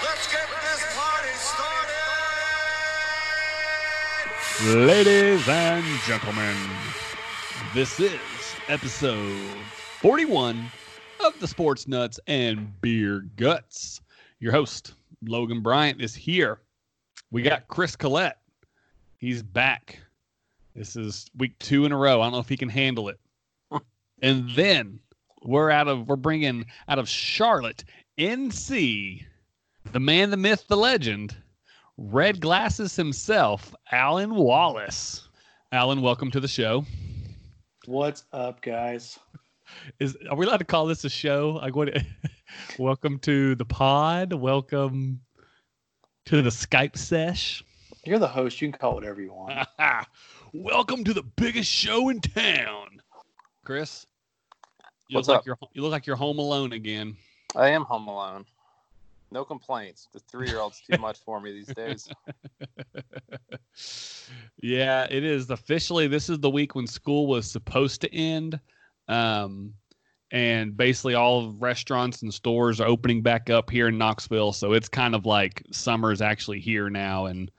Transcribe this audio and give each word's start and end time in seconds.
Let's 0.00 0.30
get 0.30 0.46
this 0.62 0.84
party 0.96 1.28
started. 4.62 4.86
Ladies 4.86 5.48
and 5.48 5.84
gentlemen, 6.06 6.56
this 7.74 7.98
is 7.98 8.20
episode 8.68 9.36
41 10.00 10.70
of 11.24 11.40
the 11.40 11.48
Sports 11.48 11.88
Nuts 11.88 12.20
and 12.28 12.80
Beer 12.80 13.26
Guts. 13.36 14.00
Your 14.38 14.52
host, 14.52 14.94
Logan 15.26 15.62
Bryant, 15.62 16.00
is 16.00 16.14
here. 16.14 16.60
We 17.32 17.42
got 17.42 17.66
Chris 17.66 17.96
Collette. 17.96 18.38
He's 19.16 19.42
back. 19.42 19.98
This 20.76 20.94
is 20.94 21.26
week 21.36 21.58
two 21.58 21.86
in 21.86 21.92
a 21.92 21.96
row. 21.96 22.20
I 22.20 22.26
don't 22.26 22.34
know 22.34 22.38
if 22.38 22.48
he 22.48 22.56
can 22.56 22.68
handle 22.68 23.08
it. 23.08 23.18
and 24.22 24.48
then 24.50 25.00
we're 25.42 25.70
out 25.70 25.88
of 25.88 26.06
we're 26.06 26.14
bringing 26.14 26.66
out 26.86 27.00
of 27.00 27.08
Charlotte, 27.08 27.82
NC, 28.16 29.24
the 29.84 30.00
man, 30.00 30.30
the 30.30 30.36
myth, 30.36 30.64
the 30.68 30.76
legend, 30.76 31.36
red 31.96 32.40
glasses 32.40 32.94
himself, 32.96 33.74
Alan 33.90 34.34
Wallace. 34.34 35.28
Alan, 35.72 36.02
welcome 36.02 36.30
to 36.30 36.40
the 36.40 36.48
show. 36.48 36.84
What's 37.86 38.24
up, 38.32 38.60
guys? 38.62 39.18
Is 39.98 40.16
are 40.30 40.36
we 40.36 40.46
allowed 40.46 40.58
to 40.58 40.64
call 40.64 40.86
this 40.86 41.04
a 41.04 41.10
show? 41.10 41.58
Like 41.62 41.76
what? 41.76 41.90
welcome 42.78 43.18
to 43.20 43.54
the 43.54 43.64
pod. 43.64 44.32
Welcome 44.32 45.20
to 46.26 46.42
the 46.42 46.50
Skype 46.50 46.96
sesh. 46.96 47.62
You're 48.04 48.18
the 48.18 48.28
host. 48.28 48.60
You 48.60 48.70
can 48.70 48.78
call 48.78 48.92
it 48.92 48.94
whatever 48.96 49.20
you 49.20 49.32
want. 49.32 49.66
welcome 50.52 51.04
to 51.04 51.12
the 51.12 51.22
biggest 51.36 51.70
show 51.70 52.08
in 52.08 52.20
town, 52.20 53.00
Chris. 53.64 54.06
You 55.08 55.16
What's 55.16 55.28
look 55.28 55.34
like 55.34 55.40
up? 55.40 55.46
you're 55.46 55.58
you 55.72 55.82
look 55.82 55.92
like 55.92 56.06
you're 56.06 56.16
home 56.16 56.38
alone 56.38 56.72
again. 56.72 57.16
I 57.56 57.68
am 57.70 57.84
home 57.84 58.08
alone. 58.08 58.44
No 59.30 59.44
complaints. 59.44 60.08
The 60.12 60.20
three 60.20 60.48
year 60.48 60.60
old's 60.60 60.80
too 60.80 60.98
much 60.98 61.18
for 61.18 61.40
me 61.40 61.52
these 61.52 61.74
days. 61.74 62.08
yeah, 64.62 65.06
it 65.10 65.24
is 65.24 65.50
officially. 65.50 66.08
This 66.08 66.30
is 66.30 66.38
the 66.38 66.50
week 66.50 66.74
when 66.74 66.86
school 66.86 67.26
was 67.26 67.50
supposed 67.50 68.00
to 68.02 68.14
end, 68.14 68.58
um, 69.08 69.74
and 70.30 70.76
basically 70.76 71.14
all 71.14 71.52
restaurants 71.58 72.22
and 72.22 72.32
stores 72.32 72.80
are 72.80 72.88
opening 72.88 73.22
back 73.22 73.50
up 73.50 73.70
here 73.70 73.88
in 73.88 73.98
Knoxville. 73.98 74.52
So 74.52 74.72
it's 74.72 74.88
kind 74.88 75.14
of 75.14 75.26
like 75.26 75.62
summer 75.72 76.10
is 76.10 76.22
actually 76.22 76.60
here 76.60 76.88
now, 76.88 77.26
and 77.26 77.50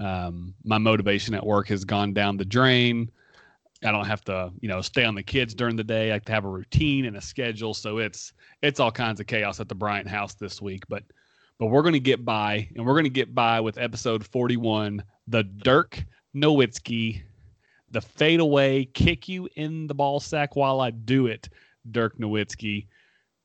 um, 0.00 0.54
my 0.64 0.78
motivation 0.78 1.34
at 1.34 1.46
work 1.46 1.68
has 1.68 1.84
gone 1.84 2.12
down 2.12 2.36
the 2.36 2.44
drain. 2.44 3.10
I 3.84 3.90
don't 3.90 4.06
have 4.06 4.22
to, 4.24 4.52
you 4.60 4.68
know, 4.68 4.80
stay 4.80 5.04
on 5.04 5.14
the 5.14 5.22
kids 5.22 5.54
during 5.54 5.76
the 5.76 5.84
day. 5.84 6.10
I 6.10 6.14
have 6.14 6.24
to 6.26 6.32
have 6.32 6.44
a 6.44 6.48
routine 6.48 7.04
and 7.04 7.16
a 7.16 7.20
schedule. 7.20 7.74
So 7.74 7.98
it's 7.98 8.32
it's 8.62 8.80
all 8.80 8.92
kinds 8.92 9.20
of 9.20 9.26
chaos 9.26 9.60
at 9.60 9.68
the 9.68 9.74
Bryant 9.74 10.08
house 10.08 10.34
this 10.34 10.62
week. 10.62 10.84
But 10.88 11.04
but 11.58 11.66
we're 11.66 11.82
gonna 11.82 11.98
get 11.98 12.24
by, 12.24 12.68
and 12.76 12.86
we're 12.86 12.94
gonna 12.94 13.08
get 13.08 13.34
by 13.34 13.60
with 13.60 13.78
episode 13.78 14.24
41, 14.24 15.02
the 15.28 15.42
Dirk 15.42 16.04
Nowitzki, 16.34 17.22
the 17.90 18.00
fadeaway, 18.00 18.84
kick 18.84 19.28
you 19.28 19.48
in 19.56 19.86
the 19.86 19.94
ball 19.94 20.20
sack 20.20 20.56
while 20.56 20.80
I 20.80 20.90
do 20.90 21.26
it, 21.26 21.48
Dirk 21.90 22.18
Nowitzki. 22.18 22.86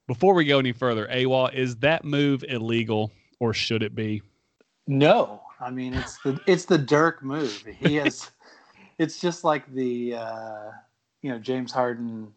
Before 0.08 0.34
we 0.34 0.46
go 0.46 0.58
any 0.60 0.72
further, 0.72 1.10
AWA, 1.12 1.52
is 1.54 1.76
that 1.78 2.06
move 2.06 2.46
illegal 2.48 3.12
or 3.40 3.54
should 3.54 3.84
it 3.84 3.94
be? 3.94 4.22
No, 4.88 5.42
I 5.60 5.70
mean 5.70 5.94
it's 5.94 6.18
the 6.24 6.40
it's 6.48 6.66
the 6.66 6.78
Dirk 6.78 7.24
move. 7.24 7.66
He 7.80 7.96
has. 8.04 8.32
It's 8.98 9.20
just 9.20 9.44
like 9.44 9.72
the 9.74 10.16
uh, 10.16 10.72
you 11.22 11.32
know 11.32 11.40
James 11.40 11.72
Harden 11.72 12.34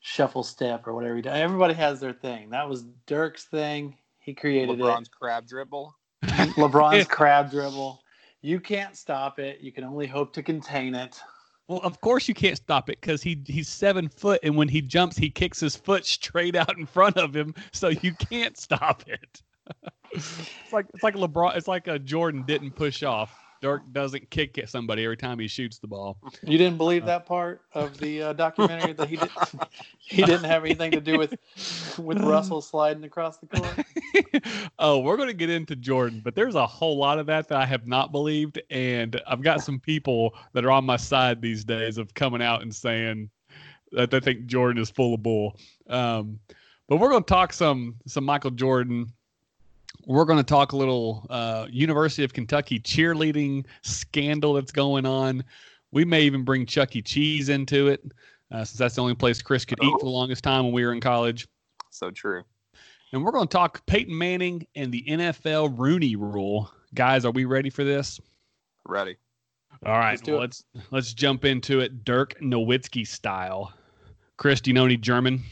shuffle 0.00 0.42
step 0.42 0.86
or 0.86 0.94
whatever 0.94 1.16
he 1.16 1.22
does. 1.22 1.36
Everybody 1.36 1.74
has 1.74 2.00
their 2.00 2.12
thing. 2.12 2.50
That 2.50 2.68
was 2.68 2.84
Dirk's 3.06 3.44
thing. 3.44 3.96
He 4.18 4.34
created 4.34 4.78
LeBron's 4.78 5.08
crab 5.08 5.46
dribble. 5.46 5.94
LeBron's 6.24 7.06
crab 7.08 7.50
dribble. 7.50 8.02
You 8.40 8.60
can't 8.60 8.96
stop 8.96 9.38
it. 9.38 9.60
You 9.60 9.72
can 9.72 9.84
only 9.84 10.06
hope 10.06 10.32
to 10.34 10.42
contain 10.42 10.94
it. 10.94 11.20
Well, 11.66 11.80
of 11.80 12.00
course 12.00 12.28
you 12.28 12.34
can't 12.34 12.56
stop 12.56 12.88
it 12.88 13.00
because 13.00 13.22
he 13.22 13.42
he's 13.46 13.68
seven 13.68 14.08
foot, 14.08 14.40
and 14.42 14.56
when 14.56 14.68
he 14.68 14.80
jumps, 14.80 15.18
he 15.18 15.28
kicks 15.28 15.60
his 15.60 15.76
foot 15.76 16.06
straight 16.06 16.56
out 16.56 16.78
in 16.78 16.86
front 16.86 17.16
of 17.18 17.34
him, 17.34 17.54
so 17.72 17.88
you 17.88 18.14
can't 18.14 18.56
stop 18.56 19.04
it. 19.06 19.42
it's 20.12 20.72
like 20.72 20.86
it's 20.94 21.02
like 21.02 21.14
LeBron. 21.14 21.56
It's 21.56 21.68
like 21.68 21.86
a 21.86 21.98
Jordan 21.98 22.44
didn't 22.46 22.70
push 22.70 23.02
off. 23.02 23.36
Dirk 23.60 23.82
doesn't 23.92 24.30
kick 24.30 24.58
at 24.58 24.68
somebody 24.68 25.04
every 25.04 25.16
time 25.16 25.38
he 25.38 25.48
shoots 25.48 25.78
the 25.78 25.86
ball. 25.86 26.18
You 26.42 26.58
didn't 26.58 26.76
believe 26.78 27.04
that 27.06 27.26
part 27.26 27.62
of 27.72 27.98
the 27.98 28.22
uh, 28.22 28.32
documentary 28.32 28.92
that 28.92 29.08
he 29.08 29.16
did, 29.16 29.30
he 29.98 30.22
didn't 30.22 30.44
have 30.44 30.64
anything 30.64 30.92
to 30.92 31.00
do 31.00 31.18
with 31.18 31.34
with 31.98 32.20
Russell 32.20 32.60
sliding 32.60 33.04
across 33.04 33.38
the 33.38 33.46
court. 33.46 34.44
oh, 34.78 34.98
we're 35.00 35.16
going 35.16 35.28
to 35.28 35.34
get 35.34 35.50
into 35.50 35.76
Jordan, 35.76 36.20
but 36.24 36.34
there's 36.34 36.54
a 36.54 36.66
whole 36.66 36.96
lot 36.96 37.18
of 37.18 37.26
that 37.26 37.48
that 37.48 37.58
I 37.58 37.66
have 37.66 37.86
not 37.86 38.12
believed, 38.12 38.60
and 38.70 39.20
I've 39.26 39.42
got 39.42 39.62
some 39.62 39.80
people 39.80 40.34
that 40.52 40.64
are 40.64 40.70
on 40.70 40.84
my 40.84 40.96
side 40.96 41.42
these 41.42 41.64
days 41.64 41.98
of 41.98 42.14
coming 42.14 42.42
out 42.42 42.62
and 42.62 42.74
saying 42.74 43.30
that 43.92 44.10
they 44.10 44.20
think 44.20 44.46
Jordan 44.46 44.80
is 44.80 44.90
full 44.90 45.14
of 45.14 45.22
bull. 45.22 45.56
Um, 45.88 46.38
but 46.88 46.96
we're 46.96 47.10
going 47.10 47.24
to 47.24 47.28
talk 47.28 47.52
some 47.52 47.96
some 48.06 48.24
Michael 48.24 48.50
Jordan. 48.50 49.12
We're 50.08 50.24
going 50.24 50.38
to 50.38 50.42
talk 50.42 50.72
a 50.72 50.76
little 50.76 51.26
uh, 51.28 51.66
University 51.70 52.24
of 52.24 52.32
Kentucky 52.32 52.80
cheerleading 52.80 53.66
scandal 53.82 54.54
that's 54.54 54.72
going 54.72 55.04
on. 55.04 55.44
We 55.92 56.06
may 56.06 56.22
even 56.22 56.44
bring 56.44 56.64
Chuck 56.64 56.96
E. 56.96 57.02
Cheese 57.02 57.50
into 57.50 57.88
it, 57.88 58.02
uh, 58.50 58.64
since 58.64 58.78
that's 58.78 58.94
the 58.94 59.02
only 59.02 59.14
place 59.14 59.42
Chris 59.42 59.66
could 59.66 59.78
eat 59.82 59.92
for 59.92 60.04
the 60.04 60.08
longest 60.08 60.42
time 60.42 60.64
when 60.64 60.72
we 60.72 60.82
were 60.82 60.94
in 60.94 61.00
college. 61.02 61.46
So 61.90 62.10
true. 62.10 62.42
And 63.12 63.22
we're 63.22 63.32
going 63.32 63.48
to 63.48 63.52
talk 63.52 63.84
Peyton 63.84 64.16
Manning 64.16 64.66
and 64.74 64.90
the 64.90 65.04
NFL 65.06 65.78
Rooney 65.78 66.16
Rule. 66.16 66.72
Guys, 66.94 67.26
are 67.26 67.30
we 67.30 67.44
ready 67.44 67.68
for 67.68 67.84
this? 67.84 68.18
Ready. 68.86 69.18
All 69.84 69.98
right, 69.98 70.12
Let's 70.12 70.26
well, 70.26 70.40
let's 70.40 70.64
let's 70.90 71.12
jump 71.12 71.44
into 71.44 71.80
it, 71.80 72.02
Dirk 72.04 72.40
Nowitzki 72.40 73.06
style. 73.06 73.74
Chris, 74.38 74.62
do 74.62 74.70
you 74.70 74.74
know 74.74 74.86
any 74.86 74.96
German? 74.96 75.42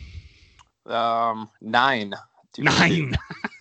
Um, 0.87 1.51
nine. 1.61 2.15
to 2.55 2.63
Nine. 2.63 3.19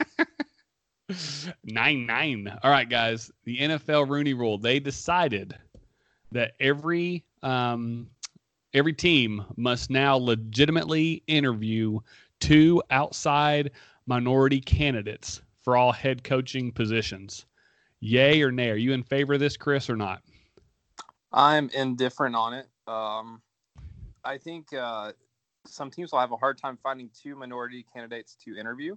nine 1.64 2.06
nine. 2.06 2.58
All 2.64 2.72
right, 2.72 2.90
guys. 2.90 3.32
The 3.44 3.58
NFL 3.58 4.10
Rooney 4.10 4.34
Rule. 4.34 4.58
They 4.58 4.80
decided 4.80 5.56
that 6.32 6.54
every 6.60 7.24
um, 7.44 8.08
every 8.74 8.94
team 8.94 9.46
must 9.58 9.90
now 9.90 10.18
legitimately 10.18 11.24
interview 11.28 12.00
two 12.40 12.82
outside 12.90 13.72
minority 14.08 14.60
candidates 14.60 15.42
for 15.64 15.78
all 15.78 15.92
head 15.92 16.24
coaching 16.24 16.72
positions. 16.72 17.46
Yay 18.00 18.42
or 18.42 18.52
nay? 18.52 18.70
Are 18.70 18.76
you 18.76 18.94
in 18.94 19.04
favor 19.04 19.34
of 19.34 19.40
this, 19.40 19.58
Chris, 19.58 19.90
or 19.90 19.96
not? 19.96 20.22
I'm 21.32 21.70
indifferent 21.70 22.36
on 22.36 22.54
it. 22.54 22.68
Um, 22.88 23.42
I 24.24 24.38
think 24.38 24.74
uh, 24.74 25.14
some 25.66 25.90
teams 25.90 26.12
will 26.12 26.20
have 26.20 26.32
a 26.32 26.38
hard 26.38 26.58
time 26.58 26.78
finding 26.82 27.10
two 27.20 27.36
minority 27.36 27.86
candidates 27.94 28.36
to 28.46 28.58
interview 28.58 28.96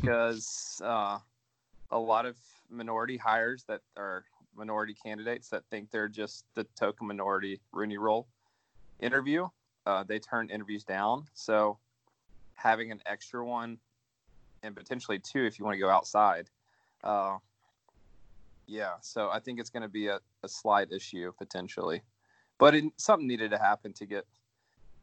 because 0.00 0.80
uh, 0.84 1.18
a 1.90 1.98
lot 1.98 2.26
of 2.26 2.36
minority 2.70 3.16
hires 3.16 3.64
that 3.68 3.80
are 3.96 4.24
minority 4.56 4.94
candidates 5.04 5.48
that 5.48 5.62
think 5.70 5.90
they're 5.90 6.08
just 6.08 6.44
the 6.54 6.64
token 6.78 7.06
minority 7.06 7.60
Rooney 7.72 7.98
Rule 7.98 8.26
interview, 9.00 9.48
uh, 9.86 10.04
they 10.04 10.18
turn 10.18 10.50
interviews 10.50 10.84
down. 10.84 11.24
So 11.34 11.78
having 12.54 12.90
an 12.90 13.00
extra 13.06 13.44
one 13.44 13.78
and 14.62 14.76
potentially 14.76 15.18
two 15.18 15.44
if 15.44 15.58
you 15.58 15.64
want 15.64 15.74
to 15.76 15.80
go 15.80 15.88
outside. 15.88 16.50
Uh, 17.02 17.38
yeah, 18.66 18.94
so 19.00 19.30
I 19.30 19.40
think 19.40 19.58
it's 19.58 19.70
going 19.70 19.82
to 19.82 19.88
be 19.88 20.08
a, 20.08 20.20
a 20.42 20.48
slight 20.48 20.92
issue 20.92 21.32
potentially, 21.38 22.02
but 22.58 22.74
it, 22.74 22.84
something 22.96 23.26
needed 23.26 23.50
to 23.50 23.58
happen 23.58 23.92
to 23.94 24.06
get 24.06 24.26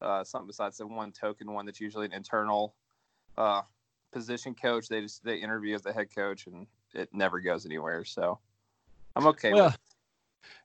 uh, 0.02 0.24
something 0.24 0.48
besides 0.48 0.78
the 0.78 0.88
one 0.88 1.12
token 1.12 1.52
one 1.52 1.66
that's 1.66 1.82
usually 1.82 2.06
an 2.06 2.14
internal 2.14 2.76
uh, 3.38 3.64
position 4.18 4.56
coach. 4.56 4.88
They 4.88 5.02
just 5.02 5.24
they 5.24 5.38
interview 5.38 5.76
as 5.76 5.82
the 5.84 5.94
head 5.94 6.08
coach 6.16 6.48
and 6.48 6.68
it 6.94 7.10
never 7.14 7.40
goes 7.40 7.66
anywhere. 7.66 8.04
So 8.06 8.40
I'm 9.16 9.28
okay 9.28 9.54
Well, 9.54 9.66
with. 9.66 9.78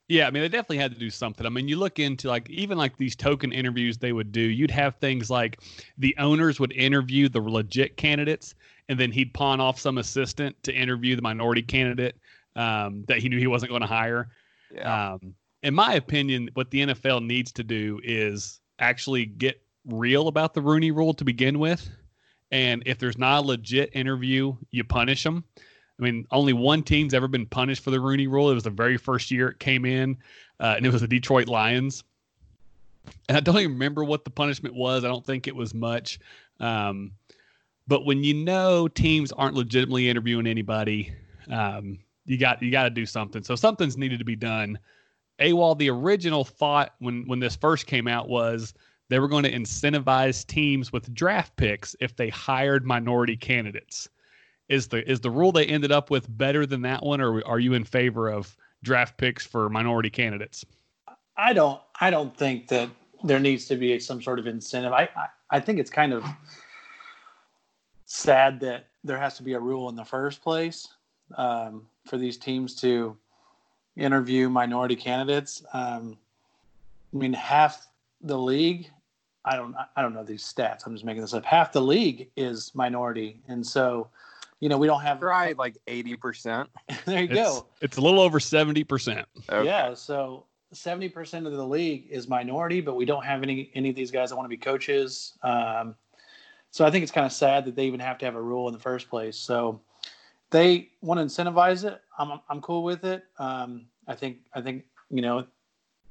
yeah, 0.09 0.27
I 0.27 0.31
mean, 0.31 0.43
they 0.43 0.49
definitely 0.49 0.79
had 0.79 0.93
to 0.93 0.99
do 0.99 1.11
something. 1.11 1.47
I 1.47 1.49
mean, 1.49 1.69
you 1.69 1.77
look 1.77 1.99
into 1.99 2.29
like 2.29 2.49
even 2.51 2.77
like 2.77 2.97
these 2.97 3.17
token 3.17 3.53
interviews 3.53 3.99
they 3.99 4.13
would 4.13 4.33
do, 4.33 4.41
you'd 4.41 4.71
have 4.71 4.97
things 4.97 5.31
like 5.31 5.61
the 5.97 6.15
owners 6.19 6.61
would 6.61 6.73
interview 6.73 7.29
the 7.29 7.41
legit 7.41 7.97
candidates, 7.97 8.55
and 8.89 8.99
then 8.99 9.13
he'd 9.13 9.33
pawn 9.33 9.61
off 9.61 9.79
some 9.79 9.99
assistant 9.99 10.61
to 10.65 10.73
interview 10.73 11.17
the 11.17 11.23
minority 11.23 11.63
candidate 11.63 12.17
um, 12.57 13.05
that 13.09 13.19
he 13.19 13.29
knew 13.29 13.39
he 13.39 13.47
wasn't 13.47 13.71
going 13.71 13.81
to 13.83 13.87
hire. 13.87 14.31
Yeah, 14.75 15.13
Um, 15.15 15.35
in 15.63 15.75
my 15.75 15.95
opinion, 15.95 16.51
what 16.55 16.71
the 16.71 16.81
NFL 16.81 17.25
needs 17.25 17.53
to 17.53 17.65
do 17.65 18.01
is 18.03 18.61
actually 18.81 19.27
get 19.27 19.63
real 19.87 20.29
about 20.29 20.55
the 20.55 20.61
Rooney 20.63 20.91
Rule 20.91 21.15
to 21.15 21.25
begin 21.25 21.59
with, 21.59 21.91
and 22.53 22.85
if 22.87 22.99
there's 22.99 23.19
not 23.19 23.39
a 23.39 23.47
legit 23.47 23.91
interview, 23.95 24.55
you 24.71 24.85
punish 24.85 25.25
them. 25.25 25.43
I 25.99 26.03
mean, 26.03 26.27
only 26.31 26.53
one 26.53 26.83
team's 26.83 27.15
ever 27.15 27.27
been 27.27 27.47
punished 27.47 27.83
for 27.83 27.91
the 27.91 27.99
Rooney 27.99 28.29
Rule. 28.29 28.51
It 28.51 28.55
was 28.55 28.63
the 28.63 28.71
very 28.71 28.97
first 28.97 29.31
year 29.31 29.49
it 29.49 29.59
came 29.59 29.85
in, 29.85 30.17
uh, 30.61 30.75
and 30.77 30.87
it 30.87 30.93
was 30.93 31.01
the 31.01 31.09
Detroit 31.09 31.49
Lions. 31.49 32.05
And 33.29 33.37
I 33.37 33.41
don't 33.41 33.59
even 33.59 33.73
remember 33.73 34.05
what 34.05 34.25
the 34.25 34.31
punishment 34.31 34.75
was. 34.75 35.05
I 35.05 35.09
don't 35.09 35.27
think 35.27 35.49
it 35.49 35.57
was 35.57 35.75
much. 35.75 36.21
Um, 36.61 37.13
But 37.89 38.05
when 38.07 38.23
you 38.23 38.35
know 38.35 38.87
teams 38.89 39.33
aren't 39.33 39.57
legitimately 39.57 40.09
interviewing 40.09 40.47
anybody, 40.47 41.13
um, 41.51 41.99
you 42.27 42.39
got 42.39 42.63
you 42.63 42.71
got 42.71 42.85
to 42.85 42.91
do 42.91 43.07
something. 43.07 43.43
So 43.43 43.57
something's 43.57 43.97
needed 43.99 44.21
to 44.21 44.25
be 44.25 44.37
done. 44.37 44.79
AWOL, 45.41 45.77
the 45.77 45.91
original 45.91 46.45
thought 46.45 46.95
when 47.01 47.27
when 47.27 47.41
this 47.41 47.57
first 47.57 47.87
came 47.87 48.07
out 48.07 48.29
was 48.29 48.75
they 49.13 49.19
were 49.19 49.29
going 49.29 49.45
to 49.45 49.53
incentivize 49.53 50.47
teams 50.47 50.91
with 50.91 51.13
draft 51.13 51.55
picks 51.57 51.95
if 52.01 52.17
they 52.17 52.31
hired 52.31 52.87
minority 52.87 53.37
candidates. 53.37 54.09
Is 54.71 54.89
the 54.89 55.07
is 55.07 55.21
the 55.21 55.31
rule 55.31 55.53
they 55.53 55.67
ended 55.67 55.93
up 55.93 56.09
with 56.09 56.35
better 56.39 56.65
than 56.65 56.81
that 56.83 57.03
one, 57.03 57.21
or 57.21 57.47
are 57.47 57.61
you 57.61 57.75
in 57.75 57.85
favor 57.85 58.31
of 58.31 58.57
draft 58.83 59.19
picks 59.19 59.45
for 59.45 59.69
minority 59.69 60.09
candidates? 60.09 60.65
I 61.37 61.53
don't. 61.53 61.79
I 62.01 62.09
don't 62.09 62.35
think 62.35 62.69
that 62.69 62.89
there 63.23 63.39
needs 63.39 63.67
to 63.67 63.77
be 63.77 63.99
some 63.99 64.23
sort 64.23 64.39
of 64.39 64.47
incentive. 64.47 64.95
I. 64.95 65.11
I, 65.15 65.27
I 65.51 65.61
think 65.61 65.79
it's 65.79 65.91
kind 65.91 66.15
of 66.15 66.25
sad 68.07 68.61
that 68.61 68.87
there 69.05 69.19
has 69.19 69.37
to 69.37 69.43
be 69.43 69.53
a 69.53 69.61
rule 69.61 69.91
in 69.91 69.95
the 69.95 70.07
first 70.07 70.43
place 70.43 70.89
um, 71.37 71.87
for 72.07 72.17
these 72.17 72.39
teams 72.39 72.75
to 72.77 73.15
interview 73.95 74.49
minority 74.49 74.97
candidates. 74.97 75.63
Um, 75.75 76.17
I 77.13 77.19
mean, 77.19 77.35
half 77.35 77.87
the 78.23 78.39
league. 78.39 78.91
I 79.45 79.57
don't. 79.57 79.75
I 79.97 80.03
don't 80.03 80.15
know 80.15 80.23
these 80.25 80.43
stats. 80.45 80.87
I'm 80.87 80.93
just 80.95 81.05
making 81.05 81.23
this 81.23 81.35
up. 81.35 81.45
Half 81.45 81.73
the 81.73 81.81
league 81.81 82.31
is 82.37 82.73
minority, 82.75 83.41
and 83.49 83.67
so, 83.67 84.09
you 84.61 84.69
know, 84.69 84.79
we 84.79 84.87
don't 84.87 85.03
have. 85.03 85.21
Right, 85.23 85.57
like 85.57 85.77
eighty 85.89 86.17
percent. 86.17 86.69
there 87.05 87.23
you 87.23 87.29
It's, 87.31 87.35
go. 87.35 87.67
it's 87.81 87.97
a 87.97 88.01
little 88.01 88.21
over 88.21 88.39
seventy 88.39 88.85
percent. 88.85 89.27
Yeah. 89.51 89.95
So 89.95 90.47
seventy 90.73 91.09
percent 91.09 91.47
of 91.47 91.53
the 91.55 91.67
league 91.67 92.07
is 92.11 92.29
minority, 92.29 92.81
but 92.81 92.95
we 92.95 93.05
don't 93.05 93.25
have 93.25 93.43
any 93.43 93.71
any 93.75 93.91
of 93.91 93.97
these 93.97 94.11
guys 94.11 94.31
that 94.31 94.37
want 94.37 94.45
to 94.47 94.51
be 94.51 94.57
coaches. 94.57 95.37
Um, 95.43 95.97
so 96.71 96.87
I 96.87 96.91
think 96.91 97.03
it's 97.03 97.13
kind 97.13 97.27
of 97.27 97.33
sad 97.33 97.65
that 97.67 97.77
they 97.77 97.85
even 97.87 98.01
have 98.01 98.19
to 98.19 98.25
have 98.25 98.35
a 98.35 98.43
rule 98.43 98.67
in 98.69 98.73
the 98.73 98.81
first 98.81 99.11
place. 99.11 99.37
So 99.37 99.81
they 100.51 100.89
want 101.01 101.19
to 101.19 101.25
incentivize 101.27 101.85
it. 101.85 102.01
I'm 102.19 102.41
I'm 102.49 102.61
cool 102.61 102.83
with 102.85 103.05
it. 103.05 103.25
Um, 103.39 103.87
I 104.07 104.15
think 104.15 104.39
I 104.55 104.61
think 104.61 104.85
you 105.11 105.21
know 105.21 105.47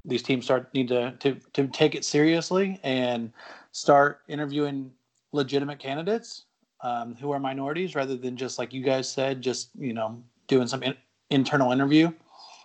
these 0.04 0.22
teams 0.22 0.44
start 0.44 0.72
need 0.74 0.88
to 0.88 1.12
to 1.20 1.34
to 1.52 1.66
take 1.68 1.94
it 1.94 2.04
seriously 2.04 2.80
and 2.82 3.32
start 3.72 4.22
interviewing 4.28 4.90
legitimate 5.32 5.78
candidates 5.78 6.44
um, 6.82 7.14
who 7.16 7.30
are 7.30 7.38
minorities 7.38 7.94
rather 7.94 8.16
than 8.16 8.36
just 8.36 8.58
like 8.58 8.72
you 8.72 8.82
guys 8.82 9.10
said, 9.10 9.40
just 9.40 9.70
you 9.78 9.92
know 9.92 10.22
doing 10.48 10.66
some 10.66 10.82
in, 10.82 10.94
internal 11.30 11.72
interview. 11.72 12.10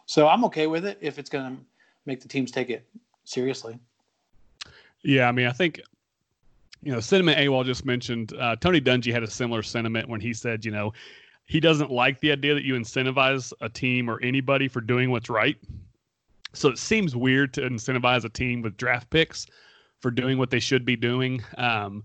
So 0.05 0.27
I'm 0.27 0.43
okay 0.45 0.67
with 0.67 0.85
it 0.85 0.97
if 1.01 1.19
it's 1.19 1.29
going 1.29 1.55
to 1.55 1.61
make 2.05 2.21
the 2.21 2.27
teams 2.27 2.51
take 2.51 2.69
it 2.69 2.85
seriously. 3.25 3.77
Yeah, 5.03 5.27
I 5.27 5.31
mean, 5.31 5.47
I 5.47 5.51
think 5.51 5.81
you 6.83 6.91
know, 6.91 6.99
sentiment 6.99 7.37
AWOL 7.39 7.65
just 7.65 7.85
mentioned. 7.85 8.33
Uh, 8.39 8.55
Tony 8.55 8.79
Dungy 8.79 9.11
had 9.11 9.23
a 9.23 9.29
similar 9.29 9.63
sentiment 9.63 10.07
when 10.07 10.21
he 10.21 10.33
said, 10.33 10.63
you 10.63 10.71
know, 10.71 10.93
he 11.45 11.59
doesn't 11.59 11.91
like 11.91 12.19
the 12.19 12.31
idea 12.31 12.53
that 12.53 12.63
you 12.63 12.75
incentivize 12.75 13.53
a 13.61 13.69
team 13.69 14.09
or 14.09 14.21
anybody 14.21 14.67
for 14.67 14.81
doing 14.81 15.11
what's 15.11 15.29
right. 15.29 15.57
So 16.57 16.69
it 16.69 16.77
seems 16.77 17.15
weird 17.15 17.53
to 17.55 17.61
incentivize 17.61 18.23
a 18.25 18.29
team 18.29 18.61
with 18.61 18.77
draft 18.77 19.09
picks 19.09 19.47
for 20.01 20.11
doing 20.11 20.37
what 20.37 20.49
they 20.49 20.59
should 20.59 20.85
be 20.85 20.95
doing. 20.95 21.43
Um, 21.57 22.03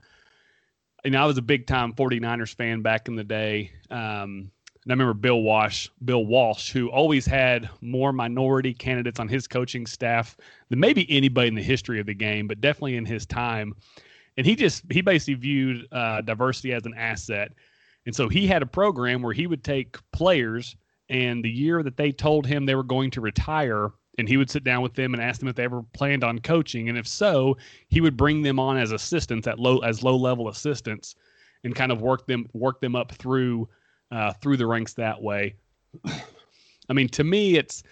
and 1.04 1.16
I 1.16 1.24
was 1.26 1.38
a 1.38 1.42
big 1.42 1.66
time 1.66 1.92
49ers 1.92 2.54
fan 2.54 2.82
back 2.82 3.08
in 3.08 3.16
the 3.16 3.24
day. 3.24 3.72
Um, 3.90 4.50
and 4.84 4.90
I 4.90 4.94
remember 4.94 5.14
Bill 5.14 5.42
Walsh, 5.42 5.88
Bill 6.04 6.26
Walsh, 6.26 6.72
who 6.72 6.90
always 6.90 7.24
had 7.24 7.70
more 7.80 8.12
minority 8.12 8.74
candidates 8.74 9.20
on 9.20 9.28
his 9.28 9.46
coaching 9.46 9.86
staff 9.86 10.36
than 10.70 10.80
maybe 10.80 11.06
anybody 11.08 11.48
in 11.48 11.54
the 11.54 11.62
history 11.62 12.00
of 12.00 12.06
the 12.06 12.14
game, 12.14 12.48
but 12.48 12.60
definitely 12.60 12.96
in 12.96 13.04
his 13.04 13.24
time. 13.24 13.74
And 14.36 14.46
he 14.46 14.56
just 14.56 14.84
he 14.90 15.00
basically 15.00 15.34
viewed 15.34 15.86
uh, 15.92 16.22
diversity 16.22 16.72
as 16.72 16.84
an 16.84 16.94
asset. 16.94 17.52
And 18.06 18.14
so 18.14 18.28
he 18.28 18.46
had 18.46 18.62
a 18.62 18.66
program 18.66 19.22
where 19.22 19.34
he 19.34 19.46
would 19.46 19.62
take 19.62 19.98
players 20.10 20.74
and 21.08 21.44
the 21.44 21.50
year 21.50 21.82
that 21.82 21.96
they 21.96 22.10
told 22.10 22.46
him 22.46 22.64
they 22.64 22.74
were 22.74 22.82
going 22.82 23.10
to 23.12 23.20
retire, 23.20 23.92
and 24.22 24.28
he 24.28 24.36
would 24.36 24.48
sit 24.48 24.62
down 24.62 24.82
with 24.82 24.94
them 24.94 25.14
and 25.14 25.20
ask 25.20 25.40
them 25.40 25.48
if 25.48 25.56
they 25.56 25.64
ever 25.64 25.82
planned 25.94 26.22
on 26.22 26.38
coaching. 26.38 26.88
And 26.88 26.96
if 26.96 27.08
so, 27.08 27.56
he 27.88 28.00
would 28.00 28.16
bring 28.16 28.40
them 28.40 28.60
on 28.60 28.76
as 28.76 28.92
assistants 28.92 29.48
at 29.48 29.58
low 29.58 29.80
as 29.80 30.04
low 30.04 30.14
level 30.14 30.48
assistants 30.48 31.16
and 31.64 31.74
kind 31.74 31.90
of 31.90 32.02
work 32.02 32.24
them 32.28 32.46
work 32.52 32.80
them 32.80 32.94
up 32.94 33.10
through 33.10 33.68
uh, 34.12 34.32
through 34.34 34.58
the 34.58 34.66
ranks 34.68 34.92
that 34.92 35.20
way. 35.20 35.56
I 36.06 36.92
mean, 36.92 37.08
to 37.08 37.24
me, 37.24 37.56
it's 37.56 37.82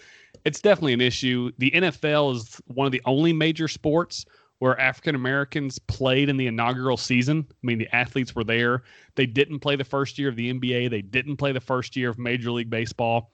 it's 0.44 0.60
definitely 0.60 0.92
an 0.92 1.00
issue. 1.00 1.50
The 1.58 1.72
NFL 1.72 2.36
is 2.36 2.60
one 2.68 2.86
of 2.86 2.92
the 2.92 3.02
only 3.06 3.32
major 3.32 3.66
sports 3.66 4.24
where 4.60 4.80
African 4.80 5.16
Americans 5.16 5.80
played 5.80 6.28
in 6.28 6.36
the 6.36 6.46
inaugural 6.46 6.96
season. 6.96 7.44
I 7.50 7.54
mean, 7.64 7.78
the 7.78 7.92
athletes 7.92 8.36
were 8.36 8.44
there. 8.44 8.84
They 9.16 9.26
didn't 9.26 9.58
play 9.58 9.74
the 9.74 9.82
first 9.82 10.16
year 10.16 10.28
of 10.28 10.36
the 10.36 10.52
NBA. 10.52 10.90
They 10.90 11.02
didn't 11.02 11.38
play 11.38 11.50
the 11.50 11.60
first 11.60 11.96
year 11.96 12.10
of 12.10 12.20
Major 12.20 12.52
League 12.52 12.70
Baseball, 12.70 13.32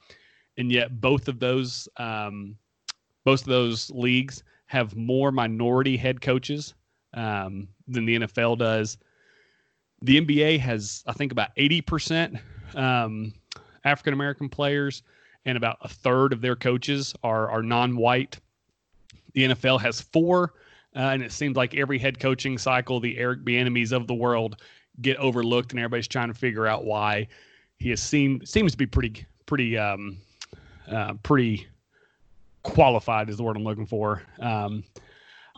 and 0.56 0.72
yet 0.72 0.98
both 0.98 1.28
of 1.28 1.40
those 1.40 1.90
um, 1.98 2.56
both 3.26 3.40
of 3.40 3.48
those 3.48 3.90
leagues 3.90 4.44
have 4.66 4.94
more 4.94 5.32
minority 5.32 5.96
head 5.96 6.20
coaches 6.20 6.74
um, 7.14 7.66
than 7.88 8.06
the 8.06 8.20
NFL 8.20 8.56
does. 8.56 8.98
The 10.00 10.20
NBA 10.20 10.60
has, 10.60 11.02
I 11.08 11.12
think, 11.12 11.32
about 11.32 11.48
eighty 11.56 11.80
percent 11.80 12.36
um, 12.76 13.34
African 13.84 14.14
American 14.14 14.48
players, 14.48 15.02
and 15.44 15.56
about 15.56 15.78
a 15.80 15.88
third 15.88 16.32
of 16.32 16.40
their 16.40 16.54
coaches 16.54 17.14
are 17.24 17.50
are 17.50 17.64
non-white. 17.64 18.38
The 19.32 19.48
NFL 19.48 19.80
has 19.80 20.00
four, 20.00 20.54
uh, 20.94 21.00
and 21.00 21.20
it 21.20 21.32
seems 21.32 21.56
like 21.56 21.74
every 21.74 21.98
head 21.98 22.20
coaching 22.20 22.56
cycle, 22.58 23.00
the 23.00 23.18
Eric 23.18 23.44
Bieniemys 23.44 23.90
of 23.90 24.06
the 24.06 24.14
world 24.14 24.62
get 25.00 25.16
overlooked, 25.16 25.72
and 25.72 25.80
everybody's 25.80 26.08
trying 26.08 26.28
to 26.28 26.34
figure 26.34 26.68
out 26.68 26.84
why. 26.84 27.26
He 27.78 27.90
has 27.90 28.00
seen 28.00 28.46
seems 28.46 28.70
to 28.70 28.78
be 28.78 28.86
pretty 28.86 29.26
pretty 29.46 29.76
um, 29.76 30.18
uh, 30.88 31.14
pretty 31.24 31.66
qualified 32.66 33.30
is 33.30 33.36
the 33.36 33.42
word 33.42 33.56
I'm 33.56 33.64
looking 33.64 33.86
for. 33.86 34.22
Um, 34.40 34.84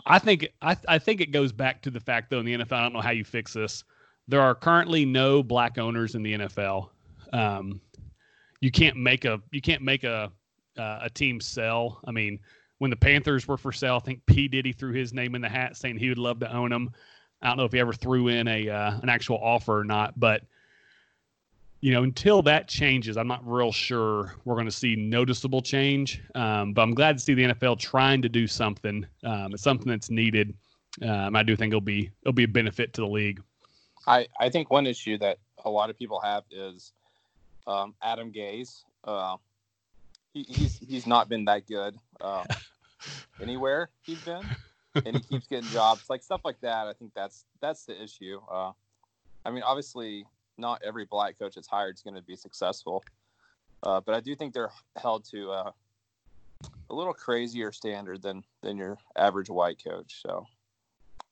I 0.06 0.19
think 0.19 0.49
I, 0.62 0.76
I 0.87 0.99
think 0.99 1.20
it 1.20 1.32
goes 1.32 1.52
back 1.52 1.82
to 1.82 1.90
the 1.90 2.00
fact 2.00 2.31
though 2.31 2.40
in 2.40 2.46
the 2.46 2.55
NFL. 2.55 2.72
I 2.72 2.82
don't 2.82 2.93
know 2.93 3.00
how 3.00 3.10
you 3.10 3.25
fix 3.25 3.52
this. 3.52 3.84
There 4.26 4.40
are 4.40 4.55
currently 4.55 5.05
no 5.05 5.43
black 5.43 5.78
owners 5.78 6.14
in 6.14 6.22
the 6.22 6.34
NFL. 6.34 6.90
Um, 7.32 7.81
you 8.60 8.70
can't 8.70 8.96
make 8.96 9.25
a 9.25 9.40
you 9.50 9.60
can't 9.60 9.82
make 9.82 10.05
a 10.05 10.31
uh, 10.78 11.00
a 11.02 11.10
team 11.10 11.40
sell. 11.40 12.00
I 12.06 12.10
mean, 12.10 12.38
when 12.78 12.90
the 12.90 12.96
Panthers 12.96 13.49
were 13.49 13.56
for 13.56 13.72
sale, 13.72 13.96
I 13.96 14.04
think 14.04 14.25
P 14.26 14.49
Diddy 14.49 14.72
threw 14.72 14.93
his 14.93 15.12
name 15.12 15.34
in 15.34 15.40
the 15.40 15.49
hat, 15.49 15.76
saying 15.76 15.96
he 15.99 16.08
would 16.08 16.19
love 16.19 16.40
to 16.40 16.52
own 16.54 16.70
them. 16.70 16.90
I 17.43 17.49
don't 17.49 17.56
know 17.56 17.64
if 17.64 17.72
he 17.72 17.78
ever 17.78 17.93
threw 17.93 18.28
in 18.28 18.49
a 18.49 18.69
uh, 18.69 18.99
an 19.02 19.08
actual 19.08 19.38
offer 19.43 19.78
or 19.78 19.84
not, 19.84 20.19
but 20.19 20.43
you 21.80 21.92
know, 21.92 22.02
until 22.02 22.42
that 22.42 22.69
changes, 22.69 23.16
I'm 23.16 23.28
not 23.28 23.47
real 23.47 23.70
sure 23.70 24.35
we're 24.44 24.54
going 24.54 24.66
to 24.66 24.73
see 24.73 24.97
noticeable 24.97 25.62
change. 25.62 26.20
Um, 26.35 26.73
but 26.73 26.82
I'm 26.82 26.94
glad 26.94 27.18
to 27.18 27.23
see 27.23 27.35
the 27.35 27.44
NFL 27.44 27.78
trying 27.78 28.23
to 28.23 28.28
do 28.28 28.47
something. 28.47 29.06
Um, 29.23 29.54
it's 29.54 29.62
something 29.62 29.88
that's 29.88 30.11
needed. 30.11 30.54
Um, 31.02 31.37
I 31.37 31.42
do 31.42 31.54
think 31.54 31.70
it'll 31.70 31.80
be 31.80 32.11
it'll 32.23 32.32
be 32.32 32.44
a 32.44 32.49
benefit 32.49 32.92
to 32.94 33.02
the 33.02 33.06
league. 33.06 33.40
I, 34.06 34.26
I 34.40 34.49
think 34.49 34.70
one 34.70 34.87
issue 34.87 35.18
that 35.18 35.38
a 35.64 35.70
lot 35.70 35.90
of 35.90 35.99
people 35.99 36.20
have 36.20 36.44
is 36.50 36.92
um, 37.66 37.94
Adam 38.02 38.32
Gase. 38.32 38.82
Uh, 39.04 39.37
he, 40.32 40.44
he's 40.49 40.78
he's 40.78 41.06
not 41.06 41.28
been 41.28 41.44
that 41.44 41.68
good 41.68 41.97
uh, 42.20 42.44
anywhere 43.40 43.90
he's 44.02 44.20
been, 44.23 44.44
and 44.94 45.16
he 45.16 45.20
keeps 45.20 45.47
getting 45.47 45.68
jobs 45.70 46.11
like 46.11 46.25
stuff 46.25 46.40
like 46.44 46.61
that. 46.62 46.88
I 46.88 46.92
think 46.94 47.12
that's 47.14 47.44
that's 47.61 47.85
the 47.85 48.02
issue. 48.02 48.40
Uh, 48.50 48.73
I 49.44 49.50
mean, 49.50 49.62
obviously, 49.62 50.26
not 50.58 50.82
every 50.84 51.06
black 51.06 51.38
coach 51.38 51.54
that's 51.54 51.68
hired 51.68 51.96
is 51.96 52.02
going 52.02 52.14
to 52.14 52.22
be 52.22 52.36
successful, 52.36 53.04
uh, 53.82 54.00
but 54.00 54.14
I 54.14 54.20
do 54.20 54.34
think 54.34 54.54
they're 54.54 54.72
held 54.96 55.24
to 55.30 55.50
uh, 55.52 55.70
a 56.90 56.94
little 56.94 57.14
crazier 57.14 57.72
standard 57.72 58.22
than 58.22 58.44
than 58.62 58.76
your 58.76 58.98
average 59.16 59.50
white 59.50 59.82
coach. 59.82 60.20
So 60.22 60.46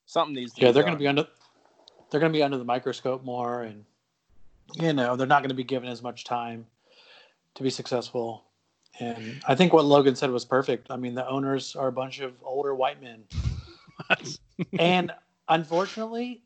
something 0.06 0.34
needs 0.34 0.54
to 0.54 0.62
Yeah, 0.62 0.70
be 0.70 0.72
they're 0.72 0.84
going 0.84 0.94
to 0.94 0.98
be 1.00 1.08
under 1.08 1.26
they're 2.10 2.20
going 2.20 2.32
to 2.32 2.36
be 2.36 2.42
under 2.42 2.58
the 2.58 2.64
microscope 2.64 3.24
more, 3.24 3.62
and 3.62 3.84
you 4.74 4.92
know 4.92 5.16
they're 5.16 5.26
not 5.26 5.42
going 5.42 5.50
to 5.50 5.54
be 5.56 5.64
given 5.64 5.88
as 5.88 6.02
much 6.02 6.24
time 6.24 6.66
to 7.56 7.62
be 7.62 7.70
successful. 7.70 8.44
And 9.00 9.42
I 9.46 9.54
think 9.54 9.72
what 9.72 9.84
Logan 9.84 10.16
said 10.16 10.30
was 10.30 10.44
perfect. 10.44 10.90
I 10.90 10.96
mean, 10.96 11.14
the 11.14 11.28
owners 11.28 11.76
are 11.76 11.88
a 11.88 11.92
bunch 11.92 12.20
of 12.20 12.34
older 12.42 12.74
white 12.74 13.02
men, 13.02 13.24
and 14.78 15.12
unfortunately, 15.48 16.42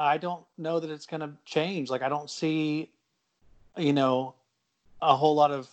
I 0.00 0.16
don't 0.16 0.42
know 0.56 0.80
that 0.80 0.90
it's 0.90 1.04
going 1.04 1.20
to 1.20 1.30
change. 1.44 1.90
Like, 1.90 2.00
I 2.02 2.08
don't 2.08 2.30
see, 2.30 2.90
you 3.76 3.92
know, 3.92 4.34
a 5.02 5.14
whole 5.14 5.34
lot 5.34 5.50
of 5.50 5.68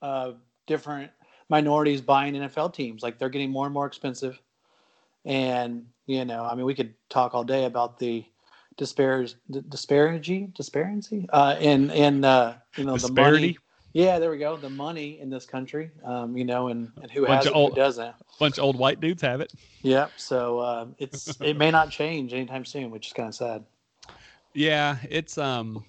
uh, 0.00 0.32
different 0.68 1.10
minorities 1.48 2.00
buying 2.00 2.34
NFL 2.34 2.72
teams. 2.72 3.02
Like, 3.02 3.18
they're 3.18 3.28
getting 3.28 3.50
more 3.50 3.66
and 3.66 3.74
more 3.74 3.86
expensive. 3.86 4.40
And, 5.24 5.86
you 6.06 6.24
know, 6.24 6.44
I 6.44 6.54
mean, 6.54 6.66
we 6.66 6.74
could 6.74 6.94
talk 7.08 7.34
all 7.34 7.42
day 7.42 7.64
about 7.64 7.98
the 7.98 8.24
disparage, 8.76 9.34
disparity, 9.68 10.50
disparity, 10.54 11.26
uh, 11.32 11.56
and, 11.58 11.90
and, 11.90 12.24
uh, 12.24 12.54
you 12.76 12.84
know, 12.84 12.92
the 12.92 12.98
Disparity? 13.08 13.40
money. 13.40 13.58
Yeah, 13.94 14.18
there 14.18 14.30
we 14.30 14.38
go. 14.38 14.56
The 14.56 14.68
money 14.68 15.20
in 15.20 15.30
this 15.30 15.46
country, 15.46 15.90
um, 16.04 16.36
you 16.36 16.44
know, 16.44 16.66
and, 16.68 16.90
and 17.00 17.10
who 17.10 17.24
Bunch 17.26 17.44
has 17.44 17.46
it, 17.46 17.54
old- 17.54 17.70
who 17.70 17.76
doesn't. 17.76 18.14
bunch 18.40 18.58
of 18.58 18.64
old 18.64 18.76
white 18.76 19.00
dudes 19.00 19.22
have 19.22 19.40
it. 19.40 19.52
Yep. 19.82 20.14
So 20.16 20.58
uh, 20.58 20.86
it's 20.98 21.36
it 21.40 21.56
may 21.56 21.70
not 21.70 21.90
change 21.90 22.34
anytime 22.34 22.64
soon, 22.64 22.90
which 22.90 23.06
is 23.06 23.12
kind 23.12 23.28
of 23.28 23.34
sad. 23.36 23.64
Yeah, 24.52 24.96
it's 25.08 25.38
um, 25.38 25.84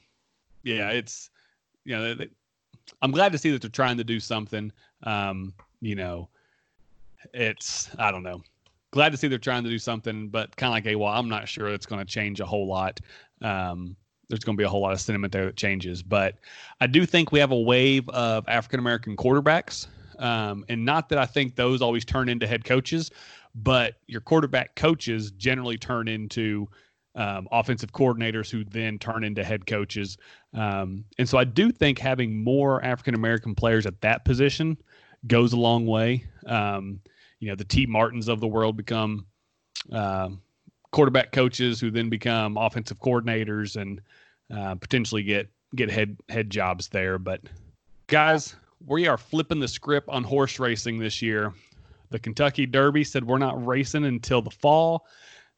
yeah, 0.64 0.92
it's 0.92 1.32
you 1.84 1.96
know, 1.96 2.14
they, 2.14 2.30
I'm 3.02 3.12
glad 3.12 3.32
to 3.32 3.40
see 3.40 3.50
that 3.52 3.62
they're 3.62 3.70
trying 3.72 3.98
to 3.98 4.04
do 4.04 4.20
something. 4.20 4.72
Um, 5.04 5.54
you 5.82 5.96
know, 5.96 6.30
it's 7.34 7.90
I 7.98 8.12
don't 8.12 8.24
know, 8.24 8.44
glad 8.92 9.14
to 9.14 9.18
see 9.18 9.28
they're 9.28 9.40
trying 9.40 9.64
to 9.64 9.70
do 9.70 9.80
something, 9.80 10.30
but 10.30 10.56
kind 10.56 10.70
of 10.70 10.74
like, 10.76 10.84
hey, 10.84 10.96
well, 10.96 11.12
I'm 11.12 11.30
not 11.30 11.48
sure 11.48 11.70
it's 11.70 11.88
going 11.88 12.06
to 12.06 12.12
change 12.12 12.40
a 12.40 12.46
whole 12.46 12.68
lot. 12.68 13.00
Um, 13.42 13.96
there's 14.30 14.44
going 14.44 14.58
to 14.58 14.62
be 14.62 14.66
a 14.66 14.70
whole 14.70 14.82
lot 14.82 14.94
of 14.94 15.02
sentiment 15.02 15.32
there 15.32 15.46
that 15.46 15.56
changes, 15.56 16.02
but 16.04 16.36
I 16.82 16.88
do 16.88 17.06
think 17.06 17.32
we 17.32 17.40
have 17.40 17.52
a 17.52 17.60
wave 17.60 18.08
of 18.10 18.48
African 18.48 18.80
American 18.80 19.16
quarterbacks. 19.16 19.88
Um, 20.20 20.64
and 20.70 20.86
not 20.86 21.10
that 21.10 21.20
I 21.20 21.26
think 21.26 21.56
those 21.56 21.82
always 21.82 22.06
turn 22.06 22.30
into 22.30 22.48
head 22.48 22.64
coaches, 22.64 23.12
but 23.54 23.96
your 24.08 24.22
quarterback 24.22 24.76
coaches 24.76 25.32
generally 25.32 25.78
turn 25.78 26.08
into 26.08 26.68
um, 27.16 27.48
offensive 27.52 27.92
coordinators 27.92 28.50
who 28.50 28.64
then 28.66 29.00
turn 29.00 29.24
into 29.24 29.44
head 29.44 29.66
coaches. 29.66 30.18
Um, 30.54 31.06
and 31.18 31.28
so 31.28 31.38
I 31.38 31.46
do 31.46 31.72
think 31.72 31.98
having 31.98 32.44
more 32.44 32.84
African 32.84 33.16
American 33.16 33.56
players 33.56 33.86
at 33.86 34.02
that 34.02 34.26
position 34.26 34.78
goes 35.28 35.54
a 35.54 35.58
long 35.58 35.86
way. 35.86 36.26
Um, 36.46 37.00
you 37.40 37.50
know, 37.50 37.56
the 37.56 37.66
Tee 37.66 37.86
Martins 37.86 38.28
of 38.28 38.40
the 38.40 38.48
world 38.48 38.78
become 38.78 39.26
uh, 39.92 40.30
quarterback 40.96 41.34
coaches 41.34 41.82
who 41.82 41.92
then 41.92 42.08
become 42.08 42.56
offensive 42.56 42.98
coordinators 43.02 43.76
and 43.76 44.02
uh, 44.56 44.76
potentially 44.76 45.24
get 45.24 45.50
get 45.76 45.92
head 45.92 46.16
head 46.30 46.50
jobs 46.50 46.88
there. 46.88 47.20
But 47.20 47.42
guys, 48.08 48.56
we 48.88 49.06
are 49.06 49.18
flipping 49.18 49.60
the 49.60 49.68
script 49.68 50.08
on 50.08 50.24
horse 50.24 50.58
racing 50.58 50.98
this 50.98 51.22
year. 51.22 51.54
The 52.12 52.20
Kentucky 52.20 52.66
Derby 52.66 53.04
said 53.04 53.26
we're 53.26 53.38
not 53.38 53.64
racing 53.66 54.06
until 54.06 54.42
the 54.42 54.52
fall. 54.52 55.06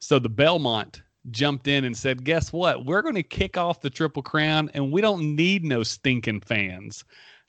So 0.00 0.18
the 0.18 0.28
Belmont 0.28 1.02
jumped 1.30 1.68
in 1.68 1.84
and 1.84 1.96
said, 1.96 2.24
Guess 2.24 2.52
what? 2.52 2.84
We're 2.84 3.02
going 3.02 3.14
to 3.14 3.22
kick 3.22 3.56
off 3.56 3.80
the 3.80 3.90
Triple 3.90 4.22
Crown 4.22 4.68
and 4.74 4.90
we 4.90 5.00
don't 5.00 5.36
need 5.36 5.64
no 5.64 5.84
stinking 5.84 6.40
fans. 6.40 7.04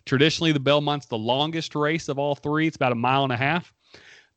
Traditionally, 0.05 0.51
the 0.51 0.59
Belmont's 0.59 1.07
the 1.07 1.17
longest 1.17 1.73
race 1.73 2.07
of 2.07 2.19
all 2.19 2.35
three. 2.35 2.67
It's 2.67 2.75
about 2.75 2.91
a 2.91 2.95
mile 2.95 3.23
and 3.23 3.33
a 3.33 3.37
half. 3.37 3.73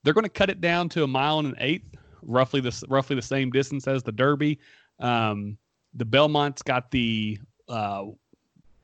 They're 0.03 0.13
going 0.15 0.23
to 0.23 0.29
cut 0.29 0.49
it 0.49 0.59
down 0.59 0.89
to 0.89 1.03
a 1.03 1.07
mile 1.07 1.37
and 1.37 1.49
an 1.49 1.55
eighth, 1.59 1.95
roughly 2.25 2.61
the 2.61 2.85
roughly 2.89 3.15
the 3.15 3.21
same 3.21 3.49
distance 3.51 3.87
as 3.87 4.03
the 4.03 4.11
Derby. 4.11 4.59
Um, 4.99 5.57
the 5.93 6.05
Belmont's 6.05 6.61
got 6.61 6.91
the 6.91 7.39
uh, 7.69 8.05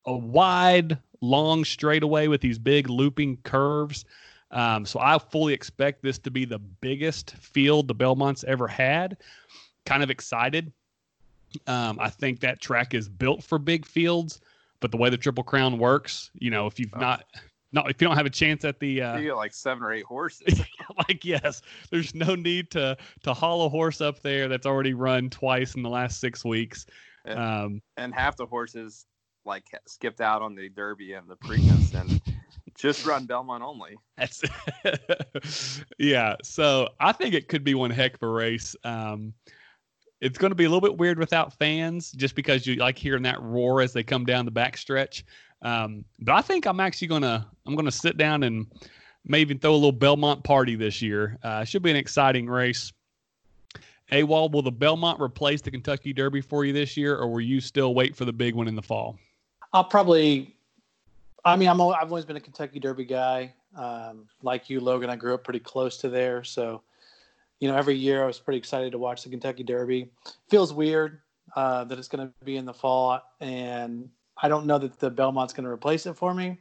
a 0.05 0.13
wide, 0.17 0.97
long 1.21 1.63
straightaway 1.65 2.27
with 2.27 2.41
these 2.41 2.57
big 2.59 2.89
looping 2.89 3.37
curves. 3.43 4.05
Um, 4.51 4.85
so 4.85 4.99
I 4.99 5.17
fully 5.19 5.53
expect 5.53 6.01
this 6.01 6.17
to 6.19 6.31
be 6.31 6.45
the 6.45 6.59
biggest 6.59 7.31
field 7.35 7.87
the 7.87 7.93
Belmont's 7.93 8.43
ever 8.45 8.67
had. 8.67 9.17
Kind 9.85 10.01
of 10.01 10.09
excited. 10.09 10.71
Um, 11.67 11.97
I 11.99 12.09
think 12.09 12.39
that 12.41 12.59
track 12.61 12.93
is 12.93 13.09
built 13.09 13.43
for 13.43 13.57
big 13.59 13.85
fields, 13.85 14.39
but 14.79 14.91
the 14.91 14.97
way 14.97 15.09
the 15.09 15.17
Triple 15.17 15.43
Crown 15.43 15.77
works, 15.77 16.31
you 16.33 16.51
know, 16.51 16.67
if 16.67 16.79
you've 16.79 16.93
Oh. 16.95 16.99
not, 16.99 17.25
not 17.71 17.89
if 17.89 18.01
you 18.01 18.07
don't 18.07 18.17
have 18.17 18.25
a 18.25 18.31
chance 18.31 18.65
at 18.65 18.79
the, 18.79 19.01
uh, 19.01 19.17
You 19.17 19.27
get 19.27 19.35
like 19.35 19.53
seven 19.53 19.83
or 19.83 19.93
eight 19.93 20.05
horses. 20.05 20.61
like 21.07 21.23
yes, 21.23 21.61
there's 21.91 22.15
no 22.15 22.35
need 22.35 22.71
to 22.71 22.97
to 23.23 23.33
haul 23.33 23.65
a 23.65 23.69
horse 23.69 24.01
up 24.01 24.21
there 24.21 24.47
that's 24.47 24.65
already 24.65 24.93
run 24.93 25.29
twice 25.29 25.75
in 25.75 25.83
the 25.83 25.89
last 25.89 26.19
six 26.19 26.43
weeks. 26.43 26.85
Yeah. 27.25 27.61
Um, 27.63 27.81
and 27.97 28.13
half 28.13 28.37
the 28.37 28.45
horses 28.45 29.05
like 29.45 29.65
skipped 29.87 30.21
out 30.21 30.41
on 30.41 30.55
the 30.55 30.69
Derby 30.69 31.13
and 31.13 31.27
the 31.27 31.35
Preakness 31.37 31.93
and 31.93 32.21
just 32.75 33.05
run 33.05 33.25
Belmont 33.25 33.63
only. 33.63 33.97
That's 34.17 34.41
yeah. 35.99 36.35
So 36.43 36.89
I 36.99 37.11
think 37.11 37.33
it 37.33 37.47
could 37.47 37.63
be 37.63 37.75
one 37.75 37.91
heck 37.91 38.15
of 38.15 38.23
a 38.23 38.27
race. 38.27 38.75
Um, 38.83 39.33
it's 40.21 40.37
going 40.37 40.51
to 40.51 40.55
be 40.55 40.65
a 40.65 40.69
little 40.69 40.81
bit 40.81 40.97
weird 40.97 41.17
without 41.17 41.57
fans, 41.57 42.11
just 42.11 42.35
because 42.35 42.67
you 42.67 42.75
like 42.75 42.97
hearing 42.97 43.23
that 43.23 43.41
roar 43.41 43.81
as 43.81 43.93
they 43.93 44.03
come 44.03 44.25
down 44.25 44.45
the 44.45 44.51
backstretch. 44.51 45.23
Um, 45.61 46.05
but 46.19 46.33
I 46.33 46.41
think 46.41 46.65
I'm 46.65 46.79
actually 46.79 47.07
gonna 47.07 47.47
I'm 47.65 47.75
gonna 47.75 47.91
sit 47.91 48.17
down 48.17 48.43
and 48.43 48.67
maybe 49.25 49.53
throw 49.55 49.71
a 49.71 49.75
little 49.75 49.91
Belmont 49.91 50.43
party 50.43 50.75
this 50.75 51.01
year. 51.01 51.37
Uh, 51.43 51.63
should 51.63 51.83
be 51.83 51.91
an 51.91 51.97
exciting 51.97 52.47
race. 52.47 52.93
AWOL, 54.11 54.51
will 54.51 54.61
the 54.61 54.71
Belmont 54.71 55.21
replace 55.21 55.61
the 55.61 55.69
Kentucky 55.69 56.13
Derby 56.13 56.41
for 56.41 56.65
you 56.65 56.73
this 56.73 56.97
year, 56.97 57.15
or 57.15 57.29
will 57.29 57.41
you 57.41 57.61
still 57.61 57.93
wait 57.93 58.15
for 58.15 58.25
the 58.25 58.33
big 58.33 58.55
one 58.55 58.67
in 58.67 58.75
the 58.75 58.81
fall? 58.81 59.17
I'll 59.73 59.83
probably. 59.83 60.55
I 61.45 61.55
mean, 61.55 61.69
I'm. 61.69 61.79
I've 61.79 62.09
always 62.09 62.25
been 62.25 62.35
a 62.35 62.41
Kentucky 62.41 62.79
Derby 62.79 63.05
guy. 63.05 63.53
Um, 63.75 64.27
like 64.41 64.69
you, 64.69 64.79
Logan, 64.79 65.09
I 65.09 65.15
grew 65.15 65.35
up 65.35 65.43
pretty 65.43 65.59
close 65.59 65.97
to 65.97 66.09
there, 66.09 66.43
so 66.43 66.81
you 67.59 67.67
know, 67.67 67.75
every 67.75 67.95
year 67.95 68.23
I 68.23 68.25
was 68.25 68.39
pretty 68.39 68.57
excited 68.57 68.91
to 68.93 68.97
watch 68.97 69.23
the 69.23 69.29
Kentucky 69.29 69.63
Derby. 69.63 70.09
Feels 70.49 70.73
weird 70.73 71.19
uh, 71.55 71.83
that 71.83 71.99
it's 71.99 72.07
going 72.07 72.27
to 72.27 72.33
be 72.45 72.57
in 72.57 72.65
the 72.65 72.73
fall, 72.73 73.21
and 73.41 74.09
I 74.41 74.47
don't 74.47 74.65
know 74.65 74.77
that 74.77 74.99
the 74.99 75.09
Belmont's 75.09 75.53
going 75.53 75.65
to 75.65 75.69
replace 75.69 76.05
it 76.05 76.15
for 76.15 76.33
me. 76.33 76.57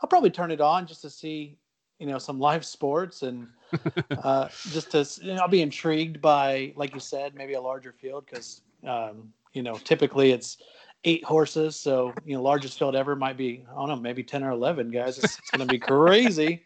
I'll 0.00 0.08
probably 0.08 0.30
turn 0.30 0.50
it 0.50 0.60
on 0.60 0.86
just 0.86 1.02
to 1.02 1.10
see, 1.10 1.58
you 1.98 2.06
know, 2.06 2.18
some 2.18 2.38
live 2.38 2.64
sports 2.64 3.22
and 3.22 3.46
uh, 4.22 4.48
just 4.70 4.90
to. 4.92 5.06
You 5.22 5.34
know, 5.34 5.42
I'll 5.42 5.48
be 5.48 5.62
intrigued 5.62 6.20
by, 6.20 6.72
like 6.76 6.94
you 6.94 7.00
said, 7.00 7.34
maybe 7.34 7.54
a 7.54 7.60
larger 7.60 7.92
field 7.92 8.26
because 8.26 8.62
um, 8.86 9.32
you 9.52 9.62
know 9.62 9.74
typically 9.74 10.32
it's 10.32 10.58
eight 11.04 11.24
horses. 11.24 11.76
So, 11.76 12.12
you 12.24 12.34
know, 12.34 12.42
largest 12.42 12.78
field 12.78 12.94
ever 12.94 13.16
might 13.16 13.36
be, 13.36 13.64
I 13.70 13.74
don't 13.74 13.88
know, 13.88 13.96
maybe 13.96 14.22
10 14.22 14.44
or 14.44 14.50
11 14.50 14.90
guys. 14.90 15.18
It's, 15.18 15.38
it's 15.38 15.50
going 15.50 15.66
to 15.66 15.72
be 15.72 15.78
crazy. 15.78 16.62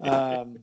Um, 0.00 0.58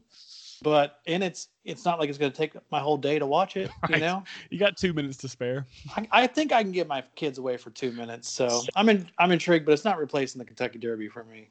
but, 0.62 1.00
and 1.08 1.24
it's, 1.24 1.50
it's 1.66 1.86
not 1.86 2.00
like 2.00 2.10
it's 2.10 2.18
going 2.18 2.32
to 2.32 2.38
take 2.38 2.54
my 2.72 2.80
whole 2.80 2.98
day 2.98 3.20
to 3.20 3.26
watch 3.26 3.58
it, 3.58 3.70
you 3.90 4.00
know? 4.00 4.24
You 4.50 4.60
got 4.60 4.78
two 4.78 4.94
minutes 4.94 5.18
to 5.18 5.28
spare. 5.28 5.66
I, 5.96 6.08
I 6.12 6.28
think 6.28 6.52
I 6.52 6.64
can 6.64 6.72
get 6.72 6.88
my 6.88 7.04
kids 7.16 7.38
away 7.38 7.58
for 7.58 7.70
two 7.70 7.92
minutes. 7.92 8.30
So 8.30 8.62
I'm 8.76 8.90
in, 8.90 9.08
I'm 9.20 9.32
intrigued, 9.32 9.66
but 9.66 9.72
it's 9.74 9.86
not 9.86 9.98
replacing 9.98 10.40
the 10.40 10.46
Kentucky 10.46 10.80
Derby 10.80 11.10
for 11.10 11.24
me. 11.24 11.50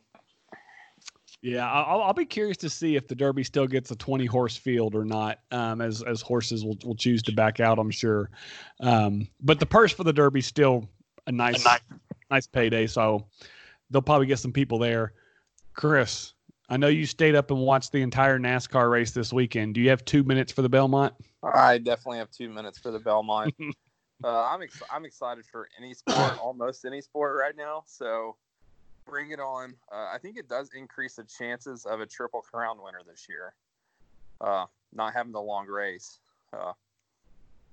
Yeah, 1.43 1.71
I- 1.71 1.83
I'll, 1.83 2.03
I'll 2.03 2.13
be 2.15 2.25
curious 2.25 2.57
to 2.59 2.71
see 2.71 2.97
if 2.97 3.07
the 3.09 3.15
Derby 3.15 3.45
still 3.45 3.67
gets 3.67 3.91
a 3.91 3.97
20 3.97 4.27
horse 4.27 4.57
field 4.57 4.95
or 4.95 5.05
not, 5.05 5.41
um, 5.53 5.81
as 5.81 6.03
as 6.03 6.23
horses 6.23 6.65
will, 6.65 6.79
will 6.85 6.95
choose 6.95 7.23
to 7.25 7.33
back 7.33 7.61
out. 7.61 7.79
I'm 7.79 7.91
sure, 7.91 8.31
um, 8.81 9.29
but 9.43 9.61
the 9.61 9.67
purse 9.67 9.93
for 9.93 10.03
the 10.05 10.13
Derby 10.13 10.41
still 10.41 10.89
a 11.27 11.33
nice 11.33 11.63
nice 12.31 12.47
payday, 12.47 12.87
so 12.87 13.27
they'll 13.91 14.03
probably 14.03 14.27
get 14.27 14.39
some 14.39 14.53
people 14.53 14.79
there. 14.79 15.13
Chris, 15.75 16.33
I 16.69 16.77
know 16.77 16.89
you 16.89 17.07
stayed 17.07 17.37
up 17.37 17.51
and 17.51 17.61
watched 17.61 17.93
the 17.93 18.03
entire 18.03 18.39
NASCAR 18.39 18.91
race 18.91 19.13
this 19.13 19.33
weekend. 19.33 19.75
Do 19.75 19.81
you 19.81 19.91
have 19.91 20.05
two 20.05 20.25
minutes 20.25 20.53
for 20.53 20.63
the 20.63 20.69
Belmont? 20.69 21.15
I 21.43 21.79
definitely 21.79 22.19
have 22.19 22.31
two 22.31 22.49
minutes 22.49 22.79
for 22.79 22.91
the 22.91 22.99
Belmont. 22.99 23.55
uh, 24.25 24.45
I'm 24.45 24.63
ex- 24.63 24.83
I'm 24.91 25.05
excited 25.05 25.45
for 25.47 25.69
any 25.79 25.95
sport, 25.95 26.39
almost 26.43 26.85
any 26.85 27.01
sport 27.01 27.37
right 27.39 27.57
now. 27.57 27.85
So 27.87 28.37
bring 29.07 29.31
it 29.31 29.39
on. 29.39 29.75
Uh, 29.93 30.09
I 30.13 30.19
think 30.21 30.37
it 30.37 30.49
does 30.49 30.71
increase 30.77 31.15
the 31.15 31.25
chances 31.25 31.87
of 31.87 32.01
a 32.01 32.07
triple 32.07 32.41
crown 32.41 32.79
winner 32.83 33.03
this 33.09 33.27
year. 33.29 33.55
Uh, 34.41 34.67
not 34.93 35.15
having 35.15 35.33
the 35.33 35.41
long 35.41 35.67
race, 35.67 36.19
uh, 36.53 36.73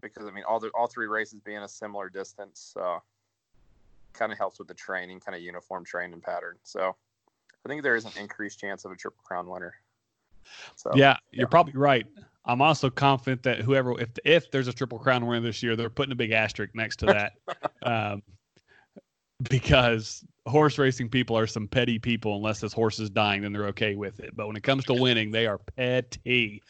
because 0.02 0.28
I 0.28 0.32
mean 0.32 0.44
all 0.48 0.60
the 0.60 0.70
all 0.76 0.88
three 0.88 1.08
races 1.08 1.40
being 1.44 1.58
a 1.58 1.68
similar 1.68 2.10
distance, 2.10 2.76
uh, 2.80 3.00
kind 4.14 4.32
of 4.32 4.38
helps 4.38 4.60
with 4.60 4.68
the 4.68 4.76
training, 4.76 5.20
kind 5.20 5.36
of 5.36 5.42
uniform 5.42 5.84
training 5.84 6.22
pattern. 6.22 6.58
So 6.62 6.96
I 7.66 7.70
think 7.70 7.84
there 7.84 7.96
is 7.96 8.06
an 8.06 8.12
increased 8.20 8.60
chance 8.60 8.84
of 8.86 8.92
a 8.92 8.96
triple 8.96 9.24
crown 9.24 9.48
winner. 9.48 9.74
So 10.76 10.92
Yeah, 10.96 11.18
you're 11.32 11.48
probably 11.48 11.74
right. 11.74 12.06
I'm 12.46 12.62
also 12.62 12.90
confident 12.90 13.44
that 13.44 13.60
whoever, 13.62 14.00
if 14.00 14.10
if 14.26 14.52
there's 14.52 14.68
a 14.68 14.74
triple 14.74 15.00
crown 15.00 15.26
winner 15.26 15.40
this 15.42 15.64
year, 15.64 15.76
they're 15.78 15.90
putting 15.90 16.12
a 16.12 16.16
big 16.16 16.32
asterisk 16.32 16.76
next 16.76 16.98
to 16.98 17.06
that, 17.06 17.34
um, 17.84 18.22
because 19.50 20.26
horse 20.46 20.78
racing 20.78 21.08
people 21.10 21.38
are 21.38 21.48
some 21.48 21.68
petty 21.70 22.00
people. 22.00 22.36
Unless 22.36 22.60
this 22.60 22.74
horse 22.74 23.00
is 23.00 23.10
dying, 23.10 23.42
then 23.42 23.54
they're 23.54 23.68
okay 23.68 23.96
with 23.96 24.20
it. 24.20 24.36
But 24.36 24.48
when 24.48 24.58
it 24.58 24.64
comes 24.64 24.84
to 24.86 24.94
winning, 24.94 25.32
they 25.32 25.48
are 25.48 25.58
petty. 25.58 26.62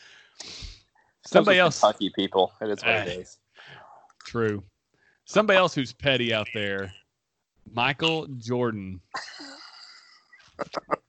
Somebody 1.26 1.58
else, 1.58 1.80
Kentucky 1.80 2.12
people. 2.16 2.54
It 2.62 2.70
is 2.70 2.84
what 2.84 2.90
it 2.90 3.08
Eh. 3.08 3.22
is. 3.22 3.40
true. 4.26 4.64
Somebody 5.26 5.58
else 5.58 5.74
who's 5.74 5.94
petty 5.94 6.34
out 6.34 6.48
there, 6.54 6.94
Michael 7.72 8.28
Jordan. 8.38 9.00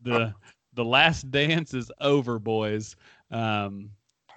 the 0.03 0.35
The 0.75 0.85
Last 0.85 1.31
Dance 1.31 1.75
is 1.75 1.91
over, 2.01 2.39
boys. 2.39 2.97
Um, 3.31 3.91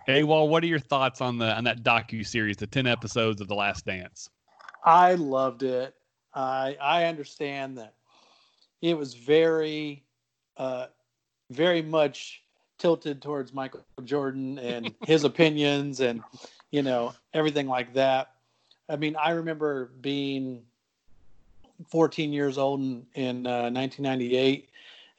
Wall. 0.08 0.48
what 0.48 0.64
are 0.64 0.68
your 0.68 0.80
thoughts 0.80 1.20
on 1.20 1.38
the 1.38 1.56
on 1.56 1.64
that 1.66 1.84
docu 1.84 2.26
series, 2.26 2.58
the 2.58 2.68
ten 2.68 2.88
episodes 2.88 3.42
of 3.42 3.48
The 3.48 3.56
Last 3.56 3.86
Dance? 3.86 4.30
I 4.84 5.16
loved 5.16 5.64
it. 5.64 5.96
I 6.34 6.78
I 6.82 7.06
understand 7.06 7.78
that 7.78 7.94
it 8.82 8.98
was 8.98 9.14
very, 9.16 10.04
uh, 10.56 10.88
very 11.50 11.82
much 11.82 12.44
tilted 12.78 13.22
towards 13.22 13.54
Michael 13.54 13.84
Jordan 14.04 14.60
and 14.60 14.94
his 15.06 15.24
opinions 15.24 16.00
and 16.00 16.22
you 16.72 16.84
know 16.84 17.14
everything 17.34 17.68
like 17.68 17.94
that. 17.94 18.32
I 18.90 18.96
mean, 18.96 19.16
I 19.18 19.32
remember 19.32 19.92
being 20.00 20.62
14 21.90 22.32
years 22.32 22.58
old 22.58 22.80
in, 22.80 23.06
in 23.14 23.48
uh, 23.48 23.70
1998 23.70 24.70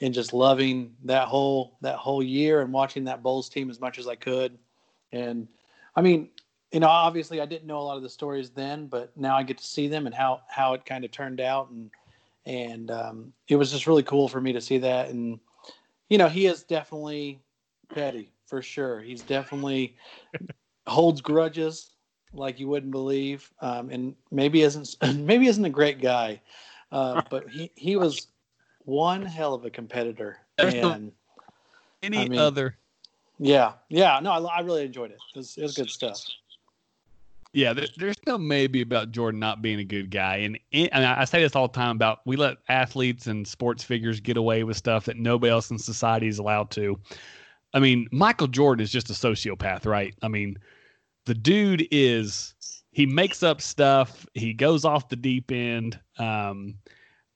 and 0.00 0.14
just 0.14 0.33
loving 0.33 0.95
that 1.05 1.28
whole 1.28 1.76
that 1.81 1.97
whole 1.97 2.23
year 2.23 2.61
and 2.61 2.73
watching 2.73 3.05
that 3.05 3.23
Bulls 3.23 3.49
team 3.49 3.71
as 3.71 3.81
much 3.81 3.99
as 3.99 4.07
I 4.07 4.14
could. 4.14 4.59
And 5.12 5.49
I 5.97 6.02
mean, 6.02 6.31
you 6.73 6.81
know, 6.81 6.88
obviously 6.88 7.40
I 7.40 7.47
didn't 7.47 7.67
know 7.67 7.78
a 7.78 7.83
lot 7.83 7.97
of 7.97 8.02
the 8.02 8.09
stories 8.09 8.50
then, 8.50 8.87
but 8.87 9.17
now 9.17 9.37
I 9.37 9.43
get 9.43 9.59
to 9.59 9.64
see 9.64 9.88
them 9.88 10.07
and 10.07 10.14
how 10.14 10.43
how 10.49 10.75
it 10.75 10.85
kind 10.85 11.05
of 11.05 11.11
turned 11.11 11.40
out, 11.40 11.71
and 11.71 11.90
and 12.47 12.90
um, 12.90 13.33
it 13.49 13.57
was 13.57 13.73
just 13.73 13.87
really 13.87 14.02
cool 14.02 14.28
for 14.28 14.40
me 14.40 14.52
to 14.52 14.61
see 14.61 14.78
that. 14.78 15.09
And 15.09 15.40
you 16.09 16.19
know, 16.19 16.28
he 16.28 16.47
is 16.47 16.62
definitely 16.62 17.40
petty 17.95 18.31
for 18.47 18.62
sure. 18.62 19.00
He's 19.00 19.23
definitely 19.23 19.97
holds 20.87 21.21
grudges 21.21 21.90
like 22.33 22.61
you 22.61 22.69
wouldn't 22.69 22.93
believe, 22.93 23.50
um, 23.61 23.90
and 23.90 24.14
maybe 24.31 24.62
isn't 24.62 24.97
maybe 25.17 25.47
isn't 25.47 25.64
a 25.64 25.71
great 25.71 26.00
guy, 26.00 26.40
uh, 26.93 27.23
but 27.31 27.49
he 27.49 27.71
he 27.75 27.97
was 27.97 28.28
one 28.88 29.23
hell 29.23 29.52
of 29.52 29.64
a 29.66 29.71
competitor. 29.71 30.38
And 30.57 31.12
Any 32.02 32.18
I 32.18 32.28
mean- 32.28 32.38
other? 32.38 32.76
yeah, 33.38 33.73
yeah, 33.90 34.18
no, 34.23 34.30
I, 34.33 34.38
I 34.40 34.61
really 34.61 34.85
enjoyed 34.85 35.11
it. 35.11 35.18
It 35.35 35.38
was, 35.38 35.57
it 35.59 35.62
was 35.62 35.75
good 35.76 35.90
stuff. 35.90 36.25
Yeah, 37.52 37.73
there, 37.73 37.87
there's 37.97 38.16
no 38.26 38.38
maybe 38.38 38.80
about 38.83 39.11
Jordan 39.11 39.40
not 39.40 39.62
being 39.62 39.78
a 39.78 39.85
good 39.85 40.11
guy, 40.11 40.37
and, 40.37 40.59
and 40.73 41.04
I 41.04 41.23
I 41.23 41.25
say 41.25 41.40
this 41.42 41.57
all 41.57 41.66
the 41.68 41.75
time 41.75 41.97
about 41.97 42.21
we 42.26 42.37
let 42.37 42.59
athletes 42.68 43.26
and 43.26 43.47
sports 43.49 43.83
figures 43.83 44.21
get 44.21 44.37
away 44.37 44.64
with 44.64 44.76
stuff 44.76 45.07
that 45.07 45.16
nobody 45.16 45.50
else 45.50 45.71
in 45.71 45.78
society 45.78 46.28
is 46.28 46.38
allowed 46.38 46.71
to. 46.73 46.99
I 47.75 47.80
mean, 47.80 48.07
Michael 48.12 48.49
Jordan 48.49 48.83
is 48.83 48.90
just 48.92 49.11
a 49.11 49.14
sociopath, 49.14 49.87
right? 49.87 50.14
I 50.23 50.28
mean, 50.28 50.59
the 51.25 51.35
dude 51.35 51.88
is 51.90 52.54
he 52.92 53.07
makes 53.07 53.42
up 53.42 53.61
stuff, 53.62 54.26
he 54.35 54.52
goes 54.52 54.85
off 54.85 55.09
the 55.09 55.16
deep 55.16 55.50
end. 55.50 55.99
Um, 56.18 56.75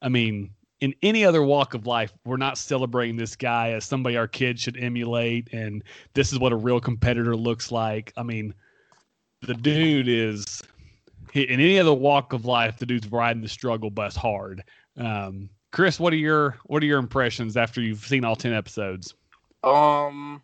I 0.02 0.08
mean, 0.10 0.50
in 0.82 0.92
any 1.00 1.24
other 1.24 1.44
walk 1.44 1.74
of 1.74 1.86
life, 1.86 2.12
we're 2.24 2.36
not 2.36 2.58
celebrating 2.58 3.14
this 3.14 3.36
guy 3.36 3.70
as 3.70 3.84
somebody 3.84 4.16
our 4.16 4.26
kids 4.26 4.60
should 4.60 4.76
emulate, 4.76 5.48
and 5.52 5.84
this 6.12 6.32
is 6.32 6.40
what 6.40 6.52
a 6.52 6.56
real 6.56 6.80
competitor 6.80 7.36
looks 7.36 7.70
like. 7.70 8.12
I 8.16 8.24
mean, 8.24 8.52
the 9.42 9.54
dude 9.54 10.08
is 10.08 10.60
in 11.34 11.60
any 11.60 11.78
other 11.78 11.94
walk 11.94 12.32
of 12.32 12.46
life, 12.46 12.78
the 12.78 12.86
dude's 12.86 13.06
riding 13.12 13.42
the 13.42 13.48
struggle 13.48 13.90
bus 13.90 14.16
hard. 14.16 14.64
Um, 14.96 15.48
Chris, 15.70 16.00
what 16.00 16.12
are 16.12 16.16
your 16.16 16.58
what 16.64 16.82
are 16.82 16.86
your 16.86 16.98
impressions 16.98 17.56
after 17.56 17.80
you've 17.80 18.04
seen 18.04 18.24
all 18.24 18.34
ten 18.34 18.52
episodes? 18.52 19.14
Um, 19.62 20.42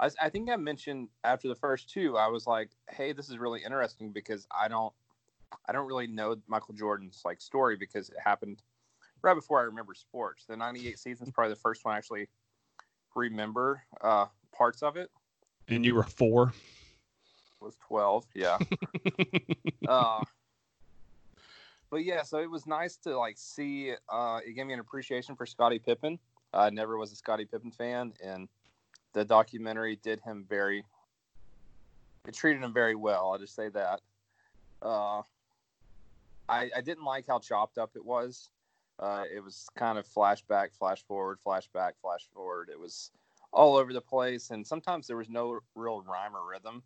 I, 0.00 0.08
I 0.22 0.30
think 0.30 0.48
I 0.48 0.56
mentioned 0.56 1.10
after 1.22 1.48
the 1.48 1.54
first 1.54 1.90
two, 1.90 2.16
I 2.16 2.28
was 2.28 2.46
like, 2.46 2.70
"Hey, 2.88 3.12
this 3.12 3.28
is 3.28 3.36
really 3.36 3.60
interesting 3.62 4.10
because 4.10 4.46
I 4.58 4.68
don't, 4.68 4.94
I 5.66 5.72
don't 5.72 5.86
really 5.86 6.06
know 6.06 6.36
Michael 6.46 6.72
Jordan's 6.72 7.20
like 7.26 7.42
story 7.42 7.76
because 7.76 8.08
it 8.08 8.16
happened 8.24 8.62
right 9.22 9.34
before 9.34 9.60
I 9.60 9.64
remember 9.64 9.94
sports. 9.94 10.44
The 10.46 10.56
'98 10.56 10.98
season 10.98 11.26
is 11.26 11.32
probably 11.32 11.54
the 11.54 11.60
first 11.60 11.84
one 11.84 11.94
I 11.94 11.98
actually 11.98 12.28
remember 13.14 13.82
uh, 14.00 14.26
parts 14.52 14.82
of 14.82 14.96
it. 14.96 15.10
And 15.68 15.84
you 15.84 15.94
were 15.94 16.02
four. 16.02 16.52
Was 17.60 17.76
12, 17.88 18.24
yeah. 18.34 18.58
uh, 19.88 20.22
but 21.90 22.04
yeah, 22.04 22.22
so 22.22 22.38
it 22.38 22.48
was 22.48 22.66
nice 22.66 22.96
to 22.98 23.18
like 23.18 23.36
see. 23.36 23.92
Uh, 24.08 24.40
it 24.46 24.52
gave 24.52 24.66
me 24.66 24.74
an 24.74 24.80
appreciation 24.80 25.34
for 25.34 25.44
Scottie 25.44 25.80
Pippen. 25.80 26.18
I 26.54 26.70
never 26.70 26.96
was 26.96 27.12
a 27.12 27.16
Scottie 27.16 27.44
Pippen 27.44 27.72
fan, 27.72 28.12
and 28.22 28.48
the 29.12 29.24
documentary 29.24 29.96
did 29.96 30.20
him 30.20 30.46
very. 30.48 30.84
It 32.26 32.34
treated 32.34 32.62
him 32.62 32.72
very 32.72 32.94
well. 32.94 33.32
I'll 33.32 33.38
just 33.38 33.56
say 33.56 33.70
that. 33.70 34.00
Uh, 34.80 35.22
I 36.48 36.70
I 36.76 36.80
didn't 36.80 37.04
like 37.04 37.26
how 37.26 37.40
chopped 37.40 37.78
up 37.78 37.90
it 37.96 38.04
was. 38.04 38.50
Uh, 38.98 39.24
it 39.32 39.42
was 39.42 39.68
kind 39.76 39.98
of 39.98 40.06
flashback, 40.06 40.74
flash 40.76 41.04
forward, 41.04 41.38
flashback, 41.44 41.92
flash 42.00 42.28
forward. 42.34 42.68
It 42.70 42.78
was 42.78 43.10
all 43.52 43.76
over 43.76 43.92
the 43.92 44.00
place, 44.00 44.50
and 44.50 44.66
sometimes 44.66 45.06
there 45.06 45.16
was 45.16 45.28
no 45.28 45.60
real 45.74 46.02
rhyme 46.02 46.34
or 46.34 46.50
rhythm 46.50 46.82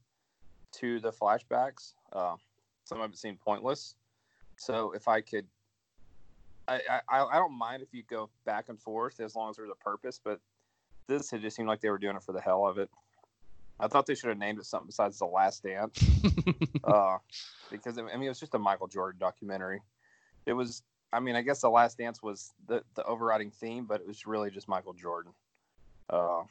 to 0.73 1.00
the 1.00 1.11
flashbacks. 1.11 1.95
Uh, 2.12 2.37
some 2.85 3.00
of 3.00 3.11
it 3.11 3.19
seemed 3.19 3.40
pointless. 3.40 3.97
So 4.57 4.92
if 4.92 5.09
I 5.09 5.21
could, 5.23 5.47
I, 6.69 6.81
I 7.09 7.25
I 7.25 7.37
don't 7.37 7.57
mind 7.57 7.83
if 7.83 7.88
you 7.92 8.02
go 8.09 8.28
back 8.45 8.69
and 8.69 8.81
forth 8.81 9.19
as 9.21 9.35
long 9.35 9.50
as 9.50 9.57
there's 9.57 9.71
a 9.71 9.85
purpose. 9.85 10.21
But 10.23 10.40
this 11.09 11.30
had 11.30 11.41
just 11.41 11.56
seemed 11.56 11.69
like 11.69 11.80
they 11.80 11.91
were 11.91 11.99
doing 11.99 12.17
it 12.17 12.23
for 12.23 12.32
the 12.32 12.41
hell 12.41 12.67
of 12.67 12.78
it. 12.78 12.91
I 13.80 13.89
thought 13.89 14.06
they 14.06 14.15
should 14.15 14.28
have 14.28 14.39
named 14.39 14.58
it 14.58 14.67
something 14.67 14.87
besides 14.87 15.19
The 15.19 15.26
Last 15.26 15.65
Dance, 15.65 16.04
uh, 16.84 17.19
because 17.71 17.99
I 17.99 18.02
mean 18.02 18.23
it 18.23 18.28
was 18.28 18.39
just 18.39 18.54
a 18.54 18.58
Michael 18.58 18.87
Jordan 18.87 19.19
documentary. 19.19 19.80
It 20.47 20.52
was, 20.52 20.82
I 21.13 21.21
mean, 21.21 21.37
I 21.37 21.43
guess 21.43 21.61
The 21.61 21.71
Last 21.71 21.99
Dance 21.99 22.23
was 22.23 22.53
the 22.67 22.83
the 22.95 23.05
overriding 23.05 23.51
theme, 23.51 23.85
but 23.85 24.01
it 24.01 24.07
was 24.07 24.27
really 24.27 24.51
just 24.51 24.69
Michael 24.69 24.93
Jordan. 24.95 25.33
Uh, 26.09 26.43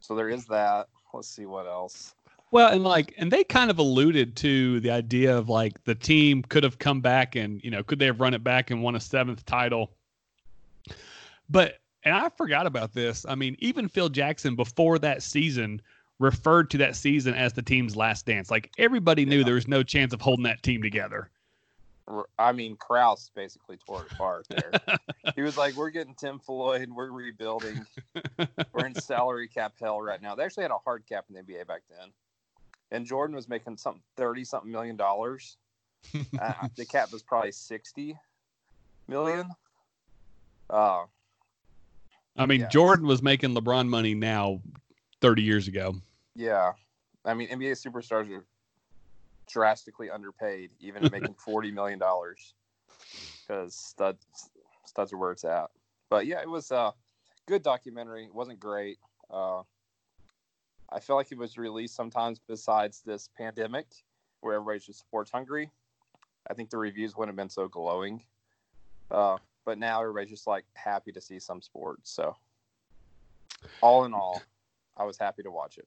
so 0.00 0.14
there 0.14 0.28
is 0.28 0.46
that. 0.46 0.88
Let's 1.12 1.28
see 1.28 1.46
what 1.46 1.66
else. 1.66 2.14
Well, 2.52 2.72
and 2.72 2.82
like, 2.82 3.14
and 3.16 3.30
they 3.30 3.44
kind 3.44 3.70
of 3.70 3.78
alluded 3.78 4.34
to 4.36 4.80
the 4.80 4.90
idea 4.90 5.36
of 5.36 5.48
like 5.48 5.82
the 5.84 5.94
team 5.94 6.42
could 6.42 6.64
have 6.64 6.78
come 6.78 7.00
back 7.00 7.36
and 7.36 7.62
you 7.62 7.70
know 7.70 7.82
could 7.82 7.98
they 7.98 8.06
have 8.06 8.20
run 8.20 8.34
it 8.34 8.42
back 8.42 8.70
and 8.70 8.82
won 8.82 8.96
a 8.96 9.00
seventh 9.00 9.44
title? 9.46 9.92
But 11.48 11.80
and 12.04 12.14
I 12.14 12.28
forgot 12.30 12.66
about 12.66 12.92
this. 12.94 13.26
I 13.28 13.34
mean, 13.34 13.56
even 13.58 13.88
Phil 13.88 14.08
Jackson 14.08 14.56
before 14.56 14.98
that 15.00 15.22
season 15.22 15.82
referred 16.18 16.70
to 16.70 16.78
that 16.78 16.96
season 16.96 17.34
as 17.34 17.52
the 17.52 17.62
team's 17.62 17.96
last 17.96 18.26
dance. 18.26 18.50
Like 18.50 18.70
everybody 18.78 19.24
knew 19.24 19.38
Yeah. 19.38 19.44
there 19.44 19.54
was 19.54 19.68
no 19.68 19.82
chance 19.82 20.12
of 20.12 20.20
holding 20.20 20.44
that 20.44 20.62
team 20.62 20.82
together. 20.82 21.30
I 22.38 22.52
mean, 22.52 22.76
Krause 22.76 23.30
basically 23.34 23.76
tore 23.86 24.04
it 24.04 24.12
apart 24.12 24.46
there. 24.48 24.72
he 25.36 25.42
was 25.42 25.56
like, 25.56 25.74
"We're 25.74 25.90
getting 25.90 26.14
Tim 26.14 26.38
Floyd. 26.38 26.90
We're 26.90 27.10
rebuilding. 27.10 27.86
We're 28.72 28.86
in 28.86 28.94
salary 28.94 29.48
cap 29.48 29.74
hell 29.80 30.00
right 30.00 30.20
now." 30.20 30.34
They 30.34 30.44
actually 30.44 30.64
had 30.64 30.70
a 30.72 30.78
hard 30.78 31.04
cap 31.08 31.26
in 31.28 31.34
the 31.34 31.42
NBA 31.42 31.66
back 31.66 31.82
then, 31.88 32.10
and 32.90 33.06
Jordan 33.06 33.36
was 33.36 33.48
making 33.48 33.76
something 33.76 34.02
thirty 34.16 34.44
something 34.44 34.70
million 34.70 34.96
dollars. 34.96 35.56
uh, 36.40 36.68
the 36.76 36.84
cap 36.84 37.12
was 37.12 37.22
probably 37.22 37.52
sixty 37.52 38.16
million. 39.08 39.48
Uh, 40.68 41.04
I 42.36 42.46
mean, 42.46 42.60
Yeah. 42.60 42.68
Jordan 42.68 43.06
was 43.06 43.22
making 43.22 43.54
LeBron 43.54 43.88
money 43.88 44.14
now 44.14 44.60
30 45.20 45.42
years 45.42 45.68
ago. 45.68 45.96
yeah, 46.34 46.72
I 47.24 47.34
mean, 47.34 47.48
NBA 47.48 47.72
superstars 47.72 48.30
are 48.30 48.44
drastically 49.50 50.10
underpaid, 50.10 50.70
even 50.80 51.08
making 51.12 51.34
forty 51.34 51.70
million 51.70 51.98
dollars, 51.98 52.54
because 53.42 53.74
studs 53.74 54.24
studs 54.84 55.12
are 55.12 55.18
where 55.18 55.32
it's 55.32 55.44
at. 55.44 55.70
But 56.08 56.26
yeah, 56.26 56.40
it 56.40 56.48
was 56.48 56.70
a 56.70 56.92
good 57.46 57.62
documentary. 57.62 58.24
It 58.24 58.34
wasn't 58.34 58.60
great. 58.60 58.98
Uh, 59.30 59.62
I 60.92 60.98
feel 60.98 61.16
like 61.16 61.30
it 61.30 61.38
was 61.38 61.56
released 61.56 61.94
sometimes 61.94 62.40
besides 62.48 63.00
this 63.00 63.28
pandemic, 63.36 63.86
where 64.40 64.54
everybody's 64.54 64.86
just 64.86 65.00
sports 65.00 65.30
hungry. 65.30 65.70
I 66.48 66.54
think 66.54 66.70
the 66.70 66.78
reviews 66.78 67.16
wouldn't 67.16 67.30
have 67.30 67.36
been 67.36 67.50
so 67.50 67.68
glowing. 67.68 68.22
Uh, 69.10 69.38
but 69.64 69.78
now 69.78 70.00
everybody's 70.00 70.30
just 70.30 70.46
like 70.46 70.64
happy 70.74 71.12
to 71.12 71.20
see 71.20 71.38
some 71.38 71.60
sports. 71.60 72.10
So, 72.10 72.36
all 73.80 74.04
in 74.04 74.14
all, 74.14 74.42
I 74.96 75.04
was 75.04 75.18
happy 75.18 75.42
to 75.42 75.50
watch 75.50 75.78
it. 75.78 75.86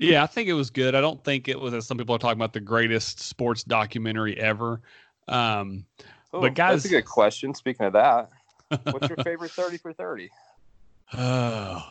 Yeah, 0.00 0.22
I 0.22 0.26
think 0.26 0.48
it 0.48 0.54
was 0.54 0.70
good. 0.70 0.94
I 0.94 1.00
don't 1.00 1.22
think 1.24 1.48
it 1.48 1.60
was, 1.60 1.74
as 1.74 1.86
some 1.86 1.98
people 1.98 2.14
are 2.14 2.18
talking 2.18 2.38
about, 2.38 2.52
the 2.52 2.60
greatest 2.60 3.20
sports 3.20 3.62
documentary 3.64 4.38
ever. 4.38 4.80
Um, 5.28 5.84
Oh, 6.32 6.40
But 6.40 6.54
guys- 6.54 6.82
that's 6.82 6.92
a 6.92 6.96
good 6.96 7.06
question. 7.06 7.52
Speaking 7.54 7.86
of 7.86 7.92
that, 7.94 8.30
what's 8.92 9.08
your 9.08 9.16
favorite 9.24 9.50
thirty 9.50 9.78
for 9.78 9.92
thirty? 9.92 10.30
oh. 11.14 11.84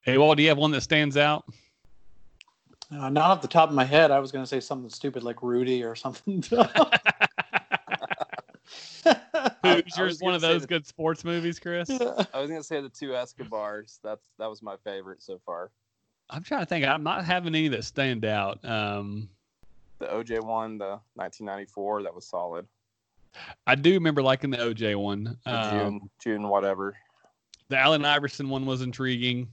Hey, 0.00 0.16
Walt, 0.16 0.38
do 0.38 0.42
you 0.42 0.48
have 0.48 0.56
one 0.56 0.70
that 0.70 0.80
stands 0.80 1.18
out? 1.18 1.44
Uh, 2.90 3.10
not 3.10 3.30
off 3.30 3.42
the 3.42 3.48
top 3.48 3.68
of 3.68 3.74
my 3.74 3.84
head. 3.84 4.10
I 4.10 4.18
was 4.18 4.32
going 4.32 4.42
to 4.42 4.48
say 4.48 4.60
something 4.60 4.88
stupid 4.88 5.22
like 5.22 5.42
Rudy 5.42 5.82
or 5.84 5.94
something. 5.94 6.42
I- 6.52 6.98
Who's 9.04 9.14
I 9.64 9.82
yours 9.96 9.98
was 9.98 10.20
one 10.20 10.34
of 10.34 10.40
those 10.40 10.62
the- 10.62 10.66
good 10.68 10.86
sports 10.86 11.24
movies, 11.24 11.58
Chris? 11.58 11.90
I 11.90 12.40
was 12.40 12.48
gonna 12.50 12.62
say 12.62 12.80
the 12.80 12.88
two 12.88 13.14
Escobars. 13.14 13.98
That's 14.02 14.26
that 14.38 14.48
was 14.48 14.62
my 14.62 14.76
favorite 14.84 15.22
so 15.22 15.38
far. 15.44 15.70
I'm 16.30 16.42
trying 16.42 16.60
to 16.60 16.66
think. 16.66 16.86
I'm 16.86 17.02
not 17.02 17.24
having 17.24 17.54
any 17.54 17.68
that 17.68 17.84
stand 17.84 18.24
out. 18.24 18.64
Um, 18.64 19.28
The 19.98 20.06
OJ 20.06 20.42
one, 20.44 20.78
the 20.78 21.00
1994, 21.14 22.02
that 22.04 22.14
was 22.14 22.26
solid. 22.26 22.66
I 23.66 23.74
do 23.74 23.92
remember 23.94 24.22
liking 24.22 24.50
the 24.50 24.58
OJ 24.58 24.96
one. 24.96 25.36
Um, 25.46 25.70
June, 25.70 26.10
June, 26.20 26.48
whatever. 26.48 26.96
the 27.68 27.78
Allen 27.78 28.04
Iverson 28.04 28.48
one 28.48 28.66
was 28.66 28.82
intriguing. 28.82 29.48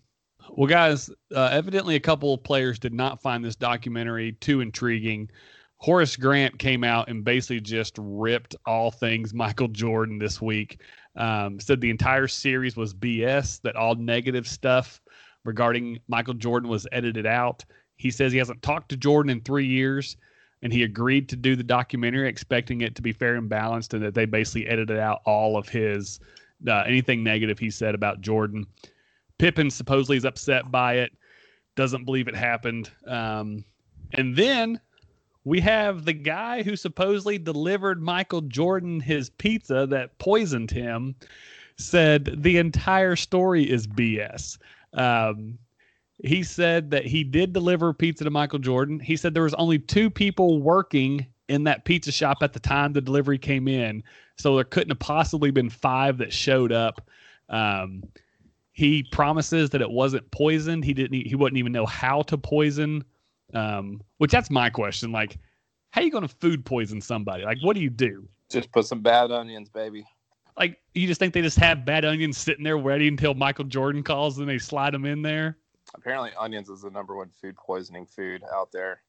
Well, 0.50 0.68
guys, 0.68 1.10
uh, 1.36 1.50
evidently 1.52 1.96
a 1.96 2.00
couple 2.00 2.34
of 2.34 2.44
players 2.44 2.78
did 2.80 2.94
not 2.94 3.22
find 3.22 3.44
this 3.44 3.56
documentary 3.56 4.34
too 4.34 4.62
intriguing. 4.62 5.30
Horace 5.78 6.16
Grant 6.16 6.58
came 6.58 6.84
out 6.84 7.10
and 7.10 7.24
basically 7.24 7.60
just 7.60 7.96
ripped 8.00 8.56
all 8.66 8.92
things 8.92 9.34
Michael 9.34 9.68
Jordan 9.68 10.18
this 10.20 10.42
week. 10.42 10.80
Um, 11.16 11.60
said 11.60 11.80
the 11.80 11.90
entire 11.90 12.28
series 12.28 12.76
was 12.76 12.94
BS, 12.94 13.62
that 13.62 13.76
all 13.76 13.96
negative 13.96 14.48
stuff 14.48 15.02
regarding 15.46 16.00
Michael 16.08 16.34
Jordan 16.34 16.70
was 16.70 16.86
edited 16.92 17.26
out. 17.26 17.64
He 17.96 18.12
says 18.12 18.34
he 18.34 18.38
hasn't 18.38 18.62
talked 18.62 18.90
to 18.90 18.98
Jordan 18.98 19.30
in 19.30 19.42
three 19.42 19.66
years, 19.66 20.18
and 20.62 20.74
he 20.74 20.84
agreed 20.84 21.30
to 21.30 21.38
do 21.38 21.56
the 21.56 21.64
documentary, 21.64 22.28
expecting 22.28 22.82
it 22.82 22.96
to 22.96 23.02
be 23.02 23.14
fair 23.14 23.36
and 23.36 23.48
balanced, 23.48 23.94
and 23.94 24.04
that 24.04 24.14
they 24.14 24.26
basically 24.26 24.68
edited 24.68 25.00
out 25.00 25.22
all 25.26 25.56
of 25.58 25.70
his 25.70 26.20
uh, 26.68 26.84
anything 26.86 27.24
negative 27.24 27.58
he 27.58 27.70
said 27.70 27.96
about 27.96 28.22
Jordan. 28.22 28.66
Pippen 29.38 29.70
supposedly 29.70 30.18
is 30.18 30.26
upset 30.26 30.72
by 30.72 30.96
it, 30.96 31.12
doesn't 31.76 32.06
believe 32.06 32.28
it 32.28 32.36
happened. 32.36 32.90
Um, 33.08 33.64
And 34.14 34.36
then 34.36 34.80
we 35.44 35.60
have 35.62 36.06
the 36.06 36.14
guy 36.14 36.64
who 36.64 36.76
supposedly 36.76 37.38
delivered 37.38 38.02
Michael 38.02 38.42
Jordan 38.42 39.00
his 39.00 39.30
pizza 39.30 39.86
that 39.90 40.18
poisoned 40.18 40.72
him 40.72 41.16
said 41.78 42.42
the 42.42 42.58
entire 42.58 43.16
story 43.16 43.70
is 43.70 43.86
BS. 43.88 44.58
Um, 44.96 45.58
he 46.24 46.44
said 46.44 46.92
that 46.92 47.06
he 47.06 47.24
did 47.24 47.54
deliver 47.54 47.94
pizza 47.94 48.24
to 48.24 48.30
Michael 48.30 48.60
Jordan. 48.60 49.00
He 49.00 49.18
said 49.18 49.34
there 49.34 49.44
was 49.44 49.54
only 49.56 49.80
two 49.80 50.10
people 50.10 50.62
working 50.62 51.26
in 51.50 51.66
that 51.66 51.86
pizza 51.86 52.12
shop 52.12 52.38
at 52.42 52.54
the 52.54 52.60
time 52.60 52.94
the 52.94 53.02
delivery 53.02 53.38
came 53.38 53.68
in, 53.68 54.04
so 54.38 54.56
there 54.56 54.64
couldn't 54.64 54.90
have 54.90 55.00
possibly 55.00 55.52
been 55.52 55.70
five 55.70 56.18
that 56.18 56.34
showed 56.34 56.72
up. 56.72 57.08
Um, 57.50 58.04
he 58.72 59.04
promises 59.04 59.70
that 59.70 59.82
it 59.82 59.90
wasn't 59.90 60.30
poisoned. 60.32 60.84
He 60.84 60.94
didn't. 60.94 61.26
He 61.26 61.36
wouldn't 61.36 61.58
even 61.58 61.72
know 61.72 61.86
how 61.86 62.24
to 62.24 62.38
poison. 62.38 63.04
Um, 63.54 64.02
which 64.18 64.32
that's 64.32 64.50
my 64.50 64.70
question. 64.70 65.12
Like, 65.12 65.38
how 65.92 66.02
you 66.02 66.12
going 66.12 66.28
to 66.28 66.36
food 66.36 66.66
poison 66.66 67.00
somebody? 67.00 67.44
Like, 67.44 67.60
what 67.62 67.76
do 67.76 67.82
you 67.82 67.90
do? 67.90 68.28
Just 68.50 68.72
put 68.72 68.86
some 68.86 69.02
bad 69.02 69.32
onions, 69.32 69.70
baby. 69.70 70.06
Like, 70.58 70.80
you 70.94 71.08
just 71.08 71.20
think 71.20 71.34
they 71.34 71.42
just 71.42 71.58
have 71.60 71.86
bad 71.86 72.06
onions 72.06 72.38
sitting 72.38 72.64
there 72.64 72.78
ready 72.78 73.08
until 73.08 73.34
Michael 73.34 73.66
Jordan 73.66 74.04
calls 74.04 74.40
and 74.40 74.48
they 74.48 74.58
slide 74.58 74.94
them 74.94 75.06
in 75.06 75.22
there? 75.22 75.58
Apparently, 75.94 76.32
onions 76.38 76.70
is 76.70 76.82
the 76.82 76.90
number 76.90 77.16
one 77.16 77.30
food 77.30 77.56
poisoning 77.58 78.06
food 78.06 78.42
out 78.54 78.72
there. 78.72 79.02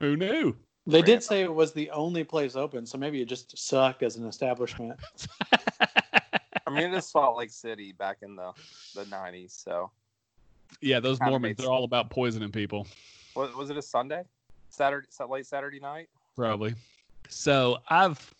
Who 0.00 0.16
knew? 0.16 0.54
They 0.86 1.00
Bring 1.00 1.04
did 1.04 1.22
say 1.22 1.42
it 1.42 1.54
was 1.54 1.72
the 1.72 1.90
only 1.90 2.24
place 2.24 2.56
open, 2.56 2.84
so 2.84 2.98
maybe 2.98 3.22
it 3.22 3.26
just 3.26 3.56
sucked 3.56 4.02
as 4.02 4.16
an 4.16 4.26
establishment. 4.26 5.00
I 6.66 6.70
mean, 6.70 6.92
it 6.92 6.94
is 6.94 7.08
Salt 7.08 7.38
Lake 7.38 7.50
City 7.50 7.92
back 7.92 8.18
in 8.22 8.36
the 8.36 8.52
the 8.94 9.04
'90s. 9.04 9.52
So, 9.64 9.90
yeah, 10.82 11.00
those 11.00 11.18
Kinda 11.18 11.30
Mormons, 11.30 11.56
they're 11.56 11.70
all 11.70 11.84
about 11.84 12.10
poisoning 12.10 12.52
people. 12.52 12.86
was, 13.34 13.54
was 13.54 13.70
it 13.70 13.78
a 13.78 13.82
Sunday, 13.82 14.24
Saturday, 14.68 15.06
late 15.28 15.46
Saturday 15.46 15.80
night? 15.80 16.08
Probably. 16.36 16.74
So 17.28 17.78
I've. 17.88 18.34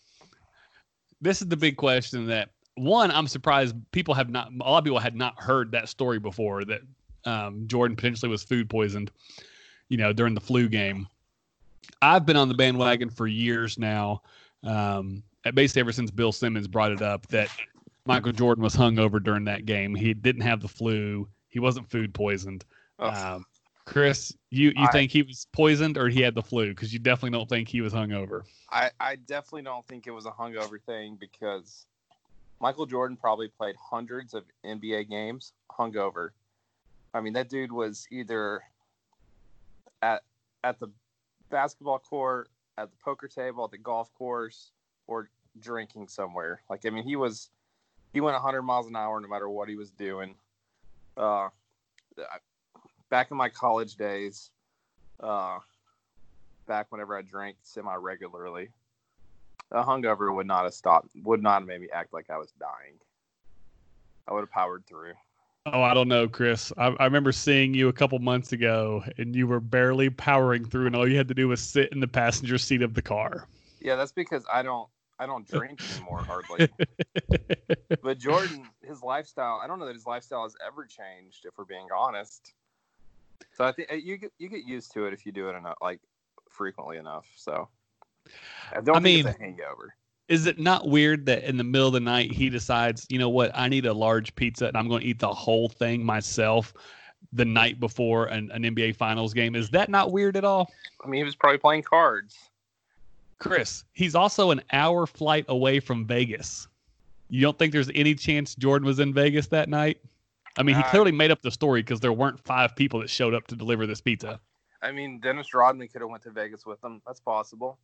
This 1.25 1.43
is 1.43 1.49
the 1.49 1.57
big 1.57 1.77
question 1.77 2.27
that 2.27 2.51
one 2.77 3.11
I'm 3.11 3.27
surprised 3.27 3.75
people 3.93 4.15
have 4.15 4.31
not. 4.31 4.53
A 4.53 4.71
lot 4.71 4.79
of 4.79 4.85
people 4.85 4.99
had 4.99 5.17
not 5.17 5.41
heard 5.41 5.73
that 5.73 5.89
story 5.89 6.19
before 6.19 6.65
that 6.65 6.83
um, 7.25 7.65
Jordan 7.67 7.97
potentially 7.97 8.29
was 8.29 8.45
food 8.45 8.69
poisoned. 8.69 9.11
You 9.89 9.97
know, 9.97 10.13
during 10.13 10.35
the 10.35 10.41
flu 10.41 10.69
game. 10.69 11.07
I've 12.01 12.25
been 12.27 12.37
on 12.37 12.49
the 12.49 12.55
bandwagon 12.55 13.11
for 13.11 13.27
years 13.27 13.79
now. 13.79 14.23
Um, 14.63 15.23
at 15.45 15.55
basically 15.55 15.81
ever 15.81 15.93
since 15.93 16.11
Bill 16.11 16.33
Simmons 16.33 16.67
brought 16.67 16.93
it 16.93 17.03
up 17.03 17.27
that 17.29 17.49
Michael 18.07 18.33
Jordan 18.33 18.63
was 18.63 18.75
hungover 18.75 19.23
during 19.23 19.45
that 19.45 19.67
game. 19.67 19.95
He 19.95 20.15
didn't 20.15 20.43
have 20.43 20.61
the 20.61 20.69
flu. 20.69 21.29
He 21.49 21.59
wasn't 21.59 21.91
food 21.91 22.13
poisoned. 22.15 22.65
Ugh. 22.99 23.15
Um, 23.15 23.47
Chris, 23.87 24.33
you 24.51 24.69
you 24.77 24.87
I- 24.87 24.93
think 24.93 25.11
he 25.11 25.23
was 25.23 25.47
poisoned 25.53 25.99
or 25.99 26.09
he 26.09 26.21
had 26.21 26.35
the 26.35 26.43
flu? 26.43 26.71
Because 26.71 26.93
you 26.93 26.99
definitely 26.99 27.37
don't 27.39 27.49
think 27.49 27.69
he 27.69 27.81
was 27.81 27.93
hungover. 27.93 28.43
I, 28.71 28.91
I 28.99 29.17
definitely 29.17 29.63
don't 29.63 29.87
think 29.87 30.07
it 30.07 30.11
was 30.11 30.27
a 30.27 30.31
hungover 30.31 30.81
thing 30.85 31.17
because 31.21 31.87
Michael 32.61 32.87
Jordan 32.87 33.17
probably 33.17 33.49
played 33.49 33.77
hundreds 33.77 34.35
of 34.35 34.45
NBA 34.65 35.09
games 35.11 35.53
hungover. 35.71 36.31
I 37.13 37.21
mean, 37.21 37.35
that 37.35 37.49
dude 37.49 37.71
was 37.73 38.07
either 38.11 38.63
at 40.03 40.23
at 40.65 40.79
the 40.81 40.89
basketball 41.51 41.99
court, 41.99 42.49
at 42.79 42.91
the 42.91 42.97
poker 43.05 43.29
table, 43.29 43.65
at 43.65 43.71
the 43.71 43.79
golf 43.79 44.13
course, 44.15 44.73
or 45.07 45.29
drinking 45.61 46.09
somewhere. 46.09 46.63
Like, 46.71 46.87
I 46.87 46.91
mean, 46.91 47.05
he 47.05 47.17
was 47.17 47.51
he 48.13 48.21
went 48.21 48.35
100 48.35 48.63
miles 48.63 48.87
an 48.87 48.97
hour 48.97 49.21
no 49.21 49.29
matter 49.29 49.49
what 49.49 49.69
he 49.69 49.77
was 49.77 49.91
doing. 49.91 50.35
Uh, 51.17 51.49
I- 52.19 52.39
back 53.15 53.31
in 53.31 53.37
my 53.37 53.49
college 53.49 53.95
days, 53.95 54.51
uh, 55.21 55.61
back 56.67 56.91
whenever 56.91 57.17
I 57.17 57.23
drank 57.23 57.55
semi 57.63 57.95
regularly, 57.95 58.71
a 59.71 59.85
hungover 59.85 60.35
would 60.35 60.49
not 60.49 60.65
have 60.65 60.75
stopped, 60.75 61.11
would 61.23 61.41
not 61.41 61.61
have 61.61 61.69
made 61.69 61.81
me 61.81 61.87
act 61.95 62.13
like 62.13 62.29
I 62.29 62.39
was 62.39 62.51
dying. 62.59 62.99
I 64.27 64.33
would 64.33 64.41
have 64.41 64.51
powered 64.51 64.85
through. 64.87 65.13
Oh, 65.67 65.81
I 65.81 65.95
don't 65.95 66.09
know, 66.09 66.27
Chris. 66.27 66.73
I, 66.77 66.87
I 66.87 67.05
remember 67.05 67.31
seeing 67.31 67.73
you 67.73 67.87
a 67.87 67.93
couple 67.93 68.19
months 68.19 68.51
ago, 68.51 69.05
and 69.17 69.37
you 69.37 69.47
were 69.47 69.61
barely 69.61 70.11
powering 70.11 70.65
through, 70.65 70.87
and 70.87 70.97
all 70.97 71.09
you 71.09 71.17
had 71.17 71.29
to 71.29 71.35
do 71.35 71.47
was 71.47 71.61
sit 71.61 71.93
in 71.93 72.01
the 72.01 72.09
passenger 72.09 72.59
seat 72.59 72.83
of 72.83 72.95
the 72.95 73.03
car. 73.03 73.47
Yeah, 73.81 73.95
that's 73.95 74.11
because 74.11 74.45
I 74.53 74.65
don't 74.65 74.89
I 75.21 75.27
don't 75.27 75.47
drink 75.47 75.79
anymore 75.95 76.25
hardly. 76.25 76.69
but 78.03 78.19
Jordan, 78.19 78.67
his 78.83 79.05
lifestyle, 79.05 79.61
I 79.63 79.69
don't 79.69 79.79
know 79.79 79.87
that 79.87 79.95
his 79.95 80.05
lifestyle 80.05 80.43
has 80.43 80.57
ever 80.67 80.85
changed 80.85 81.45
if 81.45 81.57
we're 81.57 81.65
being 81.65 81.87
honest. 81.97 82.55
So 83.57 83.65
I 83.65 83.73
think 83.73 83.91
uh, 83.93 83.97
you 83.97 84.17
get 84.17 84.33
you 84.39 84.49
get 84.49 84.65
used 84.65 84.93
to 84.93 85.07
it 85.07 85.13
if 85.13 85.25
you 85.25 85.33
do 85.33 85.49
it 85.49 85.55
enough 85.57 85.77
like 85.81 86.01
frequently 86.51 86.97
enough. 86.97 87.27
So 87.37 87.69
I 88.73 88.81
don't 88.81 88.97
I 88.97 89.01
think 89.01 89.05
mean- 89.05 89.27
it's 89.27 89.37
a 89.39 89.41
hangover. 89.41 89.95
Is 90.27 90.47
it 90.47 90.59
not 90.59 90.89
weird 90.89 91.27
that 91.27 91.45
in 91.45 91.59
the 91.59 91.65
middle 91.65 91.89
of 91.89 91.93
the 91.93 92.01
night 92.01 92.33
he 92.33 92.49
decides, 92.49 93.07
you 93.11 93.19
know 93.19 93.29
what, 93.29 93.51
I 93.55 93.69
need 93.69 93.85
a 93.85 93.93
large 93.93 94.35
pizza 94.35 94.67
and 94.67 94.75
I'm 94.75 94.89
going 94.89 95.03
to 95.03 95.07
eat 95.07 95.19
the 95.19 95.31
whole 95.31 95.69
thing 95.69 96.03
myself 96.03 96.73
the 97.35 97.45
night 97.45 97.79
before 97.79 98.27
an, 98.27 98.51
an 98.53 98.63
NBA 98.63 98.97
Finals 98.97 99.35
game? 99.35 99.55
Is 99.55 99.69
that 99.71 99.91
not 99.91 100.13
weird 100.13 100.39
at 100.39 100.45
all? 100.45 100.71
I 101.05 101.09
mean, 101.09 101.19
he 101.19 101.25
was 101.25 101.37
probably 101.37 101.59
playing 101.59 101.83
cards. 101.83 102.39
Chris, 103.39 103.85
he's 103.93 104.15
also 104.15 104.51
an 104.51 104.63
hour 104.73 105.07
flight 105.07 105.45
away 105.49 105.79
from 105.81 106.07
Vegas. 106.07 106.69
You 107.29 107.43
don't 107.43 107.59
think 107.59 107.73
there's 107.73 107.91
any 107.95 108.15
chance 108.15 108.55
Jordan 108.55 108.87
was 108.87 109.01
in 109.01 109.13
Vegas 109.13 109.49
that 109.49 109.69
night? 109.69 109.99
I 110.57 110.63
mean, 110.63 110.77
he 110.77 110.83
Uh, 110.83 110.91
clearly 110.91 111.13
made 111.13 111.31
up 111.31 111.43
the 111.43 111.51
story 111.51 111.83
because 111.83 112.01
there 112.01 112.13
weren't 112.13 112.41
five 112.45 112.77
people 112.77 113.01
that 113.01 113.11
showed 113.11 113.35
up 113.35 113.47
to 113.49 113.57
deliver 113.57 113.87
this 113.87 114.01
pizza. 114.01 114.41
I 114.83 114.93
mean, 114.93 115.19
Dennis 115.19 115.55
Rodman 115.55 115.89
could 115.89 116.01
have 116.03 116.11
went 116.11 116.23
to 116.25 116.31
Vegas 116.31 116.67
with 116.67 116.81
them. 116.81 117.01
That's 117.07 117.21
possible. 117.21 117.79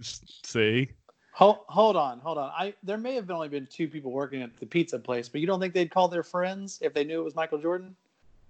See? 0.00 0.90
Hold, 1.32 1.58
hold 1.68 1.96
on, 1.96 2.18
hold 2.18 2.36
on. 2.38 2.50
I 2.56 2.74
there 2.82 2.98
may 2.98 3.14
have 3.14 3.30
only 3.30 3.48
been 3.48 3.66
two 3.66 3.88
people 3.88 4.10
working 4.10 4.42
at 4.42 4.56
the 4.56 4.66
pizza 4.66 4.98
place, 4.98 5.28
but 5.28 5.40
you 5.40 5.46
don't 5.46 5.60
think 5.60 5.72
they'd 5.72 5.90
call 5.90 6.08
their 6.08 6.22
friends 6.22 6.78
if 6.82 6.92
they 6.94 7.04
knew 7.04 7.20
it 7.20 7.24
was 7.24 7.34
Michael 7.36 7.58
Jordan? 7.58 7.94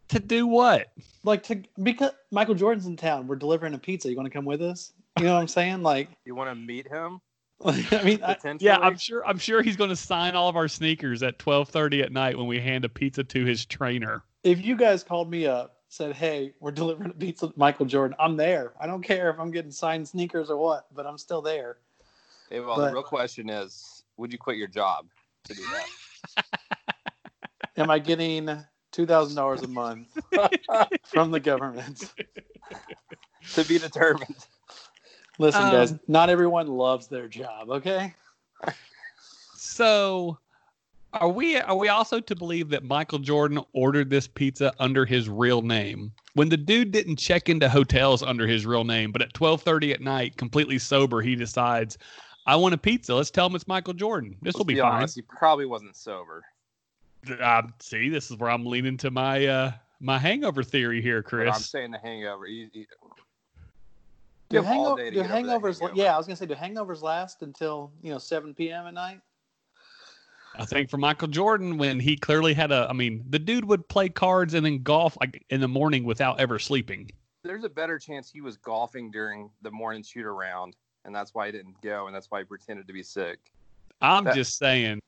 To 0.09 0.19
do 0.19 0.47
what? 0.47 0.91
Like 1.23 1.43
to 1.45 1.63
because 1.83 2.13
Michael 2.31 2.55
Jordan's 2.55 2.87
in 2.87 2.97
town, 2.97 3.27
we're 3.27 3.37
delivering 3.37 3.75
a 3.75 3.79
pizza. 3.79 4.09
You 4.09 4.17
want 4.17 4.27
to 4.27 4.31
come 4.31 4.47
with 4.47 4.63
us? 4.63 4.93
You 5.19 5.25
know 5.25 5.35
what 5.35 5.41
I'm 5.41 5.49
saying? 5.49 5.83
Like, 5.83 6.09
You 6.25 6.35
want 6.35 6.51
to 6.51 6.55
meet 6.55 6.89
him? 6.89 7.21
I 7.65 8.03
mean, 8.05 8.23
I, 8.23 8.37
Yeah, 8.61 8.79
I'm 8.79 8.97
sure. 8.97 9.27
I'm 9.27 9.39
sure 9.39 9.63
he's 9.63 9.77
going 9.77 9.91
to 9.91 9.97
sign 9.97 10.37
all 10.37 10.49
of 10.49 10.57
our 10.57 10.69
sneakers 10.69 11.23
at 11.23 11.39
12:30 11.39 12.03
at 12.05 12.13
night 12.13 12.39
when 12.39 12.47
we 12.47 12.61
hand 12.61 12.85
a 12.85 12.89
pizza 12.89 13.25
to 13.25 13.45
his 13.45 13.67
trainer. 13.67 14.23
if 14.45 14.65
you 14.65 14.77
guys 14.77 15.03
called 15.03 15.29
me 15.31 15.47
up, 15.47 15.79
said, 15.89 16.15
"Hey, 16.15 16.53
we're 16.61 16.71
delivering 16.71 17.11
a 17.11 17.15
pizza 17.15 17.49
to 17.49 17.53
Michael 17.57 17.87
Jordan," 17.87 18.17
I'm 18.21 18.37
there. 18.37 18.75
I 18.81 18.87
don't 18.87 19.03
care 19.03 19.29
if 19.31 19.41
I'm 19.41 19.51
getting 19.51 19.73
signed 19.73 20.07
sneakers 20.07 20.51
or 20.51 20.57
what, 20.57 20.87
but 20.95 21.05
I'm 21.07 21.19
still 21.19 21.43
there. 21.43 21.79
Hey, 22.49 22.61
well, 22.61 22.77
but- 22.77 22.89
the 22.89 22.93
real 22.95 23.03
question 23.03 23.51
is, 23.51 24.05
would 24.17 24.31
you 24.33 24.39
quit 24.39 24.57
your 24.57 24.69
job 24.69 25.07
to 25.45 25.55
do 25.55 25.63
that? 25.73 26.45
Am 27.77 27.91
I 27.91 27.99
getting 27.99 28.49
two 28.93 29.05
thousand 29.07 29.35
dollars 29.35 29.63
a 29.63 29.69
month 29.69 30.17
from 31.07 31.33
the 31.33 31.41
government? 31.41 32.13
to 33.55 33.65
be 33.65 33.79
determined. 33.79 34.47
Listen, 35.39 35.63
guys, 35.63 35.93
Um, 35.93 36.01
not 36.09 36.31
everyone 36.31 36.67
loves 36.67 37.07
their 37.07 37.29
job. 37.29 37.71
Okay. 37.71 38.15
So, 39.55 40.39
are 41.13 41.29
we 41.29 41.57
are 41.57 41.77
we 41.77 41.89
also 41.89 42.21
to 42.21 42.37
believe 42.37 42.69
that 42.71 42.85
Michael 42.85 43.21
Jordan 43.21 43.61
ordered 43.73 44.11
this 44.11 44.27
pizza 44.27 44.73
under 44.79 45.05
his 45.05 45.29
real 45.29 45.63
name 45.63 46.13
when 46.35 46.49
the 46.49 46.57
dude 46.57 46.93
didn't 46.93 47.17
check 47.17 47.49
into 47.49 47.69
hotels 47.69 48.23
under 48.23 48.47
his 48.47 48.67
real 48.67 48.85
name, 48.85 49.11
but 49.13 49.23
at 49.23 49.33
12:30 49.35 49.93
at 49.93 50.01
night, 50.01 50.37
completely 50.37 50.79
sober, 50.79 51.21
he 51.21 51.35
decides, 51.35 51.99
"I 52.47 52.57
want 52.57 52.75
a 52.75 52.79
pizza. 52.79 53.15
Let's 53.15 53.31
tell 53.31 53.47
him 53.47 53.55
it's 53.55 53.67
Michael 53.67 53.95
Jordan. 53.95 54.37
This 54.43 54.55
will 54.55 54.65
be, 54.65 54.75
be 54.75 54.81
fine." 54.81 54.93
honest, 54.93 55.17
he 55.17 55.23
probably 55.23 55.67
wasn't 55.67 55.97
sober. 55.97 56.45
Uh, 57.41 57.63
see, 57.81 58.09
this 58.09 58.31
is 58.31 58.37
where 58.37 58.51
I'm 58.51 58.65
leaning 58.67 58.97
to 58.99 59.11
my 59.11 59.47
uh 59.47 59.73
my 60.01 60.19
hangover 60.19 60.63
theory 60.63 61.03
here, 61.03 61.23
But 61.23 61.49
I'm 61.49 61.55
saying 61.55 61.91
the 61.91 61.99
hangover. 61.99 62.47
He, 62.47 62.69
he, 62.73 62.87
Do, 64.49 64.57
you 64.57 64.63
have 64.63 64.77
all 64.79 64.97
day 64.97 65.05
to 65.05 65.11
do 65.11 65.17
get 65.23 65.31
over 65.31 65.31
that 65.31 65.63
hangovers? 65.63 65.81
hangover. 65.81 65.93
Yeah, 66.01 66.15
I 66.15 66.17
was 66.17 66.27
gonna 66.27 66.37
say, 66.37 66.47
do 66.47 66.55
hangovers 66.55 67.03
last 67.03 67.43
until 67.43 67.93
you 68.03 68.11
know 68.11 68.19
7 68.19 68.55
p.m. 68.55 68.87
at 68.87 68.95
night? 68.95 69.21
I 70.57 70.65
think 70.65 70.91
for 70.91 70.97
Michael 70.97 71.29
Jordan, 71.29 71.77
when 71.79 72.01
he 72.01 72.17
clearly 72.17 72.55
had 72.55 72.73
a, 72.73 72.87
I 72.89 72.93
mean, 72.93 73.25
the 73.29 73.39
dude 73.39 73.65
would 73.67 73.87
play 73.89 74.09
cards 74.09 74.55
and 74.55 74.65
then 74.65 74.83
golf 74.83 75.17
like 75.21 75.45
in 75.51 75.61
the 75.61 75.69
morning 75.69 76.05
without 76.05 76.41
ever 76.41 76.59
sleeping. 76.59 77.11
There's 77.45 77.65
a 77.65 77.69
better 77.69 77.99
chance 77.99 78.31
he 78.31 78.41
was 78.41 78.57
golfing 78.57 79.11
during 79.11 79.51
the 79.63 79.71
morning 79.71 80.03
shoot 80.03 80.27
around, 80.27 80.75
and 81.05 81.15
that's 81.15 81.35
why 81.35 81.47
he 81.47 81.53
didn't 81.53 81.81
go, 81.83 82.07
and 82.07 82.15
that's 82.15 82.31
why 82.31 82.41
he 82.41 82.45
pretended 82.45 82.87
to 82.87 82.93
be 82.93 83.03
sick. 83.03 83.39
I'm 84.01 84.25
That- 84.25 84.35
just 84.35 84.59
saying 84.59 85.01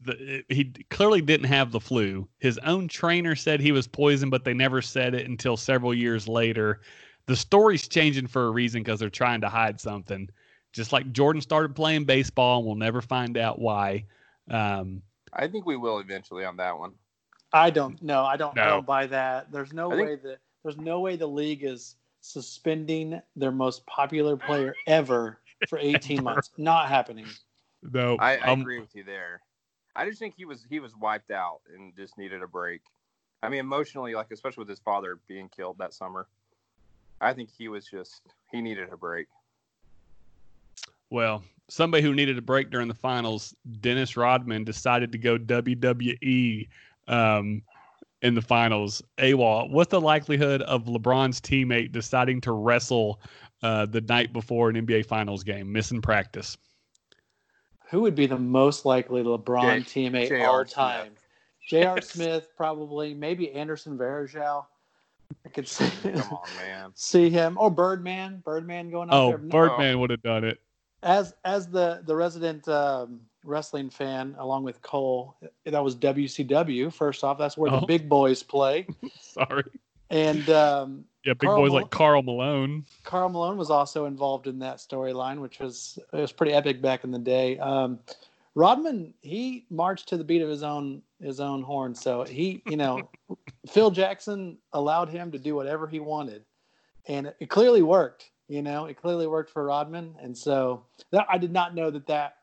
that 0.00 0.44
he 0.48 0.64
clearly 0.90 1.20
didn't 1.20 1.46
have 1.46 1.72
the 1.72 1.80
flu. 1.80 2.28
His 2.38 2.58
own 2.58 2.86
trainer 2.88 3.34
said 3.34 3.60
he 3.60 3.72
was 3.72 3.86
poisoned, 3.88 4.30
but 4.30 4.44
they 4.44 4.54
never 4.54 4.82
said 4.82 5.14
it 5.14 5.26
until 5.28 5.56
several 5.56 5.94
years 5.94 6.28
later. 6.28 6.82
The 7.28 7.36
story's 7.36 7.86
changing 7.86 8.26
for 8.26 8.46
a 8.46 8.50
reason 8.50 8.82
because 8.82 8.98
they're 8.98 9.10
trying 9.10 9.42
to 9.42 9.48
hide 9.48 9.80
something. 9.80 10.28
Just 10.72 10.92
like 10.92 11.12
Jordan 11.12 11.40
started 11.42 11.76
playing 11.76 12.04
baseball, 12.04 12.58
and 12.58 12.66
we'll 12.66 12.74
never 12.74 13.00
find 13.00 13.36
out 13.36 13.58
why. 13.58 14.04
Um, 14.50 15.02
I 15.32 15.46
think 15.46 15.66
we 15.66 15.76
will 15.76 15.98
eventually 15.98 16.44
on 16.44 16.56
that 16.56 16.78
one. 16.78 16.92
I 17.52 17.70
don't. 17.70 18.02
know. 18.02 18.24
I 18.24 18.36
don't. 18.36 18.58
I 18.58 18.64
No. 18.64 18.70
don't 18.70 18.86
buy 18.86 19.06
that. 19.06 19.52
There's 19.52 19.72
no 19.72 19.92
I 19.92 19.96
think- 19.96 20.08
way 20.08 20.16
that 20.16 20.38
there's 20.64 20.78
no 20.78 21.00
way 21.00 21.16
the 21.16 21.26
league 21.28 21.64
is 21.64 21.96
suspending 22.20 23.20
their 23.36 23.52
most 23.52 23.86
popular 23.86 24.36
player 24.36 24.74
ever 24.86 25.38
for 25.68 25.78
18 25.78 26.22
months. 26.24 26.50
Not 26.56 26.88
happening. 26.88 27.26
No, 27.82 28.16
I, 28.18 28.36
I 28.38 28.52
um, 28.52 28.60
agree 28.62 28.80
with 28.80 28.94
you 28.94 29.04
there. 29.04 29.40
I 29.94 30.04
just 30.06 30.18
think 30.18 30.34
he 30.36 30.44
was 30.44 30.64
he 30.68 30.80
was 30.80 30.96
wiped 30.96 31.30
out 31.30 31.60
and 31.74 31.94
just 31.96 32.16
needed 32.18 32.42
a 32.42 32.46
break. 32.48 32.80
I 33.42 33.48
mean, 33.48 33.60
emotionally, 33.60 34.14
like 34.14 34.30
especially 34.30 34.62
with 34.62 34.68
his 34.68 34.80
father 34.80 35.18
being 35.28 35.48
killed 35.48 35.78
that 35.78 35.94
summer, 35.94 36.26
I 37.20 37.32
think 37.32 37.50
he 37.50 37.68
was 37.68 37.86
just 37.86 38.22
he 38.50 38.60
needed 38.60 38.92
a 38.92 38.96
break. 38.96 39.26
Well, 41.10 41.42
somebody 41.68 42.02
who 42.02 42.14
needed 42.14 42.38
a 42.38 42.42
break 42.42 42.70
during 42.70 42.88
the 42.88 42.94
finals, 42.94 43.54
Dennis 43.80 44.16
Rodman, 44.16 44.64
decided 44.64 45.12
to 45.12 45.18
go 45.18 45.38
WWE 45.38 46.68
um, 47.06 47.62
in 48.22 48.34
the 48.34 48.42
finals. 48.42 49.02
AWOL, 49.18 49.70
what's 49.70 49.90
the 49.90 50.00
likelihood 50.00 50.62
of 50.62 50.84
LeBron's 50.84 51.40
teammate 51.40 51.92
deciding 51.92 52.40
to 52.42 52.52
wrestle 52.52 53.20
uh, 53.62 53.86
the 53.86 54.00
night 54.02 54.32
before 54.32 54.70
an 54.70 54.86
NBA 54.86 55.06
Finals 55.06 55.42
game, 55.42 55.72
missing 55.72 56.02
practice? 56.02 56.56
Who 57.90 58.02
would 58.02 58.14
be 58.14 58.26
the 58.26 58.38
most 58.38 58.84
likely 58.84 59.22
LeBron 59.22 59.86
J- 59.86 60.10
teammate 60.10 60.28
J.R. 60.28 60.46
all 60.46 60.64
time? 60.64 61.12
J.R. 61.68 62.00
Smith, 62.02 62.48
probably. 62.56 63.14
Maybe 63.14 63.52
Anderson 63.52 63.96
Varejao. 63.96 64.66
I 65.44 65.48
could 65.50 65.68
see, 65.68 65.88
Come 66.02 66.14
on, 66.32 66.56
man. 66.56 66.90
see 66.94 67.30
him. 67.30 67.56
Or 67.58 67.70
Birdman. 67.70 68.42
Birdman 68.44 68.90
going 68.90 69.08
out 69.10 69.14
Oh, 69.14 69.28
there. 69.30 69.38
Birdman 69.38 70.00
would 70.00 70.10
have 70.10 70.22
done 70.22 70.44
it. 70.44 70.60
as 71.02 71.34
as 71.44 71.68
the 71.68 72.02
the 72.06 72.14
resident 72.16 72.66
um, 72.68 73.20
wrestling 73.44 73.88
fan 73.90 74.34
along 74.38 74.64
with 74.64 74.80
Cole, 74.82 75.36
that 75.64 75.82
was 75.84 75.94
WCW. 75.96 76.92
First 76.92 77.24
off, 77.24 77.38
that's 77.38 77.56
where 77.56 77.72
Oh. 77.72 77.80
the 77.80 77.86
big 77.86 78.08
boys 78.08 78.42
play, 78.42 78.86
Sorry. 79.20 79.64
and 80.10 80.48
um, 80.50 81.04
Yeah, 81.24 81.34
big 81.34 81.48
Karl 81.48 81.56
boys 81.60 81.68
Malone. 81.70 81.82
like 81.82 81.90
Karl 81.90 82.22
Malone. 82.22 82.84
Karl 83.04 83.28
Malone 83.28 83.56
was 83.56 83.70
also 83.70 84.06
involved 84.06 84.46
in 84.48 84.58
that 84.60 84.78
storyline, 84.78 85.40
which 85.40 85.58
was 85.60 85.98
it 86.12 86.16
was 86.16 86.32
pretty 86.32 86.52
epic 86.52 86.80
back 86.82 87.04
in 87.04 87.10
the 87.10 87.18
day. 87.18 87.58
Um, 87.58 87.98
Rodman 88.54 89.14
he 89.20 89.66
marched 89.70 90.08
to 90.08 90.16
the 90.16 90.24
beat 90.24 90.42
of 90.42 90.48
his 90.48 90.62
own 90.62 91.02
his 91.20 91.40
own 91.40 91.62
horn, 91.62 91.94
so 91.94 92.24
he 92.24 92.62
you 92.66 92.76
know 92.76 93.08
Phil 93.68 93.90
Jackson 93.90 94.58
allowed 94.72 95.08
him 95.08 95.30
to 95.32 95.38
do 95.38 95.54
whatever 95.54 95.86
he 95.86 96.00
wanted, 96.00 96.44
and 97.06 97.28
it, 97.28 97.36
it 97.40 97.50
clearly 97.50 97.82
worked. 97.82 98.30
You 98.48 98.62
know, 98.62 98.86
it 98.86 98.96
clearly 98.96 99.26
worked 99.26 99.50
for 99.50 99.64
Rodman, 99.64 100.14
and 100.20 100.36
so 100.36 100.84
that 101.10 101.26
I 101.30 101.38
did 101.38 101.52
not 101.52 101.74
know 101.74 101.90
that 101.90 102.06
that 102.06 102.36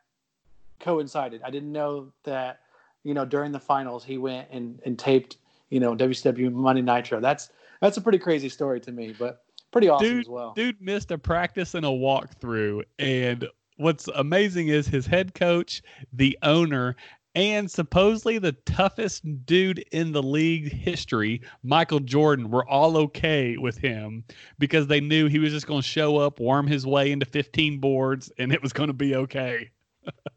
coincided. 0.79 1.41
I 1.43 1.49
didn't 1.49 1.71
know 1.71 2.11
that 2.23 2.59
you 3.03 3.13
know 3.13 3.25
during 3.25 3.51
the 3.51 3.59
finals 3.59 4.03
he 4.03 4.17
went 4.17 4.47
and 4.51 4.79
and 4.85 4.99
taped 4.99 5.37
you 5.69 5.79
know 5.79 5.95
WCW 5.95 6.51
Monday 6.51 6.81
Nitro. 6.81 7.19
That's 7.19 7.49
that's 7.81 7.97
a 7.97 8.01
pretty 8.01 8.19
crazy 8.19 8.49
story 8.49 8.79
to 8.81 8.91
me, 8.91 9.15
but 9.17 9.45
pretty 9.71 9.89
awesome 9.89 10.19
as 10.19 10.29
well. 10.29 10.53
Dude 10.53 10.81
missed 10.81 11.11
a 11.11 11.17
practice 11.17 11.75
and 11.75 11.85
a 11.85 11.89
walkthrough. 11.89 12.83
And 12.97 13.47
what's 13.77 14.07
amazing 14.15 14.69
is 14.69 14.87
his 14.87 15.05
head 15.05 15.33
coach, 15.33 15.81
the 16.13 16.37
owner, 16.43 16.95
and 17.35 17.69
supposedly 17.69 18.37
the 18.37 18.53
toughest 18.53 19.45
dude 19.45 19.79
in 19.91 20.13
the 20.13 20.23
league 20.23 20.71
history, 20.71 21.41
Michael 21.63 21.99
Jordan, 21.99 22.49
were 22.49 22.67
all 22.67 22.97
okay 22.97 23.57
with 23.57 23.77
him 23.77 24.23
because 24.57 24.87
they 24.87 25.01
knew 25.01 25.27
he 25.27 25.39
was 25.39 25.51
just 25.51 25.67
going 25.67 25.81
to 25.81 25.87
show 25.87 26.17
up, 26.17 26.39
worm 26.39 26.65
his 26.65 26.87
way 26.87 27.11
into 27.11 27.25
15 27.25 27.79
boards, 27.79 28.31
and 28.37 28.53
it 28.53 28.63
was 28.63 28.71
going 28.71 28.87
to 28.87 28.93
be 28.93 29.15
okay. 29.15 29.69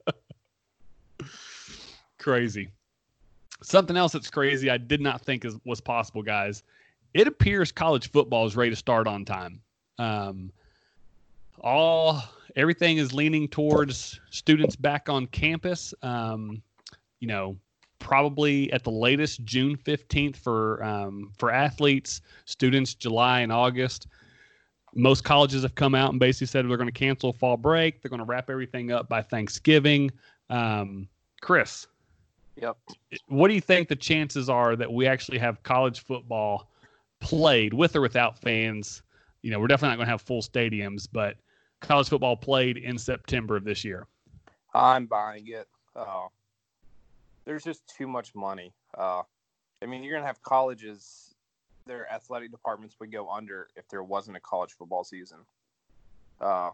crazy. 2.18 2.68
Something 3.62 3.96
else 3.96 4.12
that's 4.12 4.30
crazy 4.30 4.68
I 4.68 4.76
did 4.76 5.00
not 5.00 5.20
think 5.20 5.44
is, 5.44 5.56
was 5.64 5.80
possible, 5.80 6.22
guys. 6.22 6.64
It 7.14 7.26
appears 7.26 7.72
college 7.72 8.10
football 8.10 8.44
is 8.46 8.56
ready 8.56 8.70
to 8.70 8.76
start 8.76 9.06
on 9.06 9.24
time. 9.24 9.60
Um, 9.98 10.52
all 11.60 12.22
everything 12.56 12.98
is 12.98 13.12
leaning 13.12 13.48
towards 13.48 14.20
students 14.30 14.76
back 14.76 15.08
on 15.08 15.26
campus. 15.28 15.94
Um, 16.02 16.62
you 17.20 17.28
know, 17.28 17.56
probably 17.98 18.72
at 18.72 18.84
the 18.84 18.90
latest 18.90 19.44
June 19.44 19.76
fifteenth 19.76 20.36
for 20.36 20.82
um, 20.82 21.32
for 21.36 21.50
athletes, 21.50 22.20
students 22.44 22.94
July 22.94 23.40
and 23.40 23.52
August. 23.52 24.06
Most 24.94 25.22
colleges 25.22 25.62
have 25.62 25.74
come 25.74 25.94
out 25.94 26.10
and 26.10 26.18
basically 26.18 26.46
said 26.46 26.68
they're 26.68 26.76
going 26.76 26.88
to 26.88 26.92
cancel 26.92 27.32
fall 27.32 27.56
break. 27.56 28.00
They're 28.00 28.08
going 28.08 28.20
to 28.20 28.24
wrap 28.24 28.48
everything 28.48 28.90
up 28.90 29.08
by 29.08 29.20
Thanksgiving. 29.22 30.10
Um, 30.48 31.08
Chris, 31.42 31.86
Yep. 32.56 32.76
what 33.26 33.48
do 33.48 33.54
you 33.54 33.60
think 33.60 33.88
the 33.88 33.96
chances 33.96 34.48
are 34.48 34.74
that 34.76 34.90
we 34.92 35.06
actually 35.06 35.38
have 35.38 35.62
college 35.62 36.00
football 36.00 36.70
played 37.20 37.74
with 37.74 37.94
or 37.94 38.00
without 38.00 38.38
fans? 38.38 39.02
You 39.42 39.50
know, 39.50 39.60
we're 39.60 39.68
definitely 39.68 39.90
not 39.90 39.96
going 39.96 40.06
to 40.06 40.10
have 40.12 40.22
full 40.22 40.42
stadiums, 40.42 41.06
but 41.12 41.36
college 41.80 42.08
football 42.08 42.36
played 42.36 42.78
in 42.78 42.98
September 42.98 43.56
of 43.56 43.64
this 43.64 43.84
year. 43.84 44.06
I'm 44.74 45.06
buying 45.06 45.46
it. 45.46 45.68
Uh, 45.94 46.26
there's 47.48 47.64
just 47.64 47.82
too 47.88 48.06
much 48.06 48.34
money. 48.34 48.74
Uh, 48.96 49.22
I 49.82 49.86
mean, 49.86 50.02
you're 50.02 50.14
gonna 50.14 50.26
have 50.26 50.42
colleges; 50.42 51.34
their 51.86 52.06
athletic 52.12 52.50
departments 52.50 52.96
would 53.00 53.10
go 53.10 53.30
under 53.30 53.68
if 53.74 53.88
there 53.88 54.02
wasn't 54.02 54.36
a 54.36 54.40
college 54.40 54.72
football 54.72 55.02
season. 55.02 55.38
Uh, 56.42 56.70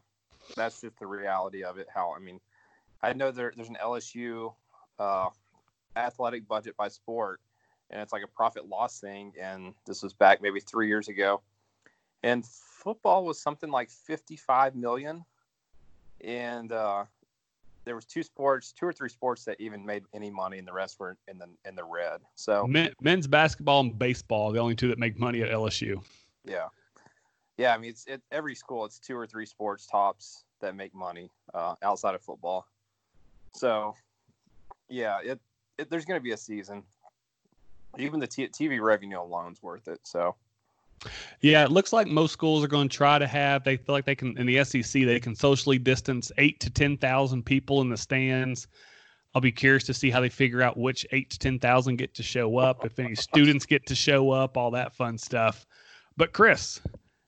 that's 0.56 0.80
just 0.80 0.98
the 0.98 1.06
reality 1.06 1.62
of 1.62 1.78
it. 1.78 1.86
How 1.94 2.12
I 2.14 2.18
mean, 2.18 2.40
I 3.02 3.12
know 3.12 3.30
there, 3.30 3.52
there's 3.54 3.68
an 3.68 3.78
LSU 3.80 4.52
uh, 4.98 5.28
athletic 5.94 6.48
budget 6.48 6.76
by 6.76 6.88
sport, 6.88 7.40
and 7.90 8.02
it's 8.02 8.12
like 8.12 8.24
a 8.24 8.28
profit 8.36 8.68
loss 8.68 8.98
thing. 8.98 9.32
And 9.40 9.74
this 9.86 10.02
was 10.02 10.12
back 10.12 10.42
maybe 10.42 10.58
three 10.58 10.88
years 10.88 11.06
ago, 11.06 11.40
and 12.24 12.44
football 12.44 13.24
was 13.24 13.40
something 13.40 13.70
like 13.70 13.90
55 13.90 14.74
million, 14.74 15.24
and 16.20 16.72
uh, 16.72 17.04
there 17.84 17.94
was 17.94 18.04
two 18.04 18.22
sports, 18.22 18.72
two 18.72 18.86
or 18.86 18.92
three 18.92 19.08
sports 19.08 19.44
that 19.44 19.60
even 19.60 19.84
made 19.84 20.04
any 20.14 20.30
money, 20.30 20.58
and 20.58 20.66
the 20.66 20.72
rest 20.72 20.98
were 20.98 21.16
in 21.28 21.38
the 21.38 21.46
in 21.66 21.74
the 21.74 21.84
red. 21.84 22.20
So 22.34 22.66
Men, 22.66 22.92
men's 23.00 23.26
basketball 23.26 23.80
and 23.80 23.98
baseball, 23.98 24.52
the 24.52 24.58
only 24.58 24.74
two 24.74 24.88
that 24.88 24.98
make 24.98 25.18
money 25.18 25.42
at 25.42 25.50
LSU. 25.50 26.02
yeah, 26.44 26.68
yeah. 27.58 27.74
I 27.74 27.78
mean, 27.78 27.90
it's 27.90 28.06
it, 28.06 28.22
every 28.32 28.54
school. 28.54 28.84
It's 28.84 28.98
two 28.98 29.16
or 29.16 29.26
three 29.26 29.46
sports 29.46 29.86
tops 29.86 30.44
that 30.60 30.74
make 30.74 30.94
money 30.94 31.30
uh, 31.52 31.74
outside 31.82 32.14
of 32.14 32.22
football. 32.22 32.66
So 33.54 33.94
yeah, 34.88 35.18
it, 35.22 35.40
it 35.78 35.90
there's 35.90 36.04
going 36.04 36.18
to 36.18 36.24
be 36.24 36.32
a 36.32 36.36
season. 36.36 36.82
Even 37.98 38.18
the 38.18 38.26
t- 38.26 38.48
TV 38.48 38.80
revenue 38.80 39.20
alone's 39.20 39.62
worth 39.62 39.86
it. 39.86 40.00
So 40.02 40.34
Yeah, 41.40 41.64
it 41.64 41.70
looks 41.70 41.92
like 41.92 42.06
most 42.06 42.32
schools 42.32 42.64
are 42.64 42.68
going 42.68 42.88
to 42.88 42.96
try 42.96 43.18
to 43.18 43.26
have. 43.26 43.64
They 43.64 43.76
feel 43.76 43.94
like 43.94 44.04
they 44.04 44.14
can 44.14 44.36
in 44.38 44.46
the 44.46 44.64
SEC 44.64 45.04
they 45.04 45.20
can 45.20 45.34
socially 45.34 45.78
distance 45.78 46.30
eight 46.38 46.60
to 46.60 46.70
ten 46.70 46.96
thousand 46.96 47.44
people 47.44 47.80
in 47.80 47.88
the 47.88 47.96
stands. 47.96 48.66
I'll 49.34 49.40
be 49.42 49.52
curious 49.52 49.84
to 49.84 49.94
see 49.94 50.10
how 50.10 50.20
they 50.20 50.28
figure 50.28 50.62
out 50.62 50.76
which 50.76 51.04
eight 51.12 51.30
to 51.30 51.38
ten 51.38 51.58
thousand 51.58 51.96
get 51.96 52.14
to 52.14 52.22
show 52.22 52.58
up, 52.58 52.84
if 52.84 52.98
any 52.98 53.14
students 53.14 53.66
get 53.66 53.84
to 53.86 53.94
show 53.94 54.30
up, 54.30 54.56
all 54.56 54.70
that 54.72 54.94
fun 54.94 55.18
stuff. 55.18 55.66
But 56.16 56.32
Chris, 56.32 56.80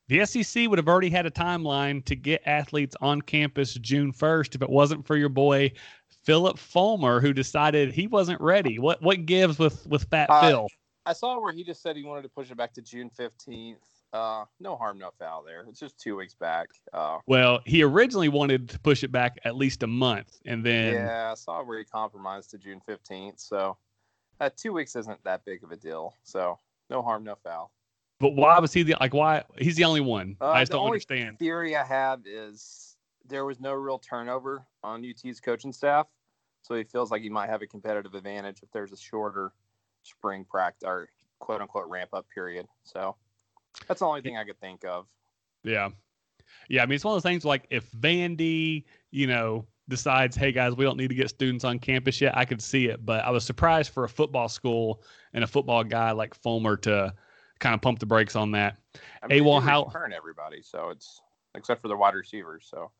the 0.08 0.24
SEC 0.24 0.68
would 0.68 0.78
have 0.78 0.88
already 0.88 1.10
had 1.10 1.26
a 1.26 1.30
timeline 1.30 2.04
to 2.04 2.14
get 2.14 2.42
athletes 2.46 2.94
on 3.00 3.20
campus 3.22 3.74
June 3.74 4.12
first 4.12 4.54
if 4.54 4.62
it 4.62 4.70
wasn't 4.70 5.04
for 5.04 5.16
your 5.16 5.28
boy 5.28 5.72
Phillip 6.24 6.58
Fulmer, 6.58 7.20
who 7.20 7.32
decided 7.32 7.92
he 7.92 8.06
wasn't 8.06 8.40
ready. 8.40 8.78
What 8.78 9.02
what 9.02 9.26
gives 9.26 9.58
with 9.58 9.86
with 9.86 10.04
Fat 10.04 10.30
Uh, 10.30 10.40
Phil? 10.40 10.68
I 11.06 11.12
saw 11.12 11.40
where 11.40 11.52
he 11.52 11.62
just 11.62 11.82
said 11.82 11.96
he 11.96 12.02
wanted 12.02 12.22
to 12.22 12.28
push 12.28 12.50
it 12.50 12.56
back 12.56 12.74
to 12.74 12.82
June 12.82 13.08
fifteenth. 13.10 13.78
Uh, 14.12 14.44
no 14.60 14.76
harm, 14.76 14.98
no 14.98 15.10
foul 15.18 15.44
there. 15.44 15.64
It's 15.68 15.78
just 15.78 15.98
two 15.98 16.16
weeks 16.16 16.34
back. 16.34 16.68
Uh, 16.92 17.18
Well, 17.26 17.60
he 17.64 17.82
originally 17.82 18.28
wanted 18.28 18.68
to 18.70 18.78
push 18.80 19.04
it 19.04 19.12
back 19.12 19.38
at 19.44 19.56
least 19.56 19.82
a 19.82 19.86
month, 19.86 20.38
and 20.44 20.64
then 20.64 20.94
yeah, 20.94 21.30
I 21.30 21.34
saw 21.34 21.62
where 21.62 21.78
he 21.78 21.84
compromised 21.84 22.50
to 22.50 22.58
June 22.58 22.80
fifteenth. 22.84 23.38
So 23.38 23.76
uh, 24.40 24.50
two 24.56 24.72
weeks 24.72 24.96
isn't 24.96 25.22
that 25.24 25.44
big 25.44 25.62
of 25.62 25.70
a 25.70 25.76
deal. 25.76 26.14
So 26.24 26.58
no 26.90 27.02
harm, 27.02 27.22
no 27.24 27.36
foul. 27.36 27.70
But 28.18 28.30
why 28.30 28.58
was 28.58 28.72
he 28.72 28.82
the 28.82 28.96
like? 29.00 29.14
Why 29.14 29.44
he's 29.58 29.76
the 29.76 29.84
only 29.84 30.00
one? 30.00 30.36
Uh, 30.40 30.50
I 30.50 30.62
just 30.62 30.72
the 30.72 30.78
don't 30.78 30.86
only 30.86 30.96
understand. 30.96 31.38
Theory 31.38 31.76
I 31.76 31.84
have 31.84 32.20
is 32.26 32.96
there 33.28 33.44
was 33.44 33.60
no 33.60 33.74
real 33.74 33.98
turnover 33.98 34.66
on 34.82 35.04
UT's 35.04 35.40
coaching 35.40 35.72
staff, 35.72 36.06
so 36.62 36.74
he 36.74 36.82
feels 36.82 37.10
like 37.12 37.22
he 37.22 37.28
might 37.28 37.48
have 37.50 37.62
a 37.62 37.66
competitive 37.66 38.14
advantage 38.14 38.60
if 38.62 38.70
there's 38.72 38.92
a 38.92 38.96
shorter 38.96 39.52
spring 40.06 40.44
practice 40.48 40.86
or 40.86 41.08
quote 41.38 41.60
unquote 41.60 41.88
ramp 41.88 42.10
up 42.12 42.26
period. 42.34 42.66
So 42.84 43.16
that's 43.88 44.00
the 44.00 44.06
only 44.06 44.22
thing 44.22 44.36
I 44.36 44.44
could 44.44 44.60
think 44.60 44.84
of. 44.84 45.06
Yeah, 45.64 45.90
yeah. 46.68 46.82
I 46.82 46.86
mean, 46.86 46.94
it's 46.94 47.04
one 47.04 47.16
of 47.16 47.22
those 47.22 47.28
things 47.28 47.44
like 47.44 47.66
if 47.70 47.90
Vandy, 47.92 48.84
you 49.10 49.26
know, 49.26 49.66
decides, 49.88 50.36
hey 50.36 50.52
guys, 50.52 50.74
we 50.74 50.84
don't 50.84 50.96
need 50.96 51.08
to 51.08 51.14
get 51.14 51.28
students 51.28 51.64
on 51.64 51.78
campus 51.78 52.20
yet, 52.20 52.36
I 52.36 52.44
could 52.44 52.62
see 52.62 52.86
it. 52.86 53.04
But 53.04 53.24
I 53.24 53.30
was 53.30 53.44
surprised 53.44 53.92
for 53.92 54.04
a 54.04 54.08
football 54.08 54.48
school 54.48 55.02
and 55.32 55.44
a 55.44 55.46
football 55.46 55.84
guy 55.84 56.12
like 56.12 56.34
Fulmer 56.34 56.76
to 56.78 57.12
kind 57.58 57.74
of 57.74 57.80
pump 57.80 57.98
the 57.98 58.06
brakes 58.06 58.36
on 58.36 58.50
that. 58.52 58.78
I 59.22 59.28
they 59.28 59.40
well, 59.40 59.60
how- 59.60 59.84
return 59.84 60.12
everybody? 60.12 60.62
So 60.62 60.90
it's 60.90 61.20
except 61.54 61.82
for 61.82 61.88
the 61.88 61.96
wide 61.96 62.14
receivers. 62.14 62.66
So 62.70 62.90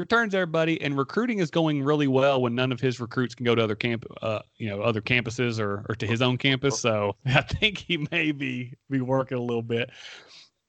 Returns 0.00 0.34
everybody, 0.34 0.80
and 0.80 0.96
recruiting 0.96 1.40
is 1.40 1.50
going 1.50 1.82
really 1.82 2.08
well 2.08 2.40
when 2.40 2.54
none 2.54 2.72
of 2.72 2.80
his 2.80 3.00
recruits 3.00 3.34
can 3.34 3.44
go 3.44 3.54
to 3.54 3.62
other 3.62 3.74
camp, 3.74 4.06
uh, 4.22 4.40
you 4.56 4.68
know, 4.68 4.80
other 4.80 5.02
campuses 5.02 5.60
or 5.60 5.84
or 5.90 5.94
to 5.94 6.06
his 6.06 6.22
own 6.22 6.38
campus. 6.38 6.80
So 6.80 7.16
I 7.26 7.42
think 7.42 7.76
he 7.76 8.06
may 8.10 8.32
be 8.32 8.72
be 8.88 9.02
working 9.02 9.36
a 9.36 9.42
little 9.42 9.62
bit. 9.62 9.90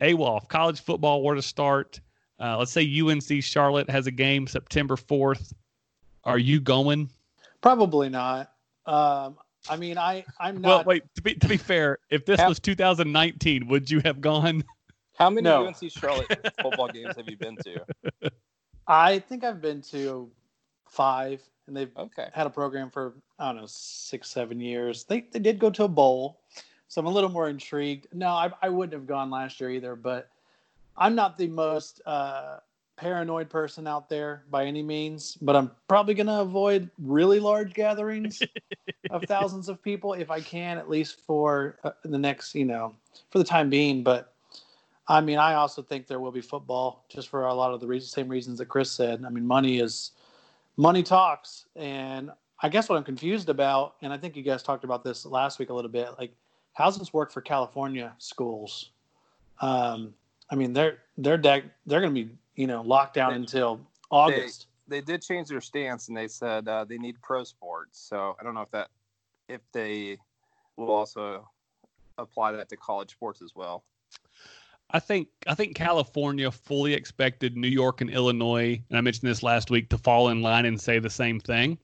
AWOL, 0.02 0.41
if 0.41 0.50
college 0.50 0.82
football 0.82 1.24
were 1.24 1.36
to 1.36 1.41
start, 1.41 2.02
uh, 2.41 2.58
let's 2.58 2.72
say 2.72 3.02
UNC 3.02 3.41
Charlotte 3.41 3.89
has 3.89 4.06
a 4.06 4.12
game 4.12 4.48
September 4.48 4.96
4th. 4.96 5.54
Are 6.26 6.39
you 6.39 6.60
going? 6.60 7.10
Probably 7.62 8.10
not. 8.10 8.52
Um, 8.86 9.38
I 9.70 9.78
mean, 9.78 9.98
I 9.98 10.26
I'm 10.39 10.60
not. 10.60 10.67
Well, 10.67 10.84
wait, 10.86 11.04
to 11.15 11.22
be, 11.22 11.36
to 11.36 11.48
be 11.48 11.56
fair, 11.58 12.00
if 12.10 12.26
this 12.26 12.39
Have- 12.39 12.50
was 12.50 12.60
2019, 12.60 13.67
would 13.67 13.89
you 13.89 14.02
have 14.04 14.20
gone? 14.20 14.63
How 15.17 15.30
many 15.30 15.44
No. 15.44 15.67
UNC 15.67 15.89
Charlotte 15.89 16.52
football 16.62 16.88
games 16.88 17.15
have 17.15 17.30
you 17.30 17.38
been 17.38 17.56
to? 17.58 18.32
I 18.91 19.19
think 19.19 19.45
I've 19.45 19.62
been 19.62 19.82
to 19.84 20.30
five, 20.86 21.41
and 21.65 21.75
they've 21.75 21.91
Okay. 21.97 22.27
had 22.34 22.45
a 22.45 22.49
program 22.49 22.89
for 22.89 23.13
I 23.39 23.47
don't 23.47 23.62
know 23.62 23.65
six, 23.65 24.30
seven 24.30 24.60
years. 24.60 25.06
They 25.06 25.21
they 25.32 25.39
did 25.39 25.60
go 25.60 25.69
to 25.69 25.86
a 25.86 25.88
bowl, 25.88 26.41
so 26.89 26.99
I'm 26.99 27.08
a 27.08 27.10
little 27.10 27.30
more 27.30 27.47
intrigued. 27.47 28.08
No, 28.13 28.27
I 28.27 28.51
I 28.62 28.67
wouldn't 28.67 28.93
have 28.93 29.08
gone 29.08 29.30
last 29.30 29.62
year 29.62 29.69
either, 29.69 29.95
but 29.95 30.30
I'm 30.97 31.15
not 31.15 31.38
the 31.38 31.47
most 31.47 32.01
uh, 32.06 32.58
paranoid 32.97 33.49
person 33.49 33.88
out 33.88 34.10
there 34.10 34.43
by 34.51 34.65
any 34.65 34.84
means. 34.84 35.38
But 35.41 35.56
I'm 35.56 35.71
probably 35.88 36.13
gonna 36.13 36.41
avoid 36.41 36.89
really 36.99 37.39
large 37.39 37.73
gatherings 37.73 38.45
of 39.10 39.25
thousands 39.25 39.69
of 39.69 39.82
people 39.82 40.13
if 40.13 40.30
I 40.30 40.41
can, 40.41 40.77
at 40.77 40.89
least 40.89 41.21
for 41.21 41.77
uh, 41.86 41.91
the 42.04 42.17
next 42.17 42.54
you 42.56 42.65
know 42.65 42.93
for 43.30 43.38
the 43.38 43.45
time 43.45 43.69
being. 43.69 44.04
But 44.04 44.34
I 45.12 45.19
mean, 45.19 45.39
I 45.39 45.56
also 45.56 45.82
think 45.82 46.08
there 46.08 46.21
will 46.21 46.32
be 46.32 46.39
football, 46.39 47.04
just 47.10 47.28
for 47.28 47.45
a 47.45 47.54
lot 47.54 47.74
of 47.74 47.82
the 47.82 47.88
reasons, 47.88 48.13
same 48.13 48.30
reasons 48.30 48.60
that 48.60 48.67
Chris 48.67 48.89
said. 48.89 49.26
I 49.26 49.30
mean, 49.30 49.45
money 49.45 49.80
is 49.80 50.12
money 50.78 51.04
talks, 51.04 51.65
and 51.76 52.32
I 52.62 52.69
guess 52.69 52.88
what 52.88 52.97
I'm 52.97 53.04
confused 53.04 53.50
about, 53.50 53.95
and 54.02 54.13
I 54.13 54.17
think 54.17 54.38
you 54.38 54.41
guys 54.41 54.63
talked 54.63 54.86
about 54.86 55.04
this 55.04 55.26
last 55.26 55.60
week 55.60 55.69
a 55.69 55.74
little 55.74 55.91
bit, 55.91 56.12
like 56.17 56.32
how's 56.71 56.97
this 56.97 57.12
work 57.12 57.30
for 57.34 57.41
California 57.41 58.13
schools? 58.19 58.91
Um, 59.60 60.13
I 60.50 60.56
mean, 60.56 60.71
they're 60.71 61.00
they're 61.17 61.38
de- 61.38 61.69
they're 61.86 62.00
going 62.00 62.15
to 62.15 62.24
be 62.24 62.32
you 62.56 62.67
know 62.67 62.82
locked 62.82 63.15
down 63.15 63.32
They- 63.32 63.36
until 63.36 63.82
August. 64.10 64.67
They 64.88 65.02
did 65.02 65.21
change 65.21 65.50
their 65.50 65.62
stance 65.62 66.08
and 66.08 66.17
they 66.17 66.28
said 66.28 66.67
uh, 66.67 66.86
they 66.86 66.97
need 66.97 67.21
pro 67.21 67.43
sports. 67.43 68.00
So 68.00 68.38
I 68.39 68.43
don't 68.43 68.54
know 68.54 68.62
if 68.62 68.71
that 68.71 68.89
if 69.50 69.62
they 69.74 70.17
will 70.78 70.91
also 70.91 71.50
apply 72.17 72.54
that 72.54 72.69
to 72.69 72.78
college 72.78 73.12
sports 73.12 73.41
as 73.41 73.56
well. 73.56 73.84
I 74.93 74.99
think 74.99 75.30
I 75.47 75.56
think 75.56 75.75
California 75.75 76.51
fully 76.51 76.93
expected 76.93 77.56
New 77.56 77.67
York 77.67 78.01
and 78.01 78.10
Illinois, 78.10 78.82
and 78.89 78.97
I 78.97 79.01
mentioned 79.01 79.30
this 79.30 79.43
last 79.43 79.69
week, 79.69 79.89
to 79.89 79.97
fall 79.97 80.30
in 80.30 80.41
line 80.41 80.65
and 80.65 80.80
say 80.80 80.99
the 80.99 81.10
same 81.10 81.39
thing. 81.39 81.77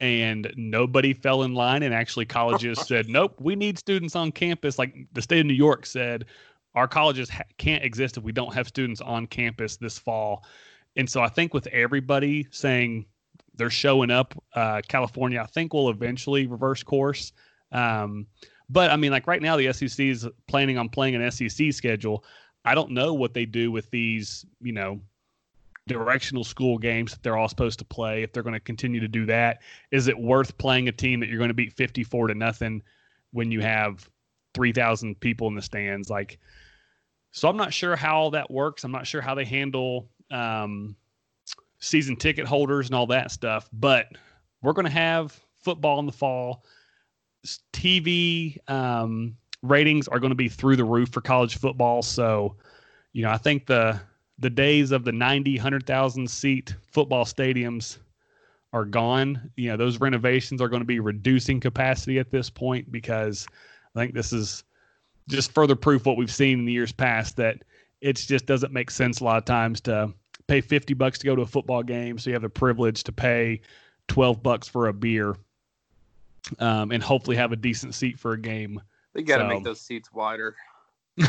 And 0.00 0.52
nobody 0.56 1.12
fell 1.12 1.44
in 1.44 1.54
line, 1.54 1.82
and 1.82 1.94
actually 1.94 2.26
colleges 2.26 2.78
said, 2.86 3.08
"Nope, 3.08 3.36
we 3.40 3.54
need 3.54 3.78
students 3.78 4.16
on 4.16 4.32
campus." 4.32 4.78
Like 4.78 4.94
the 5.12 5.22
state 5.22 5.40
of 5.40 5.46
New 5.46 5.54
York 5.54 5.86
said, 5.86 6.26
our 6.74 6.88
colleges 6.88 7.28
ha- 7.28 7.44
can't 7.58 7.84
exist 7.84 8.16
if 8.16 8.24
we 8.24 8.32
don't 8.32 8.52
have 8.54 8.68
students 8.68 9.00
on 9.00 9.26
campus 9.26 9.76
this 9.76 9.98
fall. 9.98 10.44
And 10.96 11.08
so 11.08 11.20
I 11.20 11.28
think 11.28 11.54
with 11.54 11.66
everybody 11.68 12.46
saying 12.50 13.06
they're 13.54 13.70
showing 13.70 14.10
up, 14.10 14.34
uh, 14.54 14.82
California, 14.88 15.40
I 15.40 15.46
think 15.46 15.72
will 15.72 15.90
eventually 15.90 16.46
reverse 16.46 16.82
course. 16.82 17.32
Um, 17.72 18.26
but 18.74 18.90
I 18.90 18.96
mean, 18.96 19.12
like 19.12 19.28
right 19.28 19.40
now, 19.40 19.56
the 19.56 19.72
SEC 19.72 20.04
is 20.04 20.28
planning 20.48 20.78
on 20.78 20.88
playing 20.88 21.14
an 21.14 21.30
SEC 21.30 21.72
schedule. 21.72 22.24
I 22.64 22.74
don't 22.74 22.90
know 22.90 23.14
what 23.14 23.32
they 23.32 23.46
do 23.46 23.70
with 23.70 23.88
these, 23.92 24.44
you 24.60 24.72
know, 24.72 25.00
directional 25.86 26.42
school 26.42 26.76
games 26.76 27.12
that 27.12 27.22
they're 27.22 27.36
all 27.36 27.48
supposed 27.48 27.78
to 27.78 27.84
play. 27.84 28.24
If 28.24 28.32
they're 28.32 28.42
going 28.42 28.54
to 28.54 28.60
continue 28.60 28.98
to 28.98 29.06
do 29.06 29.26
that, 29.26 29.62
is 29.92 30.08
it 30.08 30.18
worth 30.18 30.58
playing 30.58 30.88
a 30.88 30.92
team 30.92 31.20
that 31.20 31.28
you're 31.28 31.38
going 31.38 31.48
to 31.48 31.54
beat 31.54 31.72
54 31.72 32.26
to 32.28 32.34
nothing 32.34 32.82
when 33.30 33.52
you 33.52 33.60
have 33.60 34.10
3,000 34.54 35.20
people 35.20 35.46
in 35.46 35.54
the 35.54 35.62
stands? 35.62 36.10
Like, 36.10 36.40
so 37.30 37.48
I'm 37.48 37.56
not 37.56 37.72
sure 37.72 37.94
how 37.94 38.16
all 38.16 38.30
that 38.32 38.50
works. 38.50 38.82
I'm 38.82 38.92
not 38.92 39.06
sure 39.06 39.20
how 39.20 39.36
they 39.36 39.44
handle 39.44 40.08
um, 40.32 40.96
season 41.78 42.16
ticket 42.16 42.44
holders 42.44 42.86
and 42.88 42.96
all 42.96 43.06
that 43.06 43.30
stuff. 43.30 43.68
But 43.72 44.08
we're 44.62 44.72
going 44.72 44.86
to 44.86 44.90
have 44.90 45.40
football 45.60 46.00
in 46.00 46.06
the 46.06 46.12
fall. 46.12 46.64
TV 47.72 48.58
um, 48.70 49.36
ratings 49.62 50.08
are 50.08 50.18
going 50.18 50.30
to 50.30 50.36
be 50.36 50.48
through 50.48 50.76
the 50.76 50.84
roof 50.84 51.10
for 51.10 51.20
college 51.20 51.58
football. 51.58 52.02
So, 52.02 52.56
you 53.12 53.22
know, 53.22 53.30
I 53.30 53.38
think 53.38 53.66
the 53.66 54.00
the 54.38 54.50
days 54.50 54.90
of 54.90 55.04
the 55.04 55.12
90, 55.12 55.56
100,000 55.56 56.28
seat 56.28 56.74
football 56.90 57.24
stadiums 57.24 57.98
are 58.72 58.84
gone. 58.84 59.52
You 59.56 59.68
know, 59.68 59.76
those 59.76 60.00
renovations 60.00 60.60
are 60.60 60.68
going 60.68 60.82
to 60.82 60.86
be 60.86 60.98
reducing 60.98 61.60
capacity 61.60 62.18
at 62.18 62.32
this 62.32 62.50
point 62.50 62.90
because 62.90 63.46
I 63.94 64.00
think 64.00 64.14
this 64.14 64.32
is 64.32 64.64
just 65.28 65.52
further 65.52 65.76
proof 65.76 66.04
what 66.04 66.16
we've 66.16 66.32
seen 66.32 66.58
in 66.58 66.64
the 66.64 66.72
years 66.72 66.90
past 66.90 67.36
that 67.36 67.62
it 68.00 68.16
just 68.16 68.46
doesn't 68.46 68.72
make 68.72 68.90
sense 68.90 69.20
a 69.20 69.24
lot 69.24 69.38
of 69.38 69.44
times 69.44 69.80
to 69.82 70.12
pay 70.48 70.60
50 70.60 70.94
bucks 70.94 71.18
to 71.20 71.26
go 71.26 71.36
to 71.36 71.42
a 71.42 71.46
football 71.46 71.82
game 71.82 72.18
so 72.18 72.28
you 72.28 72.34
have 72.34 72.42
the 72.42 72.48
privilege 72.48 73.04
to 73.04 73.12
pay 73.12 73.60
12 74.08 74.42
bucks 74.42 74.68
for 74.68 74.88
a 74.88 74.92
beer 74.92 75.34
um, 76.58 76.90
and 76.92 77.02
hopefully 77.02 77.36
have 77.36 77.52
a 77.52 77.56
decent 77.56 77.94
seat 77.94 78.18
for 78.18 78.32
a 78.32 78.38
game 78.40 78.80
They 79.14 79.22
got 79.22 79.38
to 79.38 79.44
So- 79.44 79.48
make 79.48 79.64
those 79.64 79.80
seats 79.80 80.12
wider. 80.12 80.54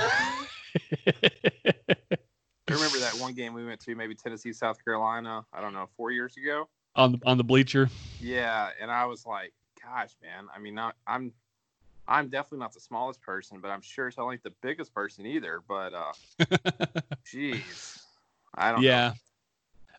I 2.67 2.73
remember 2.73 2.97
that 2.99 3.13
one 3.19 3.34
game 3.34 3.54
we 3.54 3.63
went 3.65 3.80
to, 3.82 3.95
maybe 3.95 4.15
Tennessee, 4.15 4.51
South 4.51 4.84
Carolina. 4.84 5.45
I 5.54 5.62
don't 5.62 5.73
know, 5.73 5.88
four 5.95 6.12
years 6.12 6.36
ago. 6.38 6.67
on 6.95 7.13
the 7.13 7.19
on 7.25 7.38
the 7.38 7.43
bleacher. 7.43 7.89
Yeah, 8.19 8.69
and 8.82 8.89
I 8.89 9.06
was 9.06 9.25
like, 9.25 9.54
"Gosh, 9.82 10.12
man! 10.21 10.45
I 10.54 10.60
mean, 10.60 10.73
not 10.73 10.95
I'm, 11.06 11.32
I'm 12.08 12.28
definitely 12.30 12.60
not 12.60 12.73
the 12.73 12.80
smallest 12.80 13.21
person, 13.21 13.60
but 13.62 13.69
I'm 13.69 13.82
sure 13.82 14.08
it's 14.08 14.17
not 14.17 14.28
the 14.43 14.54
biggest 14.62 14.93
person 14.93 15.25
either. 15.28 15.62
But 15.67 15.93
uh, 15.93 16.13
jeez, 17.25 17.99
I 18.56 18.71
don't. 18.71 18.82
know. 18.82 18.88
yeah, 18.88 19.13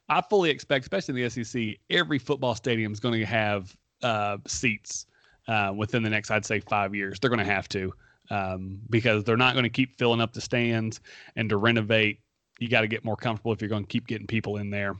I 0.09 0.21
fully 0.23 0.51
expect, 0.51 0.85
especially 0.85 1.23
in 1.23 1.29
the 1.29 1.45
SEC, 1.45 1.77
every 1.89 2.19
football 2.19 2.55
stadium 2.57 2.93
is 2.93 2.99
going 3.01 3.19
to 3.21 3.25
have 3.27 3.75
uh, 4.03 4.39
seats 4.47 5.07
uh, 5.49 5.73
within 5.77 6.03
the 6.03 6.11
next, 6.11 6.31
I'd 6.31 6.45
say, 6.45 6.61
five 6.61 6.95
years. 6.95 7.19
They're 7.19 7.31
going 7.31 7.39
to 7.39 7.53
have 7.53 7.69
to 7.71 7.93
um, 8.31 8.79
because 8.91 9.25
they're 9.25 9.37
not 9.37 9.55
going 9.55 9.65
to 9.65 9.71
keep 9.71 9.97
filling 9.99 10.21
up 10.21 10.33
the 10.33 10.41
stands, 10.41 11.01
and 11.37 11.49
to 11.49 11.57
renovate, 11.57 12.21
you 12.59 12.69
got 12.69 12.81
to 12.81 12.89
get 12.89 13.05
more 13.05 13.17
comfortable 13.17 13.53
if 13.53 13.61
you're 13.61 13.69
going 13.69 13.85
to 13.85 13.89
keep 13.89 14.07
getting 14.07 14.27
people 14.27 14.57
in 14.57 14.71
there. 14.71 14.95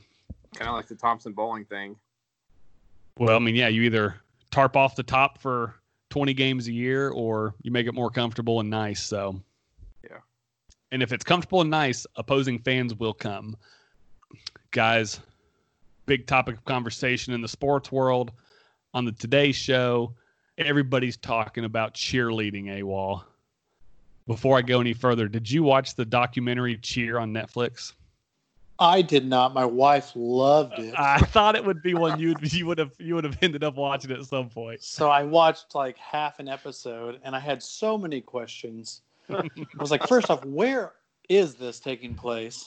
kind 0.55 0.69
of 0.69 0.77
like 0.77 0.87
the 0.87 0.95
Thompson-Boling 0.95 1.65
thing. 1.67 1.97
Well, 3.19 3.37
I 3.37 3.39
mean, 3.39 3.55
yeah, 3.55 3.69
you 3.69 3.83
either 3.83 4.17
tarp 4.51 4.77
off 4.77 4.95
the 4.95 5.03
top 5.03 5.39
for 5.39 5.75
20 6.11 6.35
games 6.35 6.69
a 6.69 6.73
year 6.73 7.11
or 7.11 7.55
you 7.63 7.71
make 7.71 7.87
it 7.87 7.95
more 7.95 8.11
comfortable 8.11 8.61
and 8.61 8.69
nice. 8.69 9.03
So, 9.03 9.41
Yeah. 10.05 10.19
And 10.93 11.03
if 11.03 11.13
it's 11.13 11.25
comfortable 11.25 11.63
and 11.63 11.71
nice, 11.71 12.07
opposing 12.17 12.59
fans 12.59 12.95
will 12.95 13.15
come. 13.15 13.57
Guys, 14.71 15.21
big 16.05 16.27
topic 16.27 16.57
of 16.57 16.65
conversation 16.67 17.33
in 17.33 17.41
the 17.41 17.49
sports 17.49 17.91
world. 17.91 18.33
On 18.97 19.05
the 19.05 19.13
Today 19.13 19.53
Show, 19.53 20.15
everybody's 20.57 21.19
talking 21.19 21.67
about 21.67 21.93
cheerleading 21.93 22.65
AWOL. 22.81 23.25
Before 24.27 24.57
I 24.57 24.63
go 24.63 24.81
any 24.81 24.95
further, 24.95 25.29
did 25.29 25.51
you 25.51 25.63
watch 25.63 25.97
the 25.97 26.07
documentary 26.07 26.79
Cheer 26.79 27.19
on 27.19 27.31
Netflix? 27.31 27.93
I 28.79 29.03
did 29.03 29.27
not. 29.27 29.53
My 29.53 29.67
wife 29.67 30.13
loved 30.15 30.79
it. 30.79 30.95
I 30.97 31.19
thought 31.19 31.57
it 31.57 31.65
would 31.67 31.83
be 31.83 31.93
one 31.93 32.19
you 32.19 32.37
you 32.41 32.65
would 32.65 32.79
have 32.79 32.93
you 32.99 33.15
would 33.17 33.25
have 33.25 33.37
ended 33.43 33.63
up 33.63 33.75
watching 33.75 34.13
at 34.13 34.25
some 34.25 34.49
point. 34.49 34.83
So 34.83 35.11
I 35.11 35.25
watched 35.25 35.75
like 35.75 35.99
half 35.99 36.39
an 36.39 36.49
episode 36.49 37.21
and 37.23 37.37
I 37.37 37.39
had 37.39 37.63
so 37.63 37.99
many 37.99 38.23
questions. 38.23 39.03
I 39.29 39.47
was 39.79 39.91
like, 39.91 40.09
first 40.09 40.31
off, 40.31 40.43
where 40.47 40.95
is 41.29 41.55
this 41.57 41.81
taking 41.81 42.15
place? 42.15 42.67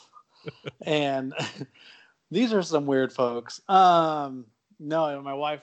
And 0.84 1.34
these 2.30 2.54
are 2.54 2.62
some 2.62 2.86
weird 2.86 3.12
folks. 3.12 3.62
Um, 3.68 4.46
no, 4.80 5.20
my 5.24 5.34
wife 5.34 5.62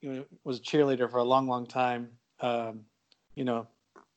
you 0.00 0.12
know, 0.12 0.24
was 0.44 0.58
a 0.58 0.62
cheerleader 0.62 1.10
for 1.10 1.18
a 1.18 1.24
long, 1.24 1.46
long 1.46 1.66
time. 1.66 2.08
Um, 2.40 2.84
you 3.34 3.44
know, 3.44 3.66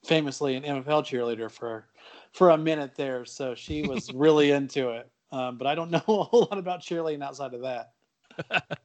famously 0.06 0.56
an 0.56 0.64
NFL 0.64 1.04
cheerleader 1.04 1.50
for 1.52 1.88
for 2.32 2.52
a 2.52 2.58
minute 2.58 2.96
there. 2.96 3.26
So 3.26 3.56
she 3.56 3.84
was 3.84 4.12
really 4.14 4.52
into 4.52 4.90
it. 4.90 5.10
Um, 5.32 5.58
but 5.58 5.68
I 5.68 5.76
don't 5.76 5.92
know 5.92 6.04
a 6.08 6.24
whole 6.24 6.48
lot 6.52 6.58
about 6.58 6.82
cheerleading 6.82 7.24
outside 7.24 7.54
of 7.54 7.62
that. 7.62 7.92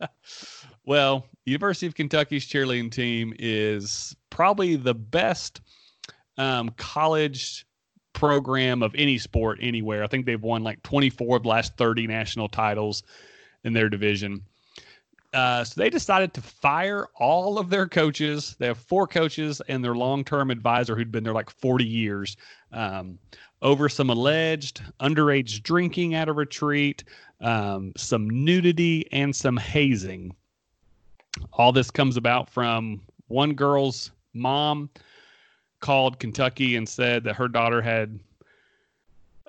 well, 0.84 1.26
University 1.46 1.86
of 1.86 1.94
Kentucky's 1.94 2.46
cheerleading 2.46 2.90
team 2.90 3.32
is 3.38 4.14
probably 4.30 4.76
the 4.76 4.94
best 4.94 5.60
um, 6.36 6.70
college 6.76 7.66
program 8.12 8.82
of 8.82 8.94
any 8.94 9.18
sport 9.18 9.58
anywhere. 9.62 10.02
I 10.02 10.06
think 10.06 10.26
they've 10.26 10.42
won 10.42 10.62
like 10.64 10.82
24 10.82 11.36
of 11.36 11.42
the 11.44 11.48
last 11.48 11.76
30 11.76 12.06
national 12.06 12.48
titles 12.48 13.02
in 13.64 13.72
their 13.72 13.88
division. 13.88 14.42
Uh, 15.34 15.62
so 15.62 15.78
they 15.78 15.90
decided 15.90 16.32
to 16.32 16.40
fire 16.40 17.06
all 17.16 17.58
of 17.58 17.68
their 17.68 17.86
coaches. 17.86 18.56
They 18.58 18.66
have 18.66 18.78
four 18.78 19.06
coaches 19.06 19.60
and 19.68 19.84
their 19.84 19.94
long-term 19.94 20.50
advisor 20.50 20.96
who'd 20.96 21.12
been 21.12 21.24
there 21.24 21.34
like 21.34 21.50
40 21.50 21.84
years 21.84 22.36
um, 22.72 23.18
over 23.60 23.88
some 23.88 24.08
alleged 24.08 24.82
underage 25.00 25.62
drinking 25.62 26.14
at 26.14 26.28
a 26.28 26.32
retreat, 26.32 27.04
um, 27.42 27.92
some 27.96 28.28
nudity, 28.30 29.06
and 29.12 29.36
some 29.36 29.58
hazing. 29.58 30.34
All 31.52 31.72
this 31.72 31.90
comes 31.90 32.16
about 32.16 32.48
from 32.48 33.02
one 33.26 33.52
girl's 33.52 34.12
mom 34.32 34.88
called 35.80 36.18
Kentucky 36.18 36.76
and 36.76 36.88
said 36.88 37.24
that 37.24 37.36
her 37.36 37.48
daughter 37.48 37.82
had 37.82 38.18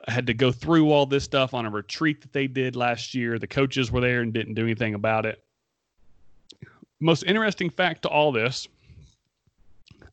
had 0.08 0.28
to 0.28 0.34
go 0.34 0.52
through 0.52 0.92
all 0.92 1.06
this 1.06 1.24
stuff 1.24 1.54
on 1.54 1.66
a 1.66 1.70
retreat 1.70 2.22
that 2.22 2.34
they 2.34 2.48
did 2.48 2.76
last 2.76 3.14
year. 3.14 3.38
The 3.38 3.48
coaches 3.48 3.92
were 3.92 4.02
there 4.02 4.22
and 4.22 4.34
didn't 4.34 4.56
do 4.56 4.64
anything 4.64 4.94
about 4.94 5.26
it. 5.26 5.44
Most 7.00 7.24
interesting 7.24 7.70
fact 7.70 8.02
to 8.04 8.10
all 8.10 8.32
this, 8.32 8.68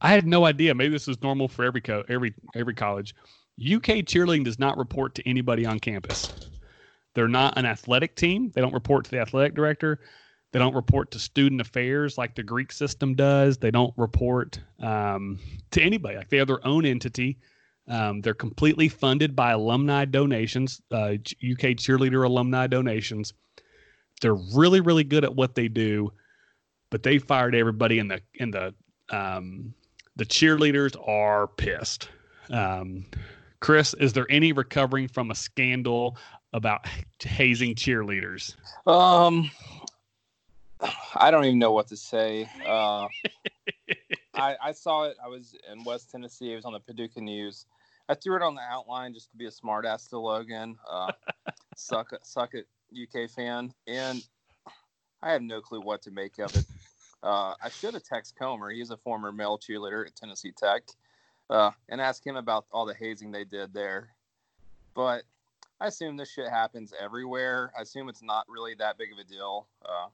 I 0.01 0.11
had 0.11 0.27
no 0.27 0.45
idea. 0.45 0.75
Maybe 0.75 0.93
this 0.93 1.09
is 1.09 1.23
normal 1.23 1.49
for 1.49 1.65
every 1.65 1.81
co- 1.81 2.05
every 2.09 2.35
every 2.55 2.75
college. 2.75 3.15
UK 3.61 4.05
cheerleading 4.05 4.45
does 4.45 4.59
not 4.59 4.77
report 4.77 5.15
to 5.17 5.29
anybody 5.29 5.65
on 5.65 5.81
campus. 5.81 6.31
They're 7.15 7.29
not 7.29 7.57
an 7.57 7.65
athletic 7.65 8.15
team. 8.15 8.53
They 8.55 8.61
don't 8.61 8.75
report 8.75 9.07
to 9.07 9.11
the 9.11 9.21
athletic 9.21 9.55
director. 9.55 10.01
They 10.53 10.59
don't 10.59 10.75
report 10.75 11.11
to 11.13 11.19
student 11.19 11.61
affairs 11.61 12.19
like 12.19 12.35
the 12.35 12.43
Greek 12.43 12.71
system 12.71 13.15
does. 13.15 13.57
They 13.57 13.71
don't 13.71 13.95
report 13.97 14.61
um, 14.81 15.39
to 15.71 15.83
anybody. 15.83 16.17
Like 16.17 16.29
they 16.29 16.37
have 16.37 16.47
their 16.47 16.65
own 16.67 16.85
entity. 16.85 17.39
Um, 17.89 18.21
they're 18.21 18.35
completely 18.35 18.89
funded 18.89 19.35
by 19.37 19.53
alumni 19.53 20.05
donations, 20.05 20.83
uh, 20.91 21.15
UK 21.43 21.77
cheerleader 21.77 22.25
alumni 22.25 22.67
donations. 22.67 23.33
They're 24.21 24.35
really, 24.55 24.81
really 24.81 25.05
good 25.05 25.25
at 25.25 25.35
what 25.35 25.55
they 25.55 25.69
do, 25.69 26.13
but 26.97 27.03
they 27.03 27.19
fired 27.19 27.55
everybody, 27.55 27.99
and 27.99 28.11
the 28.11 28.23
in 28.37 28.51
the 28.51 28.75
um, 29.11 29.75
the 30.17 30.25
cheerleaders 30.25 30.97
are 31.07 31.47
pissed. 31.47 32.09
Um, 32.49 33.05
Chris, 33.61 33.93
is 34.01 34.15
there 34.15 34.27
any 34.31 34.55
recovering 34.55 35.07
from 35.07 35.31
a 35.31 35.35
scandal 35.35 36.17
about 36.55 36.87
hazing 37.21 37.75
cheerleaders? 37.75 38.57
Um, 38.87 39.51
I 41.15 41.31
don't 41.31 41.45
even 41.45 41.59
know 41.59 41.73
what 41.73 41.87
to 41.89 41.99
say. 41.99 42.49
Uh, 42.65 43.09
I, 44.35 44.57
I 44.63 44.73
saw 44.73 45.05
it. 45.05 45.19
I 45.23 45.29
was 45.29 45.55
in 45.71 45.85
West 45.85 46.11
Tennessee. 46.11 46.55
It 46.55 46.57
was 46.57 46.65
on 46.65 46.73
the 46.73 46.81
Paducah 46.81 47.21
News. 47.21 47.67
I 48.09 48.15
threw 48.15 48.37
it 48.37 48.43
on 48.43 48.55
the 48.55 48.63
outline 48.63 49.13
just 49.13 49.31
to 49.33 49.37
be 49.37 49.45
a 49.45 49.51
smartass 49.51 50.09
to 50.09 50.19
Logan. 50.19 50.79
Uh, 50.89 51.13
suck, 51.77 52.09
suck 52.23 52.55
it, 52.55 52.67
UK 52.91 53.29
fan. 53.29 53.75
And 53.87 54.25
I 55.23 55.33
have 55.33 55.43
no 55.43 55.61
clue 55.61 55.81
what 55.81 56.03
to 56.03 56.11
make 56.11 56.39
of 56.39 56.55
it. 56.55 56.65
Uh, 57.23 57.55
I 57.63 57.69
should 57.71 57.95
have 57.95 58.05
texted 58.05 58.37
Comer. 58.39 58.71
He's 58.71 58.91
a 58.91 58.97
former 58.97 59.33
male 59.33 59.59
cheerleader 59.59 60.07
at 60.07 60.15
Tennessee 60.15 60.53
Tech, 60.53 60.83
uh, 61.51 61.71
and 61.89 62.01
ask 62.01 62.25
him 62.25 62.37
about 62.37 62.67
all 62.73 62.87
the 62.87 62.95
hazing 62.95 63.33
they 63.33 63.45
did 63.45 63.73
there. 63.73 64.11
But 64.95 65.25
I 65.81 65.87
assume 65.89 66.17
this 66.17 66.31
shit 66.31 66.49
happens 66.49 66.93
everywhere. 66.99 67.73
I 67.77 67.83
assume 67.83 68.09
it's 68.09 68.23
not 68.23 68.45
really 68.49 68.75
that 68.75 68.99
big 68.99 69.13
of 69.13 69.19
a 69.19 69.25
deal. 69.25 69.67
Uh, 69.85 70.09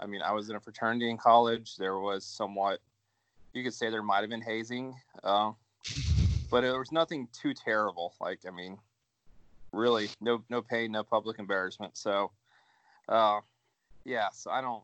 I 0.00 0.06
mean, 0.06 0.22
I 0.22 0.32
was 0.32 0.50
in 0.50 0.56
a 0.56 0.60
fraternity 0.60 1.10
in 1.10 1.18
college. 1.18 1.76
There 1.76 1.98
was 1.98 2.24
somewhat, 2.24 2.80
you 3.52 3.62
could 3.62 3.74
say 3.74 3.90
there 3.90 4.02
might 4.02 4.20
have 4.20 4.30
been 4.30 4.42
hazing, 4.42 4.94
uh, 5.22 5.52
but 6.50 6.64
it 6.64 6.72
was 6.76 6.92
nothing 6.92 7.28
too 7.32 7.54
terrible. 7.54 8.14
Like, 8.20 8.40
I 8.46 8.50
mean, 8.50 8.78
really, 9.72 10.08
no 10.20 10.42
no 10.48 10.62
pain, 10.62 10.92
no 10.92 11.02
public 11.02 11.38
embarrassment. 11.38 11.96
So, 11.96 12.30
uh, 13.08 13.40
yeah. 14.04 14.28
So 14.32 14.50
I 14.50 14.60
don't. 14.60 14.82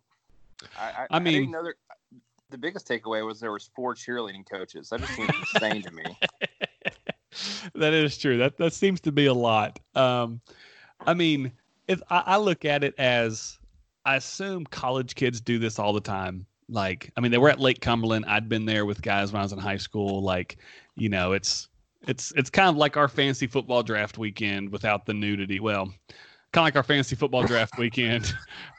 I 0.79 0.85
I, 0.85 1.07
I 1.11 1.19
mean- 1.19 1.35
didn't 1.35 1.51
know 1.53 1.63
there, 1.63 1.75
the 2.51 2.59
biggest 2.59 2.89
takeaway 2.89 3.25
was 3.27 3.41
there 3.41 3.53
was 3.53 3.71
four 3.75 3.95
cheerleading 3.95 4.49
coaches. 4.49 4.89
That 4.91 5.01
just 5.01 5.15
seems 5.15 5.31
insane 5.55 5.83
to 5.83 5.91
me. 5.91 6.05
that 7.75 7.93
is 7.93 8.17
true. 8.17 8.39
That 8.39 8.57
that 8.59 8.73
seems 8.73 9.01
to 9.03 9.13
be 9.13 9.27
a 9.27 9.35
lot. 9.35 9.79
Um, 9.95 10.41
I 11.07 11.15
mean, 11.15 11.53
if 11.87 12.03
I, 12.11 12.23
I 12.27 12.37
look 12.39 12.65
at 12.65 12.85
it 12.85 12.95
as, 12.99 13.59
I 14.05 14.17
assume 14.17 14.65
college 14.67 15.15
kids 15.15 15.41
do 15.41 15.59
this 15.59 15.79
all 15.79 15.93
the 15.93 16.01
time. 16.01 16.47
Like, 16.71 17.11
I 17.17 17.21
mean, 17.21 17.31
they 17.33 17.39
were 17.39 17.49
at 17.49 17.61
Lake 17.61 17.81
Cumberland. 17.81 18.27
I'd 18.27 18.49
been 18.49 18.67
there 18.67 18.85
with 18.85 19.01
guys 19.01 19.33
when 19.33 19.41
I 19.41 19.43
was 19.43 19.53
in 19.53 19.59
high 19.59 19.77
school. 19.79 20.23
Like, 20.23 20.59
you 20.97 21.09
know, 21.09 21.33
it's 21.33 21.69
it's 22.07 22.33
it's 22.37 22.51
kind 22.51 22.69
of 22.69 22.77
like 22.77 22.97
our 22.97 23.09
fancy 23.09 23.47
football 23.47 23.83
draft 23.83 24.19
weekend 24.19 24.71
without 24.71 25.07
the 25.07 25.15
nudity. 25.15 25.61
Well, 25.61 25.93
kind 26.53 26.63
of 26.63 26.67
like 26.67 26.77
our 26.77 26.83
fantasy 26.83 27.17
football 27.17 27.45
draft 27.45 27.79
weekend 27.79 28.35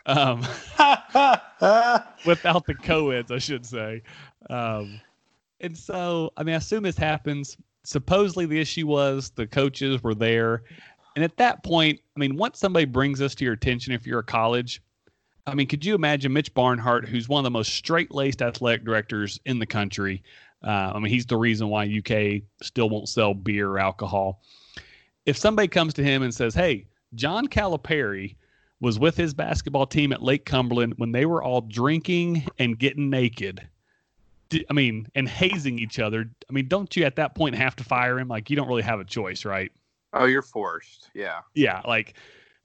um, 0.06 0.40
without 2.26 2.66
the 2.66 2.76
co-eds, 2.84 3.32
I 3.32 3.38
should 3.38 3.66
say. 3.66 4.02
Um, 4.50 5.00
and 5.62 5.78
so, 5.78 6.32
I 6.38 6.44
mean, 6.44 6.56
I 6.56 6.58
assume 6.58 6.84
this 6.84 6.98
happens. 6.98 7.58
Supposedly, 7.84 8.46
the 8.46 8.60
issue 8.60 8.88
was 8.88 9.32
the 9.32 9.48
coaches 9.48 10.02
were 10.04 10.16
there, 10.16 10.64
and 11.16 11.24
at 11.24 11.38
that 11.38 11.64
point, 11.64 12.00
I 12.16 12.20
mean, 12.20 12.38
once 12.38 12.60
somebody 12.60 12.86
brings 12.86 13.20
this 13.20 13.36
to 13.36 13.44
your 13.44 13.54
attention, 13.54 13.94
if 13.94 14.06
you're 14.06 14.20
a 14.20 14.24
college, 14.24 14.82
I 15.46 15.56
mean, 15.56 15.68
could 15.68 15.84
you 15.84 15.96
imagine 15.96 16.32
Mitch 16.32 16.54
Barnhart, 16.54 17.08
who's 17.08 17.28
one 17.28 17.40
of 17.40 17.44
the 17.44 17.52
most 17.52 17.74
straight-laced 17.74 18.42
athletic 18.42 18.86
directors 18.86 19.40
in 19.46 19.60
the 19.60 19.66
country? 19.66 20.24
Uh, 20.64 20.92
I 20.94 21.00
mean, 21.00 21.12
he's 21.12 21.26
the 21.26 21.38
reason 21.38 21.70
why 21.70 21.86
UK 21.86 22.44
still 22.62 22.90
won't 22.90 23.10
sell 23.10 23.34
beer 23.34 23.70
or 23.70 23.80
alcohol. 23.80 24.42
If 25.26 25.38
somebody 25.38 25.68
comes 25.68 25.94
to 25.96 26.04
him 26.04 26.22
and 26.22 26.34
says, 26.34 26.54
"Hey, 26.54 26.86
John 27.16 27.47
Calipari 27.47 28.36
was 28.82 28.99
with 28.99 29.18
his 29.18 29.34
basketball 29.34 29.86
team 29.86 30.14
at 30.14 30.22
Lake 30.22 30.45
Cumberland 30.45 30.93
when 30.97 31.12
they 31.12 31.26
were 31.26 31.43
all 31.43 31.62
drinking 31.62 32.45
and 32.57 32.78
getting 32.78 33.10
naked," 33.10 33.68
I 34.70 34.74
mean, 34.74 35.07
and 35.16 35.28
hazing 35.28 35.80
each 35.80 35.99
other. 35.99 36.30
I 36.49 36.53
mean, 36.53 36.68
don't 36.68 36.95
you 36.95 37.03
at 37.05 37.16
that 37.18 37.36
point 37.36 37.55
have 37.55 37.76
to 37.78 37.84
fire 37.84 38.20
him? 38.20 38.28
Like, 38.28 38.49
you 38.49 38.55
don't 38.55 38.68
really 38.68 38.84
have 38.84 38.99
a 38.99 39.05
choice, 39.05 39.45
right? 39.45 39.72
Oh, 40.14 40.26
you're 40.26 40.41
forced. 40.41 41.10
Yeah. 41.14 41.41
Yeah, 41.53 41.82
like 41.86 42.16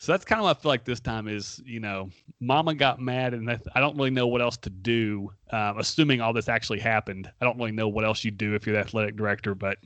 so 0.05 0.12
that's 0.12 0.24
kind 0.26 0.38
of 0.38 0.45
what 0.45 0.59
I 0.59 0.61
feel 0.61 0.68
like 0.70 0.84
this 0.84 1.01
time 1.01 1.28
is, 1.28 1.62
you 1.64 1.80
know, 1.80 2.11
Mama 2.38 2.74
got 2.74 3.01
mad, 3.01 3.32
and 3.32 3.49
I 3.51 3.80
don't 3.80 3.97
really 3.97 4.11
know 4.11 4.26
what 4.26 4.42
else 4.42 4.59
to 4.59 4.70
do. 4.70 5.32
Um, 5.51 5.78
assuming 5.78 6.20
all 6.20 6.34
this 6.34 6.47
actually 6.47 6.80
happened, 6.80 7.30
I 7.40 7.45
don't 7.45 7.57
really 7.57 7.72
know 7.72 7.88
what 7.88 8.05
else 8.05 8.22
you 8.22 8.30
do 8.30 8.55
if 8.55 8.66
you're 8.66 8.76
the 8.76 8.80
athletic 8.80 9.16
director. 9.16 9.55
But 9.55 9.78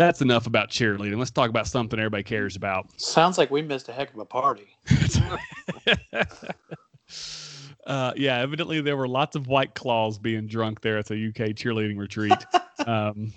that's 0.00 0.22
enough 0.22 0.46
about 0.46 0.70
cheerleading. 0.70 1.18
Let's 1.18 1.30
talk 1.30 1.50
about 1.50 1.66
something 1.66 1.98
everybody 1.98 2.22
cares 2.22 2.56
about. 2.56 2.88
Sounds 2.98 3.36
like 3.36 3.50
we 3.50 3.60
missed 3.60 3.90
a 3.90 3.92
heck 3.92 4.14
of 4.14 4.18
a 4.18 4.24
party. 4.24 4.74
uh, 7.86 8.12
yeah, 8.16 8.38
evidently 8.38 8.80
there 8.80 8.96
were 8.96 9.06
lots 9.06 9.36
of 9.36 9.46
white 9.46 9.74
claws 9.74 10.18
being 10.18 10.46
drunk 10.46 10.80
there 10.80 10.96
at 10.96 11.06
the 11.06 11.28
UK 11.28 11.50
cheerleading 11.50 11.98
retreat. 11.98 12.46
um, 12.86 13.30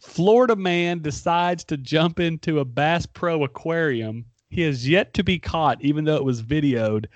Florida 0.00 0.56
man 0.56 1.02
decides 1.02 1.64
to 1.64 1.76
jump 1.76 2.18
into 2.18 2.60
a 2.60 2.64
Bass 2.64 3.04
Pro 3.04 3.44
aquarium. 3.44 4.24
He 4.48 4.62
has 4.62 4.88
yet 4.88 5.12
to 5.14 5.22
be 5.22 5.38
caught, 5.38 5.82
even 5.82 6.04
though 6.04 6.16
it 6.16 6.24
was 6.24 6.42
videoed. 6.42 7.06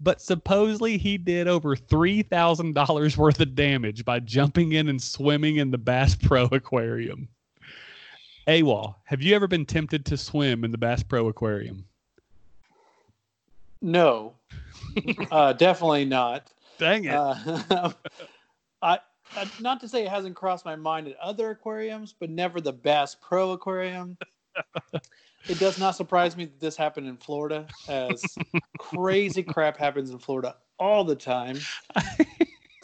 But 0.00 0.20
supposedly 0.20 0.98
he 0.98 1.16
did 1.16 1.46
over 1.46 1.76
three 1.76 2.22
thousand 2.22 2.74
dollars 2.74 3.16
worth 3.16 3.38
of 3.38 3.54
damage 3.54 4.04
by 4.04 4.18
jumping 4.18 4.72
in 4.72 4.88
and 4.88 5.00
swimming 5.00 5.58
in 5.58 5.70
the 5.70 5.78
Bass 5.78 6.16
Pro 6.16 6.46
aquarium. 6.46 7.28
AWOL, 8.50 8.96
have 9.04 9.22
you 9.22 9.36
ever 9.36 9.46
been 9.46 9.64
tempted 9.64 10.04
to 10.06 10.16
swim 10.16 10.64
in 10.64 10.72
the 10.72 10.78
Bass 10.78 11.04
Pro 11.04 11.28
aquarium? 11.28 11.84
No, 13.80 14.34
uh, 15.30 15.52
definitely 15.52 16.04
not. 16.04 16.50
Dang 16.76 17.04
it. 17.04 17.14
Uh, 17.14 17.92
I, 18.82 18.98
I 19.36 19.50
not 19.60 19.78
to 19.82 19.88
say 19.88 20.02
it 20.02 20.08
hasn't 20.08 20.34
crossed 20.34 20.64
my 20.64 20.74
mind 20.74 21.06
at 21.06 21.16
other 21.18 21.50
aquariums, 21.50 22.12
but 22.18 22.28
never 22.28 22.60
the 22.60 22.72
Bass 22.72 23.14
Pro 23.14 23.52
Aquarium. 23.52 24.18
it 25.48 25.60
does 25.60 25.78
not 25.78 25.94
surprise 25.94 26.36
me 26.36 26.46
that 26.46 26.58
this 26.58 26.76
happened 26.76 27.06
in 27.06 27.18
Florida, 27.18 27.68
as 27.88 28.20
crazy 28.80 29.44
crap 29.44 29.76
happens 29.76 30.10
in 30.10 30.18
Florida 30.18 30.56
all 30.76 31.04
the 31.04 31.14
time. 31.14 31.56